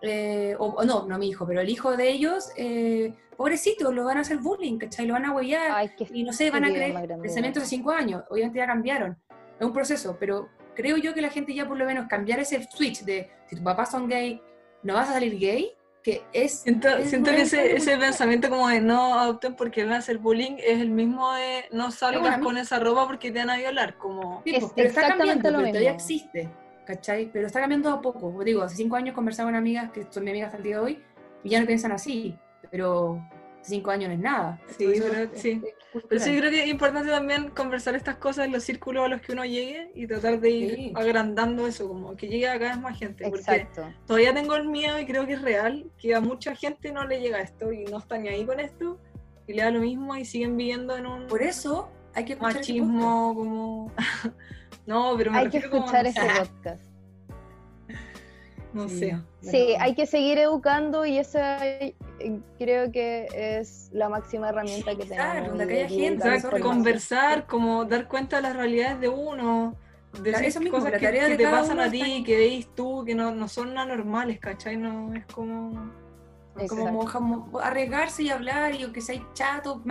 eh, 0.06 0.56
o, 0.60 0.84
no, 0.84 1.08
no 1.08 1.18
mi 1.18 1.30
hijo, 1.30 1.48
pero 1.48 1.62
el 1.62 1.70
hijo 1.70 1.96
de 1.96 2.10
ellos 2.10 2.52
eh, 2.58 3.14
pobrecito, 3.38 3.92
lo 3.92 4.04
van 4.04 4.18
a 4.18 4.22
hacer 4.22 4.38
bullying, 4.38 4.78
¿cachai? 4.78 5.06
Lo 5.06 5.14
van 5.14 5.26
a 5.26 5.32
huellar 5.32 5.90
y 6.12 6.24
no 6.24 6.34
sé, 6.34 6.52
van 6.52 6.66
a 6.66 6.70
creer 6.70 6.94
pensamientos 7.22 7.64
de 7.64 7.70
cinco 7.70 7.92
años, 7.92 8.24
obviamente 8.30 8.60
ya 8.60 8.68
cambiaron, 8.68 9.18
es 9.60 9.66
un 9.66 9.74
proceso, 9.74 10.18
pero 10.20 10.50
creo 10.76 10.98
yo 10.98 11.14
que 11.14 11.22
la 11.22 11.30
gente 11.30 11.54
ya 11.54 11.68
por 11.68 11.78
lo 11.78 11.86
menos 11.86 12.08
cambiar 12.08 12.40
ese 12.40 12.62
switch 12.70 13.04
de 13.04 13.32
si 13.48 13.56
tu 13.56 13.64
papá 13.64 13.86
son 13.86 14.10
gay, 14.10 14.42
no 14.84 14.96
vas 14.96 15.10
a 15.10 15.14
salir 15.14 15.40
gay, 15.40 15.72
que 16.04 16.22
es... 16.34 16.60
Siento, 16.60 16.90
siento 17.06 17.32
que 17.32 17.44
ese, 17.44 17.78
ese, 17.78 17.98
pensamiento 17.98 18.50
como 18.50 18.68
de 18.68 18.82
no 18.82 19.18
adopten 19.18 19.56
porque 19.56 19.86
van 19.86 19.94
a 19.94 19.98
hacer 20.00 20.18
bullying 20.18 20.58
es 20.58 20.82
el 20.82 20.90
mismo 20.90 21.34
de 21.34 21.66
no 21.72 21.92
salgas 21.92 22.40
con 22.40 22.58
esa 22.58 22.80
ropa 22.80 23.08
porque 23.08 23.32
te 23.32 23.40
van 23.40 23.52
a 23.52 23.58
violar, 23.58 23.98
como... 23.98 24.42
Sí, 24.46 24.58
pues, 24.60 24.74
pero 24.76 24.90
está 24.90 25.08
cambiando, 25.08 25.50
lo 25.50 25.60
todavía 25.60 25.92
existe, 25.92 26.50
¿cachai? 26.86 27.30
Pero 27.32 27.48
está 27.48 27.60
cambiando 27.60 27.90
a 27.90 28.02
poco. 28.02 28.44
Digo, 28.44 28.62
hace 28.64 28.76
cinco 28.76 28.96
años 28.96 29.16
conversaba 29.16 29.48
con 29.50 29.56
amigas 29.56 29.92
que 29.92 30.06
son 30.10 30.24
mi 30.24 30.32
amigas 30.32 30.48
hasta 30.48 30.58
el 30.58 30.64
día 30.64 30.78
de 30.78 30.82
hoy 30.82 31.04
y 31.44 31.50
ya 31.50 31.60
no 31.60 31.66
piensan 31.66 31.92
así 31.92 32.38
pero 32.74 33.24
cinco 33.62 33.92
años 33.92 34.10
no 34.10 34.16
es 34.16 34.20
nada. 34.20 34.60
Sí, 34.76 34.88
pero, 35.00 35.30
sí. 35.36 35.62
pero 36.10 36.20
sí 36.20 36.36
creo 36.36 36.50
que 36.50 36.64
es 36.64 36.70
importante 36.70 37.08
también 37.12 37.50
conversar 37.50 37.94
estas 37.94 38.16
cosas 38.16 38.48
en 38.48 38.52
los 38.52 38.64
círculos 38.64 39.06
a 39.06 39.10
los 39.10 39.22
que 39.22 39.32
uno 39.32 39.46
llegue 39.46 39.92
y 39.94 40.08
tratar 40.08 40.40
de 40.40 40.50
ir 40.50 40.92
agrandando 40.96 41.68
eso, 41.68 41.88
como 41.88 42.16
que 42.16 42.28
llegue 42.28 42.50
a 42.50 42.58
cada 42.58 42.72
vez 42.72 42.82
más 42.82 42.98
gente. 42.98 43.28
Exacto. 43.28 43.84
Porque 43.84 43.98
todavía 44.08 44.34
tengo 44.34 44.56
el 44.56 44.68
miedo 44.68 45.00
y 45.00 45.06
creo 45.06 45.28
que 45.28 45.34
es 45.34 45.42
real 45.44 45.86
que 46.00 46.16
a 46.16 46.20
mucha 46.20 46.56
gente 46.56 46.92
no 46.92 47.06
le 47.06 47.22
llega 47.22 47.42
esto 47.42 47.72
y 47.72 47.84
no 47.84 48.00
está 48.00 48.18
ni 48.18 48.30
ahí 48.30 48.44
con 48.44 48.60
esto 48.60 49.00
y 49.46 49.54
le 49.54 49.62
da 49.62 49.70
lo 49.70 49.82
mismo 49.82 50.16
y 50.16 50.26
siguen 50.26 50.58
viviendo 50.58 50.98
en 50.98 51.06
un... 51.06 51.28
Por 51.28 51.44
eso 51.44 51.92
hay 52.16 52.26
que 52.26 52.34
escuchar 52.34 52.56
machismo 52.56 53.36
como... 53.36 53.92
no, 54.86 55.16
pero 55.18 55.32
me 55.32 55.40
Hay 55.40 55.50
que 55.50 55.58
escuchar 55.58 56.06
ese 56.06 56.22
podcast. 56.22 56.84
No 58.74 58.90
sé. 58.90 59.16
Sí, 59.42 59.76
hay 59.80 59.94
que 59.94 60.08
seguir 60.08 60.40
educando 60.40 61.06
y 61.06 61.20
esa 61.20 61.64
eh, 61.64 61.96
creo 62.58 62.92
que 62.92 63.28
es 63.32 63.90
la 63.94 64.10
máxima 64.10 64.50
herramienta 64.50 64.96
que 64.96 65.06
tenemos. 65.06 65.68
que 65.68 65.84
haya 65.84 65.88
gente, 65.88 66.60
conversar, 66.60 67.46
como 67.46 67.86
dar 67.86 68.08
cuenta 68.08 68.38
de 68.38 68.42
las 68.42 68.56
realidades 68.56 69.00
de 69.00 69.10
uno, 69.10 69.76
de 70.22 70.32
esas 70.32 70.66
cosas 70.66 70.92
que, 70.94 71.08
te 71.38 71.48
pasan 71.48 71.80
a 71.80 71.90
ti, 71.90 72.24
que 72.26 72.38
veis 72.38 72.68
tú, 72.74 73.04
que 73.06 73.14
no, 73.14 73.32
no 73.32 73.48
son 73.48 73.78
anormales, 73.78 74.40
¿cachai? 74.40 74.78
No 74.78 75.14
es 75.14 75.26
como... 75.28 75.92
como, 77.12 77.60
arriesgarse 77.60 78.24
y 78.24 78.30
hablar 78.30 78.74
y 78.76 78.84
aunque 78.84 79.02
sea 79.02 79.22
chato, 79.34 79.84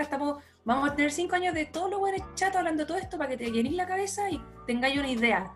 estamos, 0.00 0.38
vamos 0.64 0.90
a 0.90 0.94
tener 0.94 1.10
cinco 1.12 1.36
años 1.36 1.54
de 1.54 1.66
todos 1.66 1.90
los 1.90 2.00
buenos 2.00 2.22
chatos 2.34 2.56
hablando 2.56 2.82
de 2.82 2.86
todo 2.86 2.98
esto 2.98 3.18
para 3.18 3.30
que 3.30 3.36
te 3.36 3.50
llenéis 3.50 3.76
la 3.76 3.86
cabeza 3.86 4.30
y 4.30 4.42
tengáis 4.66 4.98
una 4.98 5.10
idea 5.10 5.52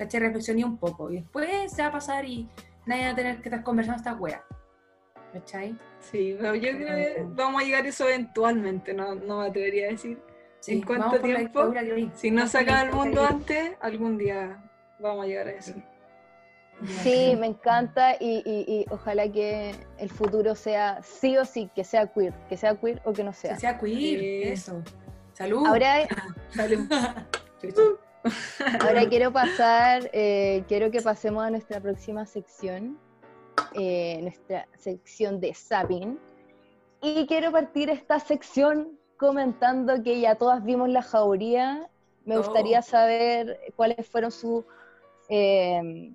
¿cachai? 0.00 0.20
Reflexioné 0.20 0.64
un 0.64 0.78
poco 0.78 1.10
y 1.10 1.16
después 1.16 1.70
se 1.72 1.82
va 1.82 1.88
a 1.88 1.92
pasar 1.92 2.24
y 2.24 2.48
nadie 2.86 3.04
va 3.04 3.10
a 3.10 3.14
tener 3.14 3.42
que 3.42 3.50
estar 3.50 3.62
conversando 3.62 3.98
esta 3.98 4.14
wea. 4.14 4.42
¿Cachai? 5.34 5.76
Sí, 6.00 6.36
pero 6.40 6.54
yo 6.54 6.70
creo 6.72 6.96
que 6.96 7.26
vamos 7.34 7.60
a 7.60 7.64
llegar 7.64 7.84
a 7.84 7.88
eso 7.88 8.08
eventualmente, 8.08 8.94
no, 8.94 9.14
no 9.14 9.40
me 9.40 9.48
atrevería 9.48 9.88
a 9.88 9.90
decir 9.90 10.18
en 10.66 10.80
cuánto 10.82 11.20
tiempo. 11.20 11.72
Si 12.14 12.30
no 12.30 12.46
se 12.46 12.58
acaba 12.58 12.82
el 12.82 12.92
mundo 12.92 13.24
antes, 13.24 13.72
algún 13.80 14.16
día 14.16 14.58
vamos 14.98 15.24
a 15.24 15.28
llegar 15.28 15.48
a 15.48 15.50
eso. 15.52 15.74
Sí, 17.02 17.36
me 17.38 17.46
encanta 17.46 18.14
y, 18.18 18.42
y, 18.46 18.86
ojalá 18.90 19.30
que 19.30 19.74
el 19.98 20.08
futuro 20.10 20.54
sea 20.54 21.02
sí 21.02 21.36
o 21.36 21.44
sí, 21.44 21.70
que 21.74 21.84
sea 21.84 22.06
queer, 22.06 22.32
que 22.48 22.56
sea 22.56 22.74
queer 22.74 23.02
o 23.04 23.12
que 23.12 23.22
no 23.22 23.32
sea. 23.32 23.54
Que 23.54 23.60
sea 23.60 23.78
queer, 23.78 24.52
eso. 24.52 24.82
Salud. 25.34 25.66
Ahora, 25.66 26.08
Salud. 26.50 26.88
Ahora 28.80 29.08
quiero 29.08 29.32
pasar, 29.32 30.10
eh, 30.12 30.64
quiero 30.68 30.90
que 30.90 31.00
pasemos 31.00 31.42
a 31.44 31.50
nuestra 31.50 31.80
próxima 31.80 32.26
sección, 32.26 32.98
eh, 33.74 34.18
nuestra 34.22 34.66
sección 34.76 35.40
de 35.40 35.54
Sabin. 35.54 36.18
Y 37.02 37.26
quiero 37.26 37.50
partir 37.52 37.88
esta 37.90 38.20
sección 38.20 38.98
comentando 39.16 40.02
que 40.02 40.20
ya 40.20 40.34
todas 40.34 40.64
vimos 40.64 40.88
la 40.88 41.02
jauría. 41.02 41.88
Me 42.24 42.36
Oh. 42.36 42.42
gustaría 42.42 42.82
saber 42.82 43.58
cuáles 43.76 44.06
fueron 44.08 44.30
su, 44.30 44.64
eh, 45.30 46.12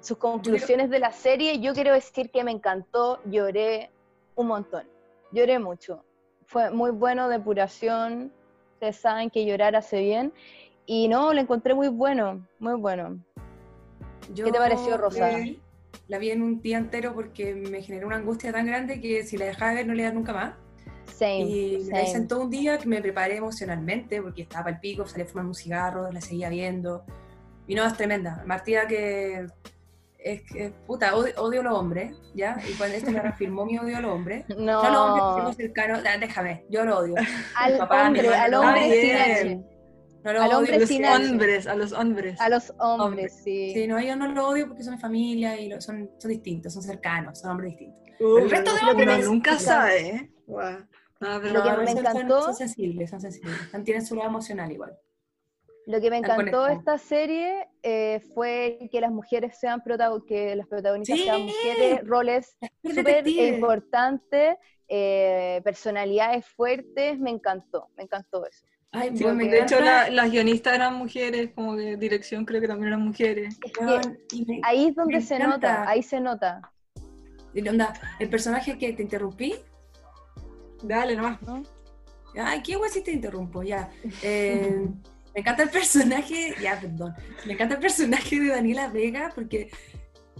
sus 0.00 0.18
conclusiones 0.18 0.90
de 0.90 0.98
la 0.98 1.12
serie. 1.12 1.60
Yo 1.60 1.74
quiero 1.74 1.92
decir 1.92 2.30
que 2.30 2.44
me 2.44 2.50
encantó, 2.50 3.20
lloré 3.24 3.90
un 4.34 4.48
montón, 4.48 4.84
lloré 5.32 5.58
mucho. 5.58 6.04
Fue 6.46 6.70
muy 6.70 6.90
bueno, 6.90 7.28
depuración. 7.28 8.32
Ustedes 8.74 8.96
saben 8.96 9.30
que 9.30 9.44
llorar 9.44 9.74
hace 9.74 10.00
bien. 10.00 10.32
Y 10.84 11.08
no, 11.08 11.32
lo 11.32 11.40
encontré 11.40 11.74
muy 11.74 11.88
bueno, 11.88 12.46
muy 12.60 12.74
bueno. 12.74 13.18
Yo 14.32 14.44
¿Qué 14.44 14.52
te 14.52 14.58
pareció, 14.58 14.96
Rosa? 14.96 15.32
La 15.32 15.38
vi, 15.38 15.60
la 16.08 16.18
vi 16.18 16.30
en 16.30 16.42
un 16.42 16.60
día 16.60 16.78
entero 16.78 17.14
porque 17.14 17.54
me 17.54 17.82
generó 17.82 18.06
una 18.06 18.16
angustia 18.16 18.52
tan 18.52 18.66
grande 18.66 19.00
que 19.00 19.24
si 19.24 19.36
la 19.36 19.46
dejaba 19.46 19.70
de 19.72 19.76
ver 19.78 19.86
no 19.86 19.94
le 19.94 20.02
iba 20.02 20.12
nunca 20.12 20.32
más. 20.32 20.54
Same, 21.06 21.40
Y 21.40 21.84
me 21.86 21.92
la 21.92 22.02
hice 22.02 22.12
same. 22.12 22.22
en 22.22 22.28
todo 22.28 22.42
un 22.42 22.50
día 22.50 22.78
que 22.78 22.88
me 22.88 23.00
preparé 23.00 23.36
emocionalmente 23.36 24.20
porque 24.22 24.42
estaba 24.42 24.70
el 24.70 24.78
pico, 24.78 25.06
salí 25.06 25.22
a 25.22 25.26
fumar 25.26 25.46
un 25.46 25.54
cigarro, 25.54 26.12
la 26.12 26.20
seguía 26.20 26.48
viendo. 26.48 27.04
Y 27.66 27.74
no, 27.74 27.84
es 27.84 27.96
tremenda. 27.96 28.44
Martía 28.46 28.86
que 28.86 29.46
es 30.32 30.42
que, 30.42 30.72
puta, 30.86 31.14
odio, 31.16 31.32
odio 31.38 31.60
a 31.60 31.64
los 31.64 31.78
hombres, 31.78 32.14
¿ya? 32.34 32.56
Y 32.68 32.72
cuando 32.74 32.96
esto 32.96 33.10
me 33.10 33.20
reafirmó 33.22 33.64
mi 33.64 33.78
odio 33.78 33.96
a 33.96 34.00
los 34.00 34.12
hombres. 34.12 34.44
No, 34.48 34.56
No 34.56 34.82
a 34.82 34.90
los 34.90 35.20
hombres 35.38 35.56
cercanos, 35.56 36.02
ah, 36.06 36.18
déjame, 36.18 36.64
yo 36.68 36.84
lo 36.84 36.98
odio. 36.98 37.14
al 37.56 37.78
papá, 37.78 38.06
hombre, 38.08 38.28
al 38.34 38.54
hombre 38.54 39.00
sin. 39.00 39.16
H. 39.16 39.60
No 40.24 40.32
lo 40.32 40.42
Al 40.42 40.48
odio. 40.48 40.58
hombre 40.58 40.74
A 40.74 40.78
los 40.80 40.88
sin 40.88 41.04
H. 41.04 41.14
hombres, 41.30 41.66
a 41.68 41.74
los 41.76 41.92
hombres. 41.92 42.40
A 42.40 42.48
los 42.48 42.70
hombres, 42.78 43.06
Hombres. 43.06 43.40
sí. 43.44 43.72
Sí, 43.74 43.86
no, 43.86 44.00
yo 44.00 44.16
no 44.16 44.26
lo 44.28 44.48
odio 44.48 44.66
porque 44.66 44.82
son 44.82 44.94
mi 44.94 45.00
familia 45.00 45.60
y 45.60 45.68
lo- 45.68 45.80
son, 45.80 46.10
son 46.18 46.30
distintos, 46.30 46.72
son 46.74 46.82
cercanos, 46.82 47.38
son 47.38 47.52
hombres 47.52 47.70
distintos. 47.70 48.02
Uh, 48.18 48.38
el 48.38 48.50
resto 48.50 48.72
de 48.74 48.80
uno 48.82 48.90
hombres- 48.92 49.24
nunca 49.26 49.58
sabe, 49.58 50.08
¿eh? 50.08 50.30
Guau. 50.46 50.78
No, 51.20 51.40
pero 51.40 51.52
Lo 51.54 51.62
que 51.62 51.70
No, 51.70 51.76
me 51.82 51.90
encantó- 51.92 52.42
Son, 52.42 52.54
sensibles, 52.56 53.08
son 53.10 53.20
sensibles. 53.20 53.54
Tienen 53.84 54.04
su 54.04 54.16
lado 54.16 54.28
emocional 54.28 54.70
igual. 54.72 54.98
Lo 55.86 56.00
que 56.00 56.10
me 56.10 56.18
encantó 56.18 56.64
de 56.64 56.74
esta 56.74 56.98
serie 56.98 57.68
eh, 57.82 58.20
fue 58.34 58.88
que 58.90 59.00
las 59.00 59.12
mujeres 59.12 59.56
sean 59.58 59.82
protagonistas, 59.84 60.28
que 60.28 60.56
las 60.56 60.66
protagonistas 60.66 61.16
Sí. 61.16 61.24
sean 61.24 61.42
mujeres, 61.42 62.00
roles 62.04 62.56
Súper 62.82 63.26
importantes, 63.28 64.56
eh, 64.88 65.60
personalidades 65.64 66.44
fuertes, 66.46 67.18
me 67.20 67.30
encantó, 67.30 67.88
me 67.96 68.02
encantó 68.02 68.44
eso. 68.46 68.66
Ay, 68.90 69.10
Sí, 69.16 69.22
bueno, 69.24 69.38
me 69.38 69.48
de 69.48 69.60
hecho, 69.62 69.80
la- 69.80 70.10
las 70.10 70.30
guionistas 70.30 70.74
eran 70.74 70.94
mujeres, 70.94 71.50
como 71.54 71.76
de 71.76 71.96
dirección 71.96 72.44
creo 72.44 72.60
que 72.60 72.68
también 72.68 72.88
eran 72.88 73.02
mujeres. 73.02 73.56
Es 73.64 73.72
que 73.72 73.84
weón, 73.84 74.18
y 74.32 74.44
me- 74.44 74.60
ahí 74.64 74.88
es 74.88 74.94
donde 74.96 75.20
se 75.20 75.36
encanta. 75.36 75.56
nota, 75.56 75.88
ahí 75.90 76.02
se 76.02 76.20
nota, 76.20 76.72
y 77.54 77.68
onda, 77.68 77.94
el 78.18 78.28
personaje 78.28 78.76
que 78.76 78.92
te 78.92 79.02
interrumpí, 79.02 79.54
Dale 80.82 81.16
nomás. 81.16 81.40
¿no? 81.42 81.62
ay, 82.38 82.62
qué 82.62 82.76
guay 82.76 82.90
si 82.90 83.02
te 83.02 83.12
interrumpo, 83.12 83.62
ya. 83.62 83.90
Eh, 84.22 84.88
me 85.36 85.40
encanta 85.40 85.64
el 85.64 85.68
personaje, 85.68 86.54
ya, 86.62 86.80
perdón, 86.80 87.14
me 87.44 87.52
encanta 87.52 87.74
el 87.74 87.80
personaje 87.82 88.40
de 88.40 88.48
Daniela 88.48 88.88
Vega 88.88 89.30
porque 89.34 89.70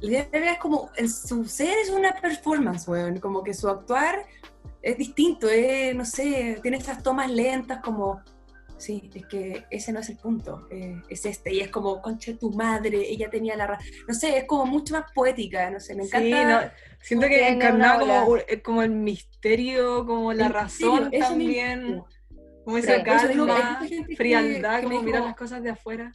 Daniela 0.00 0.26
Vega 0.32 0.52
es 0.52 0.58
como, 0.58 0.90
en 0.96 1.10
su 1.10 1.44
ser 1.44 1.76
es 1.82 1.90
una 1.90 2.14
performance, 2.18 2.88
weón, 2.88 3.20
como 3.20 3.44
que 3.44 3.52
su 3.52 3.68
actuar 3.68 4.24
es 4.80 4.96
distinto, 4.96 5.50
es, 5.50 5.94
no 5.94 6.06
sé, 6.06 6.60
tiene 6.62 6.78
estas 6.78 7.02
tomas 7.02 7.30
lentas 7.30 7.80
como... 7.84 8.22
Sí, 8.78 9.10
es 9.14 9.26
que 9.26 9.64
ese 9.70 9.90
no 9.92 10.00
es 10.00 10.08
el 10.10 10.16
punto, 10.16 10.66
eh, 10.70 11.00
es 11.08 11.24
este, 11.24 11.52
y 11.52 11.60
es 11.60 11.68
como, 11.68 12.00
concha 12.00 12.32
de 12.32 12.38
tu 12.38 12.50
madre, 12.52 12.98
ella 13.08 13.28
tenía 13.30 13.56
la 13.56 13.66
razón, 13.66 13.86
no 14.06 14.14
sé, 14.14 14.36
es 14.36 14.44
como 14.44 14.66
mucho 14.66 14.94
más 14.94 15.10
poética, 15.14 15.70
no 15.70 15.80
sé, 15.80 15.94
me 15.94 16.04
encanta. 16.04 16.26
Sí, 16.26 16.44
no, 16.44 16.72
siento 17.00 17.26
que 17.26 17.48
encarnaba 17.48 18.00
como, 18.00 18.36
eh, 18.36 18.62
como 18.62 18.82
el 18.82 18.90
misterio, 18.90 20.06
como 20.06 20.32
la 20.34 20.46
El 20.46 20.52
razón 20.52 21.10
misterio, 21.10 21.26
también. 21.26 22.04
Como 22.66 22.78
esa 22.78 23.04
por 23.04 23.14
eso 23.14 23.28
digo 23.28 23.46
que 23.46 23.52
hay 23.52 23.60
calma, 23.62 24.06
frialdad, 24.16 24.80
que 24.80 24.86
me 24.88 24.94
como 24.94 25.02
mirar 25.04 25.20
dijo- 25.22 25.28
las 25.28 25.36
cosas 25.36 25.62
de 25.62 25.70
afuera. 25.70 26.12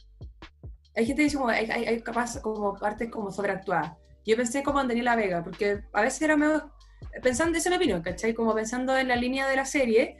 Hay 0.94 1.06
gente 1.06 1.20
que 1.20 1.24
dice 1.24 1.36
como, 1.38 1.48
hay, 1.48 1.70
hay, 1.70 1.84
hay 1.86 2.00
capaz 2.02 2.38
como 2.40 2.74
partes 2.76 3.10
como 3.10 3.32
sobreactuadas. 3.32 3.92
Yo 4.26 4.36
pensé 4.36 4.62
como 4.62 4.78
en 4.80 4.88
Daniela 4.88 5.16
Vega, 5.16 5.42
porque 5.42 5.80
a 5.92 6.02
veces 6.02 6.20
era 6.20 6.36
medio, 6.36 6.70
pensando, 7.22 7.56
esa 7.56 7.68
es 7.68 7.72
mi 7.72 7.76
opinión, 7.76 8.02
¿cachai? 8.02 8.34
Como 8.34 8.54
pensando 8.54 8.96
en 8.98 9.08
la 9.08 9.16
línea 9.16 9.48
de 9.48 9.56
la 9.56 9.64
serie, 9.64 10.18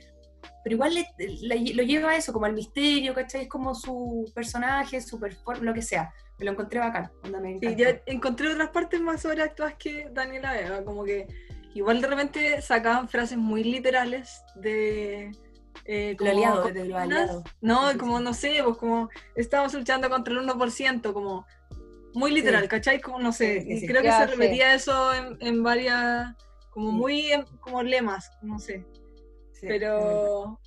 pero 0.64 0.74
igual 0.76 0.94
le- 0.94 1.06
le- 1.18 1.74
lo 1.74 1.82
lleva 1.82 2.12
a 2.12 2.16
eso, 2.16 2.32
como 2.32 2.46
al 2.46 2.54
misterio, 2.54 3.12
¿cachai? 3.14 3.42
Es 3.42 3.48
como 3.48 3.74
su 3.74 4.24
personaje, 4.34 5.00
su 5.02 5.20
performance, 5.20 5.62
lo 5.66 5.74
que 5.74 5.82
sea. 5.82 6.10
Me 6.38 6.46
lo 6.46 6.52
encontré 6.52 6.80
bacán, 6.80 7.10
onda, 7.22 7.38
me 7.40 7.58
Sí, 7.60 7.76
yo 7.76 7.86
encontré 8.06 8.48
otras 8.50 8.70
partes 8.70 9.00
más 9.02 9.20
sobreactuadas 9.20 9.74
que 9.78 10.08
Daniela 10.10 10.54
Vega, 10.54 10.82
como 10.84 11.04
que 11.04 11.26
igual 11.74 12.00
de 12.00 12.06
repente 12.08 12.62
sacaban 12.62 13.08
frases 13.08 13.36
muy 13.38 13.62
literales 13.62 14.42
de... 14.56 15.30
Eh, 15.84 16.16
Lo 16.18 16.30
aliado, 16.30 16.62
con- 16.62 16.74
de 16.74 16.84
lo 16.84 16.96
aliado. 16.98 17.44
No, 17.60 17.80
como 17.98 18.20
no 18.20 18.34
sé, 18.34 18.60
pues 18.64 18.76
como 18.76 19.08
estamos 19.34 19.74
luchando 19.74 20.08
contra 20.10 20.32
el 20.32 20.38
1%, 20.40 21.12
como 21.12 21.46
muy 22.14 22.30
literal, 22.30 22.62
Sí. 22.62 22.68
¿cachai? 22.68 23.00
Como 23.00 23.18
no 23.18 23.32
sé, 23.32 23.62
Sí, 23.62 23.66
sí, 23.66 23.72
y 23.72 23.80
sí. 23.80 23.86
creo 23.86 24.02
que 24.02 24.08
Ya, 24.08 24.18
se 24.20 24.24
sí. 24.26 24.30
repetía 24.38 24.74
eso 24.74 25.14
en, 25.14 25.38
en 25.40 25.62
varias, 25.62 26.34
como 26.70 26.90
Sí. 26.90 26.96
muy, 26.96 27.32
en- 27.32 27.44
como 27.60 27.82
lemas, 27.82 28.30
no 28.42 28.58
sé, 28.58 28.84
pero... 29.60 30.58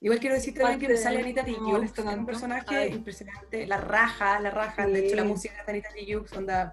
Igual 0.00 0.20
quiero 0.20 0.34
decir 0.34 0.54
también 0.54 0.78
que 0.78 0.88
me 0.88 0.96
sale 0.98 1.16
de- 1.16 1.22
Anita 1.22 1.42
Tijoux, 1.44 1.82
es 1.82 1.98
un 1.98 2.26
personaje 2.26 2.76
Ay. 2.76 2.92
impresionante, 2.92 3.66
la 3.66 3.78
raja, 3.78 4.38
la 4.40 4.50
raja, 4.50 4.86
de 4.86 5.06
hecho 5.06 5.16
la 5.16 5.24
música 5.24 5.54
de 5.64 5.72
Anita 5.72 5.88
Tijoux, 5.94 6.30
onda... 6.36 6.72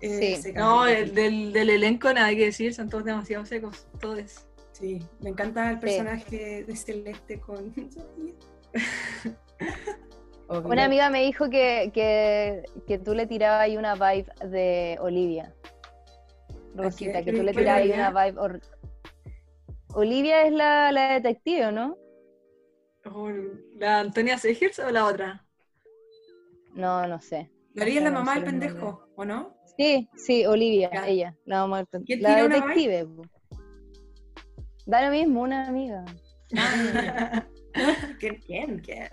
eh, 0.00 0.52
No, 0.54 0.86
el- 0.86 0.96
encanta. 1.04 1.20
del, 1.20 1.52
del 1.52 1.70
elenco 1.70 2.12
nada 2.12 2.28
que 2.30 2.46
decir, 2.46 2.74
son 2.74 2.88
todos 2.90 3.04
demasiado 3.04 3.46
secos, 3.46 3.86
todos. 4.00 4.45
Sí, 4.78 4.98
me 5.20 5.30
encanta 5.30 5.70
el 5.70 5.78
personaje 5.78 6.64
de 6.64 6.76
Celeste 6.76 7.40
con. 7.40 7.72
Obvio. 10.48 10.68
Una 10.68 10.84
amiga 10.84 11.08
me 11.10 11.22
dijo 11.22 11.48
que, 11.48 11.90
que, 11.94 12.62
que 12.86 12.98
tú 12.98 13.14
le 13.14 13.26
tirabas 13.26 13.62
ahí 13.62 13.76
una 13.76 13.94
vibe 13.94 14.26
de 14.48 14.98
Olivia. 15.00 15.54
Rosita, 16.74 17.22
que 17.24 17.32
tú 17.32 17.42
le 17.42 17.52
¿Cuál 17.52 17.64
tirabas 17.64 17.82
ahí 17.82 17.90
una 17.92 18.10
vibe. 18.10 18.60
Olivia 19.94 20.42
es 20.46 20.52
la, 20.52 20.92
la 20.92 21.14
detective, 21.14 21.72
¿no? 21.72 21.96
Oh, 23.06 23.30
¿La 23.78 24.00
Antonia 24.00 24.36
Segers 24.36 24.78
o 24.80 24.90
la 24.90 25.06
otra? 25.06 25.44
No, 26.74 27.06
no 27.06 27.20
sé. 27.20 27.50
María 27.74 27.98
es 27.98 28.04
la 28.04 28.10
no 28.10 28.18
mamá 28.18 28.34
sé 28.34 28.40
del 28.40 28.50
pendejo, 28.50 29.08
¿o 29.16 29.24
no? 29.24 29.56
Sí, 29.78 30.08
sí, 30.16 30.44
Olivia, 30.46 30.90
Ya. 30.92 31.08
ella, 31.08 31.36
la 31.46 31.60
mamá 31.60 31.78
del 31.78 31.86
pen- 31.86 32.04
¿Quién 32.04 32.22
La 32.22 32.44
una 32.44 32.56
detective. 32.56 33.06
po. 33.06 33.22
Da 34.86 35.02
lo 35.04 35.10
mismo, 35.10 35.42
una 35.42 35.66
amiga. 35.68 36.04
¿Quién? 38.18 38.40
¿Quién? 38.46 38.78
¿Quién? 38.78 39.08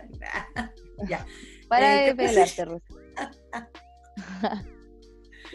ya. 1.10 1.26
Para 1.68 2.04
Eh, 2.04 2.06
de 2.14 2.16
pelarte, 2.16 2.66
Rosa. 2.66 2.86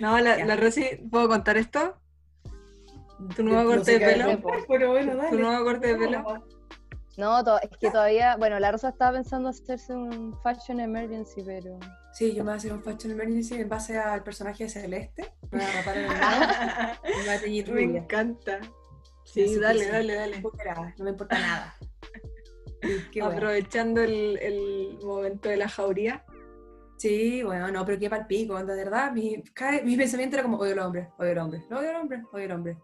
No, 0.01 0.17
la, 0.21 0.45
la 0.45 0.55
Rosy, 0.55 0.85
¿puedo 1.11 1.29
contar 1.29 1.57
esto? 1.57 2.01
¿Tu 3.35 3.43
nuevo 3.43 3.69
No 3.69 3.77
corte 3.77 3.99
de 3.99 4.07
pelo? 4.07 4.27
contar, 4.27 4.61
Pero 4.69 4.91
bueno, 4.93 5.17
dale. 5.17 5.31
¿Tu 5.31 5.39
nuevo 5.39 5.65
corte 5.65 5.89
de 5.89 5.97
pelo? 5.97 6.45
No, 7.17 7.59
es 7.59 7.71
que 7.81 7.91
todavía, 7.91 8.37
bueno, 8.37 8.61
la 8.61 8.71
Rosa 8.71 8.91
estaba 8.91 9.17
pensando 9.17 9.49
hacerse 9.49 9.93
un 9.93 10.39
fashion 10.41 10.79
emergency, 10.79 11.43
pero 11.45 11.81
Sí, 12.13 12.33
yo 12.33 12.45
me 12.45 12.51
voy 12.51 12.53
a 12.53 12.57
hacer 12.59 12.73
un 12.73 12.83
fashion 12.85 13.11
emergency 13.13 13.57
en 13.57 13.69
base 13.69 13.99
al 13.99 14.23
personaje 14.23 14.65
de 14.65 14.71
Celeste. 14.71 15.33
Me 15.51 15.59
voy 15.59 15.67
a 15.67 15.73
rapar 15.73 15.97
en 15.97 16.05
el 16.05 16.11
me 17.19 17.25
voy 17.25 17.29
a 17.35 17.41
teñir 17.41 17.73
Me 17.73 17.83
encanta. 17.83 18.61
Así 19.31 19.47
Sí, 19.49 19.55
que 19.55 19.61
dale, 19.61 19.85
sí. 19.85 19.91
dale, 19.91 20.15
dale. 20.15 20.43
No 20.99 21.05
me 21.05 21.11
importa 21.11 21.39
nada. 21.39 21.77
Qué 23.13 23.21
bueno. 23.21 23.37
Aprovechando 23.37 24.03
el, 24.03 24.39
el 24.41 24.99
momento 25.03 25.49
de 25.49 25.57
la 25.57 25.69
jauría. 25.69 26.25
Sí, 26.97 27.43
bueno, 27.45 27.71
no, 27.71 27.85
pero 27.87 27.97
qué 27.97 28.11
palpico, 28.11 28.57
de 28.59 28.75
verdad, 28.75 29.13
mi, 29.13 29.41
mi 29.85 29.97
pensamiento 29.97 30.35
era 30.35 30.43
como, 30.43 30.59
odio 30.59 30.73
al 30.73 30.81
hombre, 30.81 31.09
odio 31.17 31.31
al 31.31 31.39
hombre, 31.39 31.63
odio 31.71 31.91
al 31.91 31.97
hombre, 31.97 32.23
odio 32.33 32.45
al 32.47 32.51
hombre. 32.53 32.79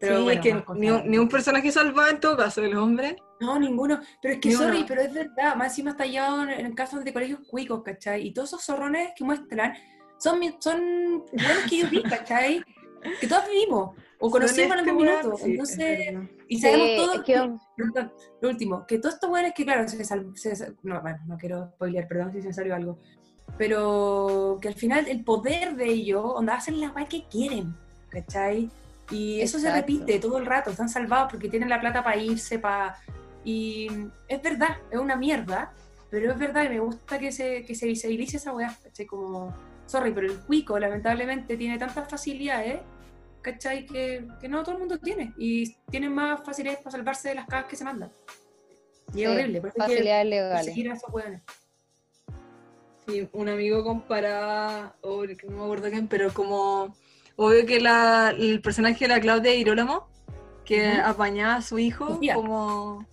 Pero 0.00 0.16
sí, 0.18 0.22
bueno, 0.22 0.40
es 0.40 0.46
que 0.46 0.64
ni 0.74 0.90
un, 0.90 1.10
ni 1.10 1.18
un 1.18 1.28
personaje 1.28 1.70
salvado 1.70 2.08
en 2.10 2.20
todo 2.20 2.36
caso, 2.36 2.62
el 2.62 2.74
hombre. 2.76 3.16
No, 3.40 3.58
ninguno. 3.58 4.00
Pero 4.22 4.34
es 4.34 4.40
que, 4.40 4.48
Ni 4.48 4.54
sorry, 4.54 4.78
uno. 4.78 4.86
pero 4.88 5.02
es 5.02 5.12
verdad. 5.12 5.54
Más 5.54 5.68
encima 5.68 5.90
está 5.90 6.06
llevado 6.06 6.44
en, 6.44 6.50
en 6.50 6.74
casos 6.74 7.04
de 7.04 7.12
colegios 7.12 7.40
cuicos, 7.46 7.82
¿cachai? 7.82 8.26
Y 8.26 8.32
todos 8.32 8.48
esos 8.50 8.64
zorrones 8.64 9.12
que 9.14 9.24
muestran 9.24 9.74
son, 10.18 10.40
son 10.60 11.24
buenos 11.30 11.62
que 11.68 11.78
yo 11.78 11.88
vi, 11.90 12.02
¿cachai? 12.08 12.62
Que 13.20 13.26
todos 13.26 13.44
vivimos. 13.48 13.96
O 14.26 14.30
conocimos 14.30 14.72
en 14.72 14.78
algún 14.88 14.96
minuto. 15.04 15.36
sí, 15.36 15.42
es 15.42 15.48
Entonces, 15.50 16.14
y 16.48 16.58
sabemos 16.58 16.88
Sí, 16.88 16.96
todos. 16.96 17.14
es 17.16 17.22
que- 17.22 17.52
Perdón, 17.76 18.12
lo 18.40 18.48
último, 18.48 18.86
que 18.86 18.98
todos 18.98 19.14
estos 19.16 19.28
buenos 19.28 19.52
que, 19.54 19.64
claro, 19.64 19.86
se 19.86 20.02
sal- 20.02 20.30
se 20.34 20.56
sal- 20.56 20.76
no, 20.82 21.00
bueno, 21.02 21.18
no 21.26 21.36
quiero 21.36 21.68
spoilear, 21.74 22.08
perdón 22.08 22.32
si 22.32 22.40
se 22.40 22.48
me 22.48 22.54
salió 22.54 22.74
algo. 22.74 22.98
Pero 23.58 24.58
que 24.62 24.68
al 24.68 24.74
final 24.74 25.06
el 25.08 25.22
poder 25.24 25.76
de 25.76 25.86
ellos, 25.86 26.22
onda, 26.24 26.54
hacen 26.54 26.80
la 26.80 26.88
guay 26.88 27.06
que 27.06 27.26
quieren, 27.28 27.76
¿cachai? 28.08 28.70
Y 29.10 29.40
eso 29.42 29.58
se 29.58 29.66
Exacto. 29.68 29.86
repite 29.92 30.18
todo 30.18 30.38
el 30.38 30.46
rato, 30.46 30.70
están 30.70 30.88
salvados 30.88 31.30
porque 31.30 31.48
tienen 31.50 31.68
la 31.68 31.78
plata 31.80 32.02
para 32.02 32.16
irse, 32.16 32.58
para... 32.58 32.96
Y 33.44 33.88
es 34.26 34.40
verdad, 34.42 34.78
es 34.90 34.98
una 34.98 35.16
mierda, 35.16 35.72
pero 36.10 36.32
es 36.32 36.38
verdad 36.38 36.64
y 36.64 36.68
me 36.70 36.80
gusta 36.80 37.18
que 37.18 37.30
se, 37.30 37.62
que 37.66 37.74
se 37.74 37.86
visibilice 37.86 38.38
esa 38.38 38.54
weá, 38.54 38.74
¿cachai? 38.82 39.04
Como, 39.04 39.54
sorry, 39.84 40.12
pero 40.12 40.28
el 40.28 40.38
cuico 40.40 40.78
lamentablemente 40.78 41.58
tiene 41.58 41.76
tantas 41.78 42.08
facilidades 42.08 42.80
¿cachai? 43.44 43.84
Que, 43.86 44.26
que 44.40 44.48
no 44.48 44.62
todo 44.64 44.72
el 44.72 44.78
mundo 44.80 44.98
tiene. 44.98 45.32
Y 45.36 45.74
tienen 45.90 46.12
más 46.12 46.42
facilidades 46.44 46.80
para 46.82 46.90
salvarse 46.92 47.28
de 47.28 47.34
las 47.36 47.46
cagas 47.46 47.66
que 47.66 47.76
se 47.76 47.84
mandan. 47.84 48.10
Y 49.14 49.22
es 49.22 49.28
horrible. 49.28 49.60
Por 49.60 49.68
eso 49.70 49.76
hay 49.82 49.86
que 49.88 49.92
Facilidades 49.94 50.26
legales. 50.26 50.76
a 50.76 50.94
esos 50.94 51.10
hueones. 51.12 51.42
Sí, 53.06 53.28
un 53.32 53.48
amigo 53.50 53.84
comparaba, 53.84 54.96
o 55.02 55.22
que 55.22 55.36
no 55.48 55.58
me 55.58 55.64
acuerdo 55.64 55.90
quién, 55.90 56.08
pero 56.08 56.32
como 56.32 56.96
obvio 57.36 57.66
que 57.66 57.78
la, 57.78 58.30
el 58.36 58.62
personaje 58.62 58.98
de 59.06 59.08
la 59.08 59.20
Claudia 59.20 59.52
Girolamo, 59.52 60.08
que 60.64 60.92
Ujú. 60.92 61.00
apañaba 61.10 61.56
a 61.56 61.62
su 61.62 61.78
hijo 61.78 62.08
Sofía. 62.08 62.34
como 62.34 63.06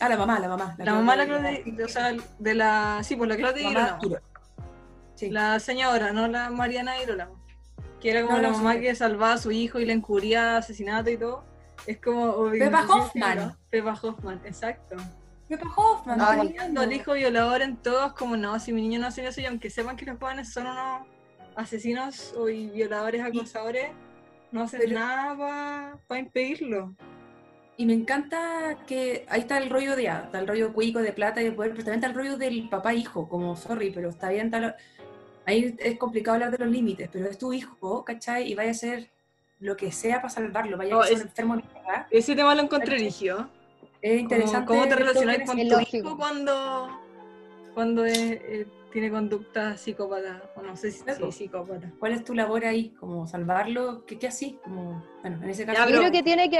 Ah, 0.00 0.08
la 0.08 0.16
mamá, 0.16 0.38
la 0.38 0.48
mamá. 0.48 0.74
la 0.78 0.94
mamá 0.94 1.12
de 1.16 1.18
la 1.18 1.26
Claudia, 1.26 1.84
o 1.84 1.88
sea, 1.88 2.12
de 2.38 2.54
la, 2.54 3.00
sí, 3.02 3.16
pues 3.16 3.28
la 3.28 3.36
Claudia 3.36 3.68
Girolamo, 3.68 4.00
Giro. 4.00 4.20
Sí. 5.16 5.30
la 5.30 5.58
señora, 5.60 6.12
no 6.12 6.28
la 6.28 6.50
Mariana 6.50 6.94
Girolamo, 6.94 7.43
que 8.04 8.10
era 8.10 8.20
como 8.22 8.36
No, 8.36 8.42
la 8.42 8.50
no, 8.50 8.58
mamá 8.58 8.74
sí. 8.74 8.80
que 8.82 8.94
salvaba 8.94 9.32
a 9.32 9.38
su 9.38 9.50
hijo 9.50 9.80
y 9.80 9.86
le 9.86 9.94
encubría 9.94 10.58
asesinato 10.58 11.08
y 11.08 11.16
todo. 11.16 11.42
Es 11.86 11.98
como 12.02 12.50
Pepa 12.50 12.82
no 12.82 12.94
Hoffman. 12.96 13.56
Pepa 13.70 13.98
Hoffman, 14.02 14.40
exacto. 14.44 14.96
Pepa 15.48 15.66
Hoffman. 15.74 16.20
Apoyando 16.20 16.82
al 16.82 16.92
hijo 16.92 17.14
violador 17.14 17.62
en 17.62 17.78
todos, 17.78 18.12
como 18.12 18.36
no, 18.36 18.60
si 18.60 18.74
mi 18.74 18.82
niño 18.82 19.00
no 19.00 19.06
hace 19.06 19.26
eso, 19.26 19.40
y 19.40 19.46
aunque 19.46 19.70
sepan 19.70 19.96
que 19.96 20.04
los 20.04 20.18
jóvenes 20.18 20.52
son 20.52 20.66
unos 20.66 21.06
asesinos 21.56 22.34
o 22.36 22.44
violadores, 22.44 23.22
acosadores, 23.22 23.86
no 24.52 24.62
hacen 24.64 24.80
Pero- 24.84 24.98
nada 25.00 25.98
para 26.06 26.20
impedirlo. 26.20 26.94
Y 27.78 27.86
me 27.86 27.94
encanta 27.94 28.76
que 28.86 29.24
ahí 29.30 29.40
está 29.40 29.56
el 29.58 29.68
rollo 29.70 29.96
de 29.96 30.04
está 30.04 30.38
el 30.38 30.46
rollo 30.46 30.74
cuico 30.74 31.00
de 31.00 31.12
plata 31.12 31.40
y 31.40 31.46
de 31.46 31.52
poder, 31.52 31.70
pero 31.72 31.84
también 31.84 31.96
está 32.04 32.06
el 32.08 32.14
rollo 32.14 32.36
del 32.36 32.68
papá 32.68 32.92
e 32.92 32.96
hijo, 32.96 33.28
como 33.28 33.56
sorry, 33.56 33.90
pero 33.90 34.10
está 34.10 34.28
bien, 34.28 34.50
lo- 34.52 34.74
ahí 35.46 35.74
es 35.78 35.98
complicado 35.98 36.34
hablar 36.36 36.50
de 36.50 36.58
los 36.64 36.68
límites, 36.72 37.08
pero 37.12 37.26
es 37.28 37.38
tu 37.38 37.52
hijo, 37.52 38.04
¿cachai? 38.04 38.50
Y 38.50 38.54
vaya 38.54 38.70
a 38.70 38.72
hacer 38.72 39.10
lo 39.60 39.76
que 39.76 39.92
sea 39.92 40.16
para 40.16 40.28
salvarlo, 40.30 40.76
vaya 40.76 40.94
No, 40.94 41.00
a 41.00 41.04
ser 41.04 41.14
es- 41.14 41.20
un 41.22 41.28
enfermo 41.28 41.54
mierda. 41.56 42.06
Ese 42.10 42.34
tema 42.36 42.54
lo 42.54 42.62
encontré 42.62 42.96
rigio. 42.98 43.48
Es 44.02 44.20
interesante. 44.20 44.66
¿Cómo 44.66 44.86
te 44.86 44.96
relacionas 44.96 45.38
con 45.46 45.58
Es 45.58 45.68
tu 45.68 45.74
lógico. 45.76 46.08
hijo 46.08 46.16
cuando, 46.18 46.88
cuando 47.72 48.04
es, 48.04 48.18
eh, 48.18 48.66
tiene 48.92 49.10
conducta 49.10 49.76
psicópata? 49.78 50.42
O 50.56 50.62
no 50.62 50.76
sé 50.76 50.90
si 50.90 51.02
Claro. 51.02 51.26
sí, 51.32 51.44
psicópata. 51.44 51.90
¿Cuál 51.98 52.12
es 52.12 52.22
tu 52.24 52.34
labor 52.34 52.64
ahí? 52.66 52.90
Como 53.00 53.26
salvarlo, 53.26 54.04
¿qué, 54.06 54.18
qué 54.18 54.26
así? 54.28 54.58
Como, 54.62 55.02
bueno, 55.22 55.38
en 55.42 55.48
ese 55.50 55.64
caso. 55.64 55.78
Ya, 55.84 55.90
Yo 55.90 55.98
creo 56.00 56.12
que 56.12 56.22
tiene 56.22 56.50
que, 56.50 56.58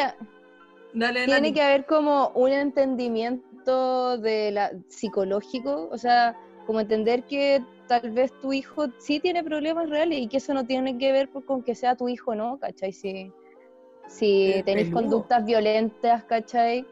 Dale, 0.94 1.26
tiene 1.26 1.52
que 1.52 1.60
haber 1.60 1.84
como 1.86 2.28
un 2.30 2.50
entendimiento 2.50 4.16
de 4.18 4.50
la 4.50 4.70
psicológico, 4.88 5.88
o 5.90 5.98
sea, 5.98 6.36
como 6.66 6.80
entender 6.80 7.24
que 7.24 7.62
tal 7.86 8.10
vez 8.10 8.32
tu 8.40 8.52
hijo 8.52 8.86
sí 8.98 9.20
tiene 9.20 9.42
problemas 9.42 9.88
reales 9.88 10.18
y 10.18 10.28
que 10.28 10.38
eso 10.38 10.54
no 10.54 10.66
tiene 10.66 10.98
que 10.98 11.12
ver 11.12 11.28
con 11.28 11.62
que 11.62 11.74
sea 11.74 11.96
tu 11.96 12.08
hijo, 12.08 12.34
¿no? 12.34 12.58
¿Cachai? 12.58 12.92
Si, 12.92 13.32
si 14.08 14.62
tenéis 14.64 14.90
conductas 14.90 15.44
violentas, 15.44 16.24
¿cachai? 16.24 16.86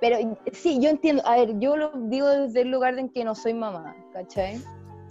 Pero 0.00 0.18
sí, 0.52 0.78
yo 0.80 0.90
entiendo, 0.90 1.22
a 1.26 1.36
ver, 1.36 1.58
yo 1.58 1.76
lo 1.76 1.90
digo 1.94 2.28
desde 2.28 2.62
el 2.62 2.70
lugar 2.70 2.98
en 2.98 3.08
que 3.08 3.24
no 3.24 3.34
soy 3.34 3.54
mamá, 3.54 3.96
¿cachai? 4.12 4.60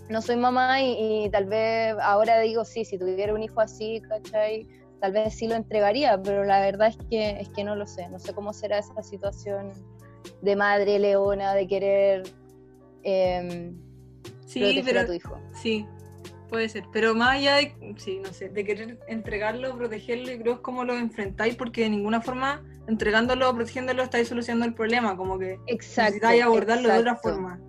No 0.10 0.22
soy 0.22 0.36
mamá 0.36 0.82
y, 0.82 1.26
y 1.26 1.30
tal 1.30 1.46
vez 1.46 1.96
ahora 2.02 2.40
digo, 2.40 2.64
sí, 2.66 2.86
si 2.86 2.98
tuviera 2.98 3.34
un 3.34 3.42
hijo 3.42 3.60
así, 3.60 4.02
¿cachai? 4.08 4.68
Tal 5.02 5.12
vez 5.12 5.36
sí 5.36 5.48
lo 5.48 5.56
entregaría, 5.56 6.22
pero 6.22 6.44
la 6.44 6.60
verdad 6.60 6.90
es 6.90 6.98
que, 7.10 7.32
es 7.40 7.50
que 7.50 7.64
no 7.64 7.76
lo 7.76 7.88
sé, 7.88 8.08
no 8.10 8.20
sé 8.20 8.34
cómo 8.34 8.54
será 8.54 8.78
esa 8.78 9.02
situación 9.02 9.72
de 10.42 10.56
madre 10.56 11.00
leona, 11.00 11.54
de 11.54 11.68
querer 11.68 12.24
em, 13.04 13.76
Sí, 14.46 14.60
proteger 14.62 14.98
a 14.98 15.02
pero 15.02 15.06
tu 15.08 15.14
hijo. 15.14 15.38
Sí, 15.54 15.86
puede 16.50 16.70
ser. 16.70 16.84
Pero 16.94 17.16
más 17.16 17.38
allá 17.38 17.56
de, 17.58 17.96
sí, 17.98 18.20
no 18.24 18.32
sé, 18.32 18.50
de 18.50 18.64
querer 18.66 19.00
entregarlo, 19.08 19.76
protegerlo, 19.78 20.32
yo 20.32 20.40
creo 20.40 20.54
es 20.54 20.60
como 20.60 20.84
lo 20.84 20.96
enfrentáis, 20.98 21.56
porque 21.56 21.82
de 21.82 21.90
ninguna 21.90 22.22
forma, 22.22 22.64
entregándolo, 22.88 23.54
protegiéndolo, 23.54 24.04
estáis 24.04 24.28
solucionando 24.28 24.66
el 24.66 24.74
problema, 24.74 25.18
como 25.18 25.38
que 25.40 25.60
Exacto. 25.68 26.12
necesitáis 26.12 26.44
abordarlo 26.44 26.90
de 26.90 27.00
otra 27.00 27.16
forma. 27.16 27.60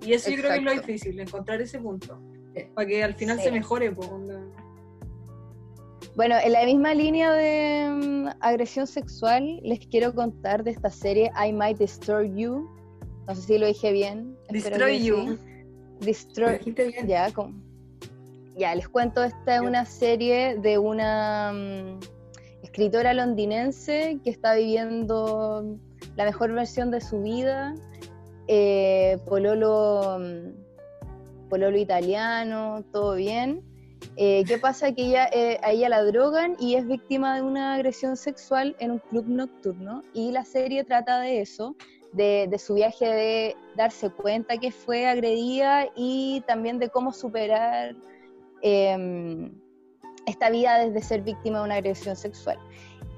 Y 0.00 0.12
eso 0.14 0.30
yo 0.30 0.36
creo 0.38 0.50
que 0.50 0.56
es 0.58 0.62
lo 0.64 0.72
difícil, 0.72 1.20
encontrar 1.20 1.60
ese 1.60 1.78
punto. 1.78 2.20
Sí. 2.54 2.64
Para 2.74 2.86
que 2.86 3.02
al 3.04 3.14
final 3.14 3.38
Sí. 3.38 3.44
se 3.44 3.52
mejore, 3.52 3.92
pues. 3.92 4.08
Bueno, 6.14 6.34
en 6.42 6.52
la 6.52 6.64
misma 6.64 6.92
línea 6.94 7.32
de 7.32 7.88
mm, 7.88 8.28
agresión 8.40 8.86
sexual, 8.86 9.60
les 9.62 9.78
quiero 9.86 10.14
contar 10.14 10.62
de 10.62 10.72
esta 10.72 10.90
serie 10.90 11.30
I 11.42 11.52
Might 11.52 11.78
Destroy 11.78 12.30
You. 12.34 12.68
No 13.26 13.34
sé 13.34 13.42
si 13.42 13.58
lo 13.58 13.66
dije 13.66 13.92
bien. 13.92 14.36
Destroy 14.50 15.02
You. 15.02 15.38
sí. 15.38 15.51
Destroy, 16.00 16.58
bien. 16.64 17.06
Ya, 17.06 17.28
ya, 18.56 18.74
les 18.74 18.88
cuento, 18.88 19.22
esta 19.22 19.56
es 19.56 19.60
una 19.60 19.84
serie 19.84 20.56
de 20.56 20.78
una 20.78 21.52
mm, 21.52 22.00
escritora 22.62 23.14
londinense 23.14 24.18
que 24.22 24.30
está 24.30 24.54
viviendo 24.54 25.78
la 26.16 26.24
mejor 26.24 26.52
versión 26.52 26.90
de 26.90 27.00
su 27.00 27.22
vida, 27.22 27.74
eh, 28.48 29.18
pololo, 29.26 30.18
mm, 30.18 31.48
pololo 31.48 31.78
italiano, 31.78 32.84
todo 32.92 33.14
bien. 33.14 33.62
Eh, 34.16 34.44
¿Qué 34.46 34.58
pasa? 34.58 34.92
Que 34.92 35.02
ella, 35.06 35.28
eh, 35.32 35.58
a 35.62 35.72
ella 35.72 35.88
la 35.88 36.02
drogan 36.02 36.56
y 36.58 36.74
es 36.74 36.86
víctima 36.86 37.36
de 37.36 37.42
una 37.42 37.74
agresión 37.74 38.16
sexual 38.16 38.76
en 38.78 38.90
un 38.90 38.98
club 38.98 39.26
nocturno 39.26 40.02
y 40.12 40.32
la 40.32 40.44
serie 40.44 40.84
trata 40.84 41.20
de 41.20 41.40
eso, 41.40 41.76
de, 42.12 42.54
su 42.58 42.74
viaje 42.74 43.06
de 43.06 43.56
darse 43.74 44.10
cuenta 44.10 44.58
que 44.58 44.70
fue 44.70 45.06
agredida 45.06 45.88
y 45.96 46.42
también 46.46 46.78
de 46.78 46.88
cómo 46.90 47.12
superar 47.12 47.96
eh, 48.62 49.50
esta 50.26 50.50
vida 50.50 50.78
desde 50.78 51.02
ser 51.02 51.22
víctima 51.22 51.58
de 51.58 51.64
una 51.64 51.74
agresión 51.76 52.14
sexual. 52.16 52.58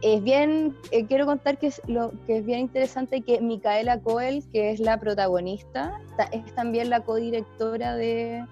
Es 0.03 0.22
bien, 0.22 0.76
eh, 0.90 1.07
quiero 1.07 1.24
contar 1.24 1.59
que 1.59 1.68
es, 1.68 1.80
lo, 1.86 2.12
que 2.26 2.38
es 2.38 2.45
bien 2.45 2.61
interesante 2.61 3.22
que 3.22 3.40
Micaela 3.40 4.01
Coel, 4.01 4.45
que 4.53 4.70
es 4.70 4.80
la 4.80 4.99
protagonista, 4.99 6.01
ta- 6.16 6.28
es 6.32 6.55
también 6.55 6.90
la 6.90 7.01
codirectora 7.05 7.97
de, 7.97 8.45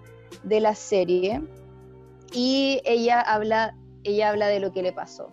de 0.45 0.61
la 0.61 0.75
serie 0.75 1.43
y 2.33 2.81
ella 2.85 3.21
habla, 3.21 3.77
ella 4.05 4.31
habla 4.31 4.47
de 4.47 4.61
lo 4.61 4.73
que 4.73 4.83
le 4.83 4.93
pasó. 4.93 5.29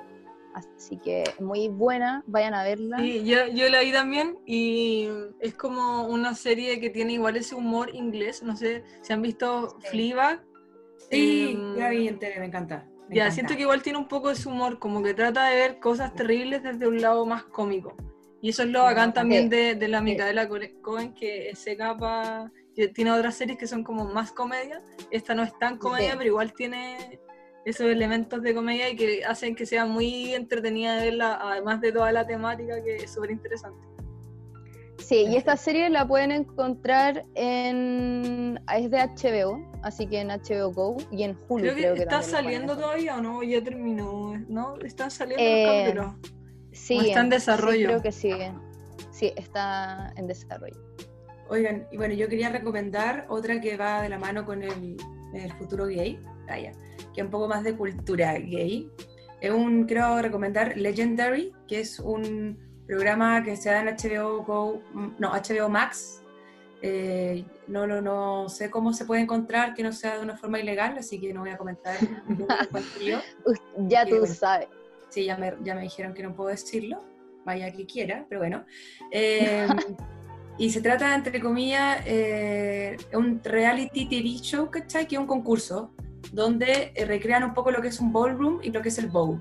Así 0.54 0.98
que 0.98 1.24
muy 1.40 1.68
buena, 1.68 2.24
vayan 2.28 2.54
a 2.54 2.64
verla. 2.64 2.98
Sí, 3.00 3.24
yo, 3.24 3.48
yo 3.54 3.70
la 3.70 3.82
vi 3.82 3.92
también 3.92 4.40
y 4.46 5.08
es 5.40 5.54
como 5.54 6.08
una 6.08 6.34
serie 6.36 6.80
que 6.80 6.90
tiene 6.90 7.14
igual 7.14 7.38
ese 7.38 7.56
humor 7.56 7.94
inglés. 7.94 8.42
No 8.44 8.56
sé 8.58 8.84
si 9.02 9.14
han 9.14 9.22
visto 9.22 9.78
Sí. 9.82 9.88
Fleabag. 9.90 10.44
Sí, 11.10 11.52
Em, 11.54 11.76
la 11.78 11.90
vi 11.90 12.08
entera, 12.08 12.40
me 12.40 12.48
encanta. 12.48 12.88
me 13.08 13.16
Ya, 13.16 13.24
encanta. 13.24 13.32
siento 13.36 13.56
que 13.56 13.62
igual 13.62 13.82
tiene 13.82 14.00
un 14.00 14.08
poco 14.08 14.32
ese 14.32 14.50
humor, 14.50 14.80
como 14.80 15.02
que 15.04 15.14
trata 15.14 15.46
de 15.48 15.56
ver 15.56 15.80
cosas 15.80 16.14
terribles 16.14 16.62
desde 16.64 16.88
un 16.88 17.00
lado 17.02 17.26
más 17.26 17.44
cómico. 17.44 17.96
Y 18.42 18.50
eso 18.50 18.64
es 18.64 18.70
lo 18.70 18.84
bacán 18.84 19.14
también 19.14 19.50
de, 19.50 19.76
de 19.76 19.88
la 19.88 20.02
Micaela 20.02 20.48
Cohen, 20.82 21.14
que 21.14 21.52
se 21.56 21.76
capa, 21.78 22.52
que 22.76 22.88
tiene 22.88 23.12
otras 23.12 23.36
series 23.36 23.58
que 23.58 23.68
son 23.68 23.84
como 23.84 24.06
más 24.06 24.32
comedia. 24.32 24.82
Esta 25.12 25.36
no 25.36 25.44
es 25.44 25.58
tan 25.60 25.78
comedia, 25.78 26.12
Sí. 26.12 26.16
pero 26.18 26.30
igual 26.30 26.54
tiene 26.54 27.20
esos 27.66 27.88
elementos 27.88 28.42
de 28.42 28.54
comedia 28.54 28.90
y 28.90 28.96
que 28.96 29.24
hacen 29.26 29.56
que 29.56 29.66
sea 29.66 29.86
muy 29.86 30.34
entretenida 30.34 30.96
de 30.96 31.06
verla, 31.06 31.40
además 31.42 31.82
de 31.82 31.92
toda 31.92 32.12
la 32.12 32.26
temática 32.26 32.82
que 32.84 32.98
es 32.98 33.12
súper 33.12 33.32
interesante. 33.32 33.86
Sí, 34.98 35.26
y 35.30 35.38
esta 35.38 35.56
serie 35.56 35.90
la 35.90 36.08
pueden 36.08 36.32
encontrar 36.32 37.24
en. 37.36 38.60
Es 38.76 38.92
de 38.92 38.98
HBO, 38.98 39.60
así 39.82 40.08
que 40.08 40.20
en 40.20 40.28
HBO 40.28 40.72
Go 40.74 40.98
y 41.10 41.24
en 41.24 41.38
Hulu. 41.48 41.62
Creo 41.62 41.76
que 41.76 41.82
creo 41.82 41.94
que 41.96 42.02
está 42.02 42.22
saliendo 42.22 42.76
todavía 42.76 43.16
o 43.18 43.22
no, 43.22 43.42
ya 43.42 43.64
terminó, 43.64 44.38
¿no? 44.50 44.76
Están 44.80 45.10
saliendo 45.10 45.44
Eh, 45.44 45.64
los 45.66 45.74
capítulos. 46.06 46.34
Sí, 46.74 46.98
¿O 46.98 47.02
está 47.02 47.20
en 47.22 47.26
sí, 47.26 47.32
desarrollo? 47.32 47.88
creo 47.88 48.02
que 48.02 48.12
sí. 48.12 48.32
Sí, 49.12 49.34
está 49.36 50.14
en 50.18 50.28
desarrollo. 50.28 50.80
Oigan, 51.50 51.88
y 51.92 51.98
bueno, 51.98 52.14
yo 52.14 52.28
quería 52.28 52.50
recomendar 52.50 53.26
otra 53.30 53.60
que 53.60 53.76
va 53.78 54.02
de 54.04 54.10
la 54.10 54.20
mano 54.20 54.46
con 54.46 54.62
el, 54.64 54.98
el 55.34 55.54
futuro 55.54 55.88
gay, 55.88 56.20
vaya, 56.48 56.74
que 57.14 57.22
es 57.22 57.26
un 57.26 57.32
poco 57.32 57.48
más 57.48 57.64
de 57.64 57.76
cultura 57.76 58.34
gay. 58.34 58.90
Es 59.42 59.52
un, 59.52 59.86
quiero 59.86 60.22
recomendar 60.22 60.78
Legendary, 60.78 61.54
que 61.68 61.82
es 61.82 62.00
un 62.00 62.58
programa 62.88 63.44
que 63.44 63.56
se 63.56 63.70
da 63.70 63.82
en 63.82 63.96
HBO 63.96 64.44
Go, 64.44 64.82
no, 65.18 65.32
HBO 65.32 65.70
Max. 65.70 66.24
Eh, 66.82 67.46
no, 67.68 67.86
no, 67.86 68.02
no 68.02 68.48
sé 68.48 68.70
cómo 68.72 68.94
se 68.94 69.06
puede 69.06 69.22
encontrar 69.22 69.74
que 69.74 69.84
no 69.84 69.92
sea 69.92 70.18
de 70.18 70.24
una 70.24 70.38
forma 70.38 70.60
ilegal, 70.60 70.98
así 70.98 71.20
que 71.20 71.34
no 71.34 71.42
voy 71.42 71.50
a 71.50 71.58
comentar 71.58 71.96
Ya 73.78 74.06
tú 74.06 74.20
bueno. 74.20 74.34
sabes. 74.34 74.70
Sí, 75.10 75.26
ya 75.26 75.38
me, 75.38 75.54
ya 75.64 75.76
me 75.76 75.82
dijeron 75.82 76.14
que 76.14 76.24
no 76.24 76.36
puedo 76.36 76.50
decirlo, 76.50 77.04
vaya 77.46 77.72
que 77.72 77.86
quiera, 77.86 78.26
pero 78.30 78.42
bueno. 78.42 78.66
Eh, 79.12 79.68
y 80.58 80.70
se 80.70 80.82
trata, 80.82 81.16
entre 81.16 81.40
comillas, 81.40 82.02
eh, 82.06 82.98
un 83.14 83.42
reality 83.44 84.08
TV 84.08 84.30
show, 84.42 84.70
¿cachai? 84.70 85.08
Que 85.08 85.16
es 85.16 85.20
un 85.20 85.28
concurso 85.28 85.92
donde 86.32 86.92
eh, 86.96 87.06
recrean 87.06 87.44
un 87.44 87.54
poco 87.54 87.72
lo 87.72 87.82
que 87.82 87.88
es 87.90 88.00
un 88.00 88.12
ballroom 88.12 88.60
y 88.62 88.72
lo 88.72 88.82
que 88.82 88.90
es 88.90 88.98
el 88.98 89.08
bow, 89.08 89.40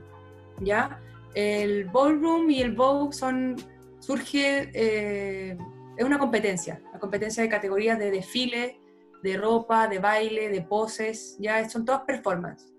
¿ya? 0.61 1.01
El 1.35 1.85
ballroom 1.87 2.51
y 2.51 2.61
el 2.61 2.75
bow 2.75 3.13
son, 3.13 3.57
surge, 4.01 4.71
eh, 4.73 5.57
es 5.97 6.05
una 6.05 6.19
competencia, 6.19 6.81
la 6.93 6.99
competencia 6.99 7.43
de 7.43 7.49
categorías 7.49 7.99
de 7.99 8.11
desfile, 8.11 8.81
de 9.23 9.37
ropa, 9.37 9.89
de 9.89 9.99
baile, 9.99 10.49
de 10.49 10.63
poses, 10.63 11.37
ya 11.39 11.69
son 11.69 11.85
todas 11.85 12.03
performance, 12.03 12.73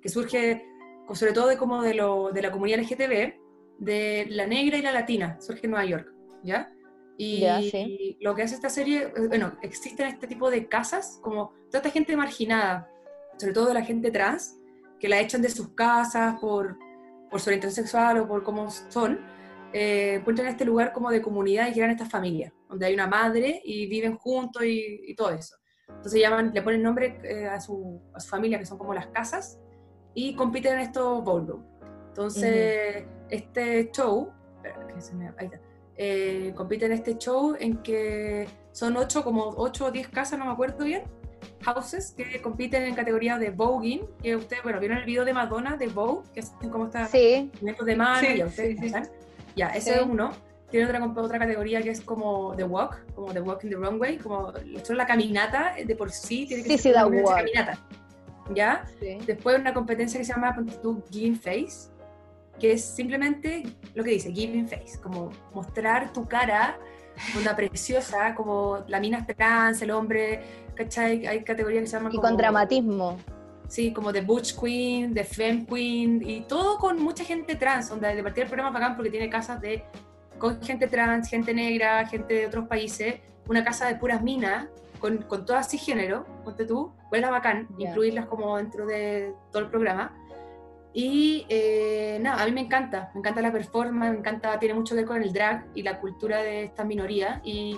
que 0.00 0.08
surge 0.08 0.66
sobre 1.14 1.32
todo 1.32 1.48
de 1.48 1.56
como 1.56 1.82
de, 1.82 1.94
lo, 1.94 2.30
de 2.32 2.42
la 2.42 2.52
comunidad 2.52 2.80
LGTB, 2.80 3.34
de 3.78 4.26
la 4.28 4.46
negra 4.46 4.76
y 4.76 4.82
la 4.82 4.92
latina, 4.92 5.40
surge 5.40 5.62
en 5.64 5.72
Nueva 5.72 5.86
York, 5.86 6.12
¿ya? 6.44 6.72
Y 7.22 8.16
lo 8.20 8.34
que 8.34 8.42
hace 8.42 8.54
esta 8.54 8.70
serie, 8.70 9.12
eh, 9.14 9.28
bueno, 9.28 9.58
existen 9.60 10.06
este 10.06 10.26
tipo 10.26 10.50
de 10.50 10.68
casas, 10.68 11.18
como 11.22 11.52
toda 11.66 11.78
esta 11.78 11.90
gente 11.90 12.16
marginada, 12.16 12.90
sobre 13.40 13.54
todo 13.54 13.72
la 13.72 13.82
gente 13.82 14.10
trans, 14.10 14.56
que 14.98 15.08
la 15.08 15.18
echan 15.18 15.40
de 15.40 15.48
sus 15.48 15.68
casas 15.70 16.38
por, 16.40 16.78
por 17.30 17.40
su 17.40 17.48
orientación 17.48 17.84
sexual 17.84 18.18
o 18.18 18.28
por 18.28 18.42
cómo 18.42 18.70
son, 18.70 19.18
eh, 19.72 20.16
encuentran 20.16 20.48
este 20.48 20.64
lugar 20.64 20.92
como 20.92 21.10
de 21.10 21.22
comunidad 21.22 21.68
y 21.68 21.72
crean 21.72 21.90
esta 21.90 22.04
familia, 22.04 22.52
donde 22.68 22.86
hay 22.86 22.94
una 22.94 23.06
madre 23.06 23.62
y 23.64 23.86
viven 23.86 24.16
juntos 24.16 24.62
y, 24.64 25.14
todo 25.14 25.30
eso. 25.30 25.56
Entonces 25.88 26.20
llaman, 26.20 26.52
le 26.54 26.62
ponen 26.62 26.82
nombre 26.82 27.18
eh, 27.24 27.46
a, 27.46 27.60
su, 27.60 28.00
a, 28.14 28.20
su, 28.20 28.28
familia, 28.28 28.58
que 28.58 28.66
son 28.66 28.78
como 28.78 28.92
las 28.92 29.06
casas, 29.08 29.58
y 30.14 30.34
compiten 30.34 30.74
en 30.74 30.80
estos 30.80 31.24
ballroom. 31.24 31.64
Entonces, 32.08 33.04
este 33.28 33.90
show, 33.92 34.32
que 34.92 35.00
se 35.00 35.14
me, 35.14 35.28
ahí 35.38 35.46
está, 35.46 35.60
eh, 35.96 36.52
compite 36.56 36.86
en 36.86 36.92
este 36.92 37.16
show 37.16 37.56
en 37.58 37.82
que 37.82 38.48
son 38.72 38.96
ocho, 38.96 39.22
como 39.22 39.54
ocho 39.56 39.86
o 39.86 39.90
diez 39.90 40.08
casas, 40.08 40.38
no 40.38 40.46
me 40.46 40.52
acuerdo 40.52 40.84
bien, 40.84 41.04
houses 41.64 42.12
que 42.16 42.40
compiten 42.40 42.84
en 42.84 42.94
categoría 42.94 43.38
de 43.38 43.50
voguing, 43.50 44.02
que 44.22 44.36
ustedes, 44.36 44.62
bueno, 44.62 44.80
vieron 44.80 44.98
el 44.98 45.04
video 45.04 45.24
de 45.24 45.32
Madonna 45.32 45.76
de 45.76 45.88
Vogue, 45.88 46.28
que 46.32 46.40
hacen 46.40 46.70
como 46.70 46.86
está 46.86 47.06
sí. 47.06 47.50
de 47.60 47.96
mano, 47.96 48.26
sí, 48.26 48.36
ya 48.38 48.46
ustedes 48.46 48.78
sí, 48.80 48.92
Ya, 49.56 49.68
ese 49.68 49.96
es 49.96 50.02
uno. 50.02 50.32
Tiene 50.70 50.86
otra, 50.86 51.04
otra 51.04 51.38
categoría 51.38 51.82
que 51.82 51.90
es 51.90 52.00
como 52.00 52.54
The 52.56 52.64
Walk, 52.64 53.12
como 53.14 53.32
The 53.32 53.40
Walk 53.40 53.64
in 53.64 53.70
the 53.70 53.76
Runway, 53.76 54.18
como 54.18 54.52
la 54.88 55.06
caminata 55.06 55.74
de 55.84 55.96
por 55.96 56.12
sí 56.12 56.46
tiene 56.46 56.62
que 56.62 56.78
ser 56.78 57.04
una 57.04 57.22
caminata. 57.24 57.78
¿Ya? 58.54 58.84
Después 59.26 59.58
una 59.58 59.74
competencia 59.74 60.18
que 60.18 60.24
se 60.24 60.32
llama 60.32 60.56
Giving 61.10 61.36
Face, 61.36 61.90
que 62.60 62.72
es 62.72 62.84
simplemente 62.84 63.64
lo 63.94 64.04
que 64.04 64.10
dice, 64.10 64.32
giving 64.32 64.68
face, 64.68 65.00
como 65.00 65.32
mostrar 65.52 66.12
tu 66.12 66.28
cara, 66.28 66.78
una 67.40 67.56
preciosa, 67.56 68.34
como 68.34 68.84
la 68.86 69.00
mina 69.00 69.26
trans, 69.26 69.82
el 69.82 69.90
hombre, 69.90 70.42
¿cachai? 70.84 71.26
Hay 71.26 71.44
categorías 71.44 71.82
que 71.82 71.88
se 71.88 71.96
llaman 71.96 72.14
Y 72.14 72.18
con 72.18 72.36
dramatismo. 72.36 73.18
Sí, 73.68 73.92
como 73.92 74.12
de 74.12 74.22
Butch 74.22 74.58
Queen, 74.58 75.14
de 75.14 75.24
Femme 75.24 75.66
Queen, 75.66 76.22
y 76.26 76.40
todo 76.40 76.78
con 76.78 77.00
mucha 77.00 77.22
gente 77.22 77.54
trans, 77.54 77.90
donde 77.90 78.14
de 78.14 78.22
partir 78.22 78.44
el 78.44 78.48
programa 78.48 78.70
bacán 78.70 78.96
porque 78.96 79.10
tiene 79.10 79.28
casas 79.30 79.60
de 79.60 79.84
con 80.38 80.60
gente 80.62 80.88
trans, 80.88 81.28
gente 81.28 81.52
negra, 81.52 82.06
gente 82.06 82.34
de 82.34 82.46
otros 82.46 82.66
países, 82.66 83.16
una 83.46 83.62
casa 83.62 83.86
de 83.86 83.96
puras 83.96 84.22
minas, 84.22 84.68
con, 84.98 85.18
con 85.18 85.44
todas 85.44 85.70
género, 85.70 86.26
ponte 86.44 86.64
tú, 86.64 86.92
huele 87.12 87.30
bacán, 87.30 87.68
incluirlas 87.78 88.26
como 88.26 88.56
dentro 88.56 88.86
de 88.86 89.34
todo 89.52 89.62
el 89.62 89.68
programa. 89.68 90.16
Y 90.92 91.46
eh, 91.48 92.18
nada, 92.20 92.42
a 92.42 92.46
mí 92.46 92.52
me 92.52 92.62
encanta, 92.62 93.10
me 93.14 93.20
encanta 93.20 93.42
la 93.42 93.52
performance, 93.52 94.12
me 94.12 94.18
encanta, 94.18 94.58
tiene 94.58 94.74
mucho 94.74 94.94
que 94.94 95.02
ver 95.02 95.06
con 95.06 95.22
el 95.22 95.32
drag 95.32 95.66
y 95.74 95.82
la 95.82 96.00
cultura 96.00 96.42
de 96.42 96.64
esta 96.64 96.84
minoría. 96.84 97.40
Y 97.44 97.76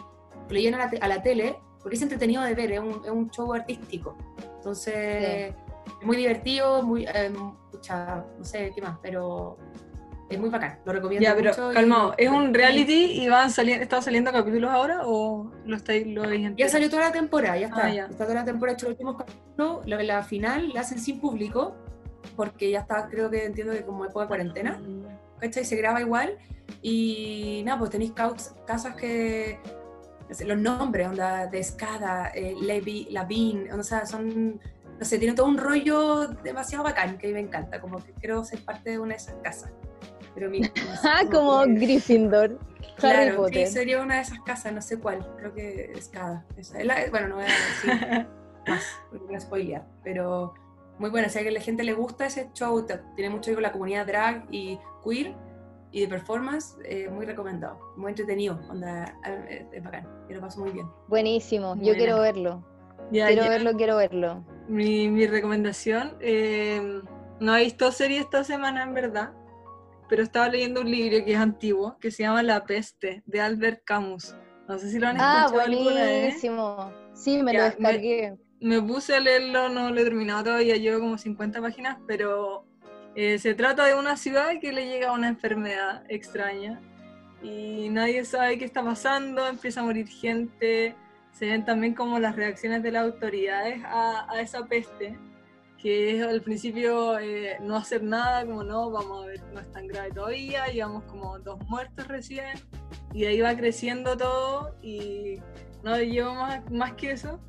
lo 0.48 0.58
llevan 0.58 0.80
a 0.80 0.86
la, 0.86 0.98
a 1.00 1.08
la 1.08 1.22
tele 1.22 1.58
porque 1.82 1.96
es 1.96 2.02
entretenido 2.02 2.42
de 2.42 2.54
ver, 2.54 2.72
es 2.72 2.80
un, 2.80 3.02
es 3.04 3.10
un 3.10 3.30
show 3.30 3.52
artístico. 3.52 4.16
Entonces, 4.56 5.54
es 6.00 6.06
muy 6.06 6.16
divertido, 6.16 6.82
muy, 6.82 7.04
eh, 7.04 7.30
no 7.30 8.44
sé 8.44 8.72
qué 8.74 8.80
más, 8.80 8.98
pero 9.02 9.56
es 10.28 10.38
muy 10.38 10.48
bacán, 10.48 10.78
lo 10.84 10.92
recomiendo 10.92 11.24
ya, 11.24 11.34
pero, 11.34 11.72
Calmado, 11.74 12.14
¿es 12.16 12.30
un 12.30 12.54
reality 12.54 13.20
y 13.20 13.28
van 13.28 13.50
saliendo, 13.50 13.82
¿están 13.82 14.02
saliendo 14.02 14.32
capítulos 14.32 14.70
ahora 14.70 15.02
o 15.04 15.50
lo 15.66 15.76
estáis 15.76 16.06
lo 16.06 16.24
Ya 16.56 16.68
salió 16.68 16.88
toda 16.88 17.02
la 17.02 17.12
temporada, 17.12 17.58
ya 17.58 17.66
está. 17.66 17.86
Ah, 17.86 17.92
ya. 17.92 18.04
Está 18.06 18.24
toda 18.24 18.36
la 18.36 18.44
temporada, 18.44 18.74
hecho 18.74 18.86
los 18.86 18.94
últimos 18.94 19.16
capítulos, 19.16 19.86
la, 19.86 20.02
la 20.02 20.22
final 20.22 20.70
la 20.72 20.80
hacen 20.80 20.98
sin 20.98 21.20
público 21.20 21.74
porque 22.36 22.70
ya 22.70 22.80
está, 22.80 23.08
creo 23.08 23.30
que 23.30 23.44
entiendo 23.44 23.72
que 23.72 23.84
como 23.84 24.04
época 24.04 24.22
de 24.22 24.28
cuarentena, 24.28 24.80
¿cachai? 25.38 25.64
Se 25.64 25.76
graba 25.76 26.00
igual 26.00 26.38
y 26.80 27.62
nada, 27.64 27.78
pues 27.78 27.90
tenéis 27.90 28.12
casas 28.12 28.94
que, 28.96 29.58
los 30.44 30.58
nombres, 30.58 31.08
onda, 31.08 31.46
de 31.46 31.58
Escada, 31.58 32.28
eh, 32.34 32.54
Levi, 32.60 33.08
Lavín, 33.10 33.70
o 33.72 33.82
sea, 33.82 34.06
son, 34.06 34.60
no 34.98 35.04
sé, 35.04 35.18
tienen 35.18 35.36
todo 35.36 35.46
un 35.46 35.58
rollo 35.58 36.28
demasiado 36.28 36.84
bacán 36.84 37.18
que 37.18 37.26
a 37.26 37.28
mí 37.28 37.34
me 37.34 37.40
encanta, 37.40 37.80
como 37.80 37.98
que 37.98 38.12
quiero 38.12 38.44
ser 38.44 38.60
parte 38.64 38.90
de 38.90 38.98
una 38.98 39.14
de 39.14 39.16
esas 39.16 39.34
casas. 39.42 39.70
Pero 40.34 40.50
mi, 40.50 40.62
ah, 41.04 41.22
como, 41.30 41.60
Gryffindor. 41.66 42.58
Harry 43.02 43.36
Potter. 43.36 43.66
Sí, 43.66 43.72
sería 43.72 44.00
una 44.00 44.16
de 44.16 44.22
esas 44.22 44.40
casas, 44.40 44.72
no 44.72 44.82
sé 44.82 44.98
cuál, 44.98 45.26
creo 45.38 45.54
que 45.54 45.92
Escada. 45.94 46.44
bueno, 47.10 47.28
no 47.28 47.34
voy 47.36 47.44
a 47.44 47.48
decir 47.48 48.26
más, 48.66 48.84
porque 49.10 49.24
voy 49.26 49.34
a 49.34 49.40
spoilear, 49.40 49.86
pero 50.04 50.54
muy 50.98 51.10
buena. 51.10 51.28
Si 51.28 51.38
a 51.38 51.50
la 51.50 51.60
gente 51.60 51.82
le 51.82 51.94
gusta 51.94 52.26
ese 52.26 52.50
show, 52.54 52.86
tiene 53.16 53.30
mucho 53.30 53.46
que 53.46 53.50
ver 53.50 53.56
con 53.56 53.62
la 53.62 53.72
comunidad 53.72 54.06
drag 54.06 54.46
y 54.50 54.78
queer 55.04 55.34
y 55.92 56.00
de 56.00 56.08
performance, 56.08 56.76
eh, 56.84 57.08
muy 57.08 57.26
recomendado. 57.26 57.78
Muy 57.96 58.10
entretenido, 58.10 58.58
onda, 58.68 59.16
eh, 59.26 59.66
es 59.72 59.84
bacán. 59.84 60.08
Yo 60.28 60.36
lo 60.36 60.40
paso 60.40 60.60
muy 60.60 60.70
bien. 60.70 60.86
Buenísimo, 61.08 61.76
yo 61.80 61.94
quiero 61.94 62.20
verlo. 62.20 62.64
quiero 63.10 63.48
verlo, 63.48 63.72
quiero 63.76 63.96
verlo. 63.96 64.44
Mi, 64.68 65.08
mi 65.08 65.26
recomendación, 65.26 66.16
eh, 66.20 67.02
no 67.40 67.56
he 67.56 67.64
visto 67.64 67.92
serie 67.92 68.20
esta 68.20 68.42
semana 68.42 68.82
en 68.82 68.94
verdad, 68.94 69.32
pero 70.08 70.22
estaba 70.22 70.48
leyendo 70.48 70.80
un 70.80 70.90
libro 70.90 71.24
que 71.24 71.34
es 71.34 71.38
antiguo, 71.38 71.98
que 72.00 72.10
se 72.10 72.22
llama 72.22 72.42
La 72.42 72.64
peste, 72.64 73.22
de 73.26 73.40
Albert 73.40 73.82
Camus. 73.84 74.34
No 74.68 74.78
sé 74.78 74.90
si 74.90 74.98
lo 74.98 75.08
han 75.08 75.16
ah, 75.20 75.44
escuchado 75.46 75.70
alguna 75.70 76.04
vez. 76.04 76.22
Buenísimo. 76.22 76.92
Sí, 77.14 77.42
me 77.42 77.52
lo 77.52 77.62
descargué 77.64 78.38
me 78.62 78.80
puse 78.80 79.16
a 79.16 79.20
leerlo, 79.20 79.68
no 79.68 79.90
lo 79.90 80.00
he 80.00 80.04
terminado 80.04 80.44
todavía, 80.44 80.76
llevo 80.76 81.00
como 81.00 81.18
50 81.18 81.60
páginas, 81.60 81.98
pero 82.06 82.64
eh, 83.14 83.38
se 83.38 83.54
trata 83.54 83.84
de 83.86 83.94
una 83.94 84.16
ciudad 84.16 84.58
que 84.60 84.72
le 84.72 84.86
llega 84.86 85.12
una 85.12 85.28
enfermedad 85.28 86.04
extraña 86.08 86.80
y 87.42 87.88
nadie 87.90 88.24
sabe 88.24 88.58
qué 88.58 88.64
está 88.64 88.82
pasando, 88.82 89.46
empieza 89.46 89.80
a 89.80 89.84
morir 89.84 90.08
gente, 90.08 90.94
se 91.32 91.46
ven 91.46 91.64
también 91.64 91.94
como 91.94 92.18
las 92.18 92.36
reacciones 92.36 92.82
de 92.82 92.92
las 92.92 93.04
autoridades 93.04 93.82
a, 93.84 94.40
esa 94.40 94.64
peste, 94.66 95.18
que 95.78 96.16
es 96.16 96.22
al 96.22 96.40
principio 96.40 97.18
eh, 97.18 97.58
no 97.60 97.76
hacer 97.76 98.02
nada, 98.02 98.46
como 98.46 98.62
no, 98.62 98.90
vamos 98.90 99.24
a 99.24 99.26
ver, 99.26 99.42
no 99.52 99.60
es 99.60 99.70
tan 99.72 99.88
grave 99.88 100.10
todavía, 100.12 100.66
llevamos 100.68 101.04
como 101.04 101.38
dos 101.40 101.58
muertos 101.68 102.06
recién, 102.08 102.58
y 103.12 103.24
ahí 103.24 103.40
va 103.40 103.56
creciendo 103.56 104.16
todo 104.16 104.76
y 104.82 105.38
no 105.82 105.98
llevo 105.98 106.34
más, 106.34 106.70
más 106.70 106.92
que 106.92 107.10
eso 107.10 107.40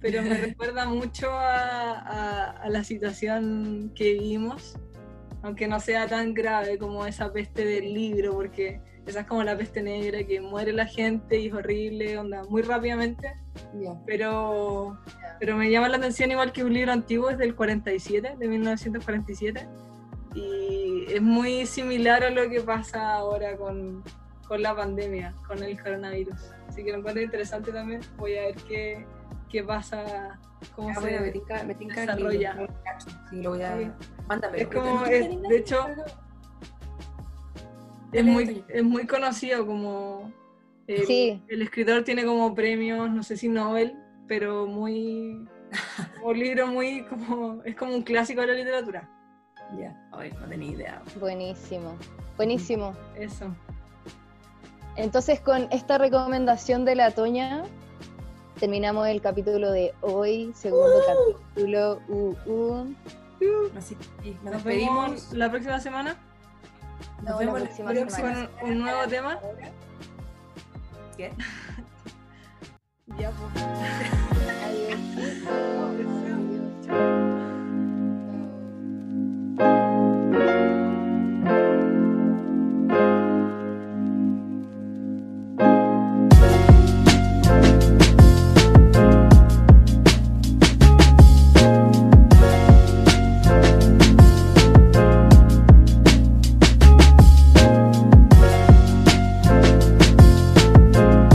pero 0.00 0.22
me 0.22 0.34
recuerda 0.38 0.86
mucho 0.86 1.28
a, 1.30 2.64
la 2.68 2.84
situación 2.84 3.92
que 3.94 4.14
vivimos, 4.14 4.76
aunque 5.42 5.68
no 5.68 5.80
sea 5.80 6.06
tan 6.06 6.34
grave 6.34 6.78
como 6.78 7.06
esa 7.06 7.32
peste 7.32 7.64
del 7.64 7.94
libro, 7.94 8.34
porque 8.34 8.80
esa 9.06 9.20
es 9.20 9.26
como 9.26 9.42
la 9.42 9.56
peste 9.56 9.82
negra, 9.82 10.22
que 10.24 10.40
muere 10.40 10.72
la 10.72 10.86
gente 10.86 11.38
y 11.38 11.48
es 11.48 11.54
horrible, 11.54 12.18
onda, 12.18 12.44
muy 12.44 12.62
rápidamente, 12.62 13.34
pero, 14.06 14.98
pero 15.38 15.56
me 15.56 15.70
llama 15.70 15.88
la 15.88 15.96
atención 15.96 16.30
igual 16.30 16.52
que 16.52 16.64
un 16.64 16.74
libro 16.74 16.92
antiguo, 16.92 17.30
es 17.30 17.38
del 17.38 17.54
47, 17.54 18.36
de 18.38 18.48
1947, 18.48 19.68
y 20.34 21.06
es 21.08 21.22
muy 21.22 21.66
similar 21.66 22.22
a 22.22 22.30
lo 22.30 22.48
que 22.48 22.60
pasa 22.60 23.14
ahora 23.14 23.56
con, 23.56 24.04
con 24.46 24.62
la 24.62 24.76
pandemia, 24.76 25.34
con 25.46 25.62
el 25.62 25.80
coronavirus. 25.80 26.52
Así 26.68 26.84
que 26.84 26.92
lo 26.92 26.98
encuentro 26.98 27.22
interesante 27.22 27.72
también, 27.72 28.00
voy 28.16 28.36
a 28.36 28.42
ver 28.42 28.54
qué 28.68 29.06
qué 29.50 29.64
pasa, 29.64 30.38
cómo 30.74 30.90
ah, 30.90 30.94
se 30.94 31.20
me 31.20 31.30
tinca, 31.30 31.62
me 31.64 31.74
tinca 31.74 32.00
desarrolla. 32.00 32.56
sí, 33.30 33.42
lo 33.42 33.50
voy 33.50 33.62
a... 33.62 33.94
Mándame. 34.28 34.62
Es 34.62 34.68
como, 34.68 35.02
de 35.04 35.56
hecho, 35.56 35.86
es 38.12 38.24
muy, 38.24 38.64
es 38.68 38.82
muy 38.82 39.06
conocido 39.06 39.66
como... 39.66 40.32
El, 40.86 41.06
sí. 41.06 41.42
el 41.48 41.62
escritor 41.62 42.02
tiene 42.02 42.24
como 42.24 42.54
premios, 42.54 43.10
no 43.10 43.22
sé 43.22 43.36
si 43.36 43.48
Nobel, 43.48 43.96
pero 44.26 44.66
muy... 44.66 45.48
un 46.22 46.38
libro 46.38 46.66
muy 46.68 47.04
como... 47.04 47.62
es 47.64 47.74
como 47.76 47.94
un 47.94 48.02
clásico 48.02 48.40
de 48.40 48.46
la 48.48 48.54
literatura. 48.54 49.08
Ya, 49.78 49.92
no 50.10 50.48
tenía 50.48 50.70
idea. 50.70 51.02
Buenísimo, 51.20 51.96
buenísimo. 52.36 52.92
Eso. 53.16 53.54
Entonces 54.96 55.40
con 55.40 55.68
esta 55.70 55.98
recomendación 55.98 56.84
de 56.84 56.96
la 56.96 57.12
Toña, 57.12 57.64
terminamos 58.60 59.08
el 59.08 59.20
capítulo 59.22 59.72
de 59.72 59.94
hoy, 60.02 60.52
segundo 60.54 60.98
uh. 60.98 61.34
capítulo. 61.54 62.00
Uh, 62.08 62.36
uh. 62.46 62.94
Así 63.76 63.96
que 64.22 64.36
nos, 64.44 64.62
pedimos. 64.62 65.32
la 65.32 65.50
próxima 65.50 65.80
semana. 65.80 66.16
Nos, 67.22 67.38
vemos 67.38 67.62
la 67.62 67.66
próxima, 67.66 68.10
semana. 68.10 68.50
Un 68.62 68.80
nuevo 68.80 69.08
tema. 69.08 69.40
¿Qué? 71.16 71.32
ya, 73.18 73.30
pues. 73.30 73.64
Adiós. 74.66 76.10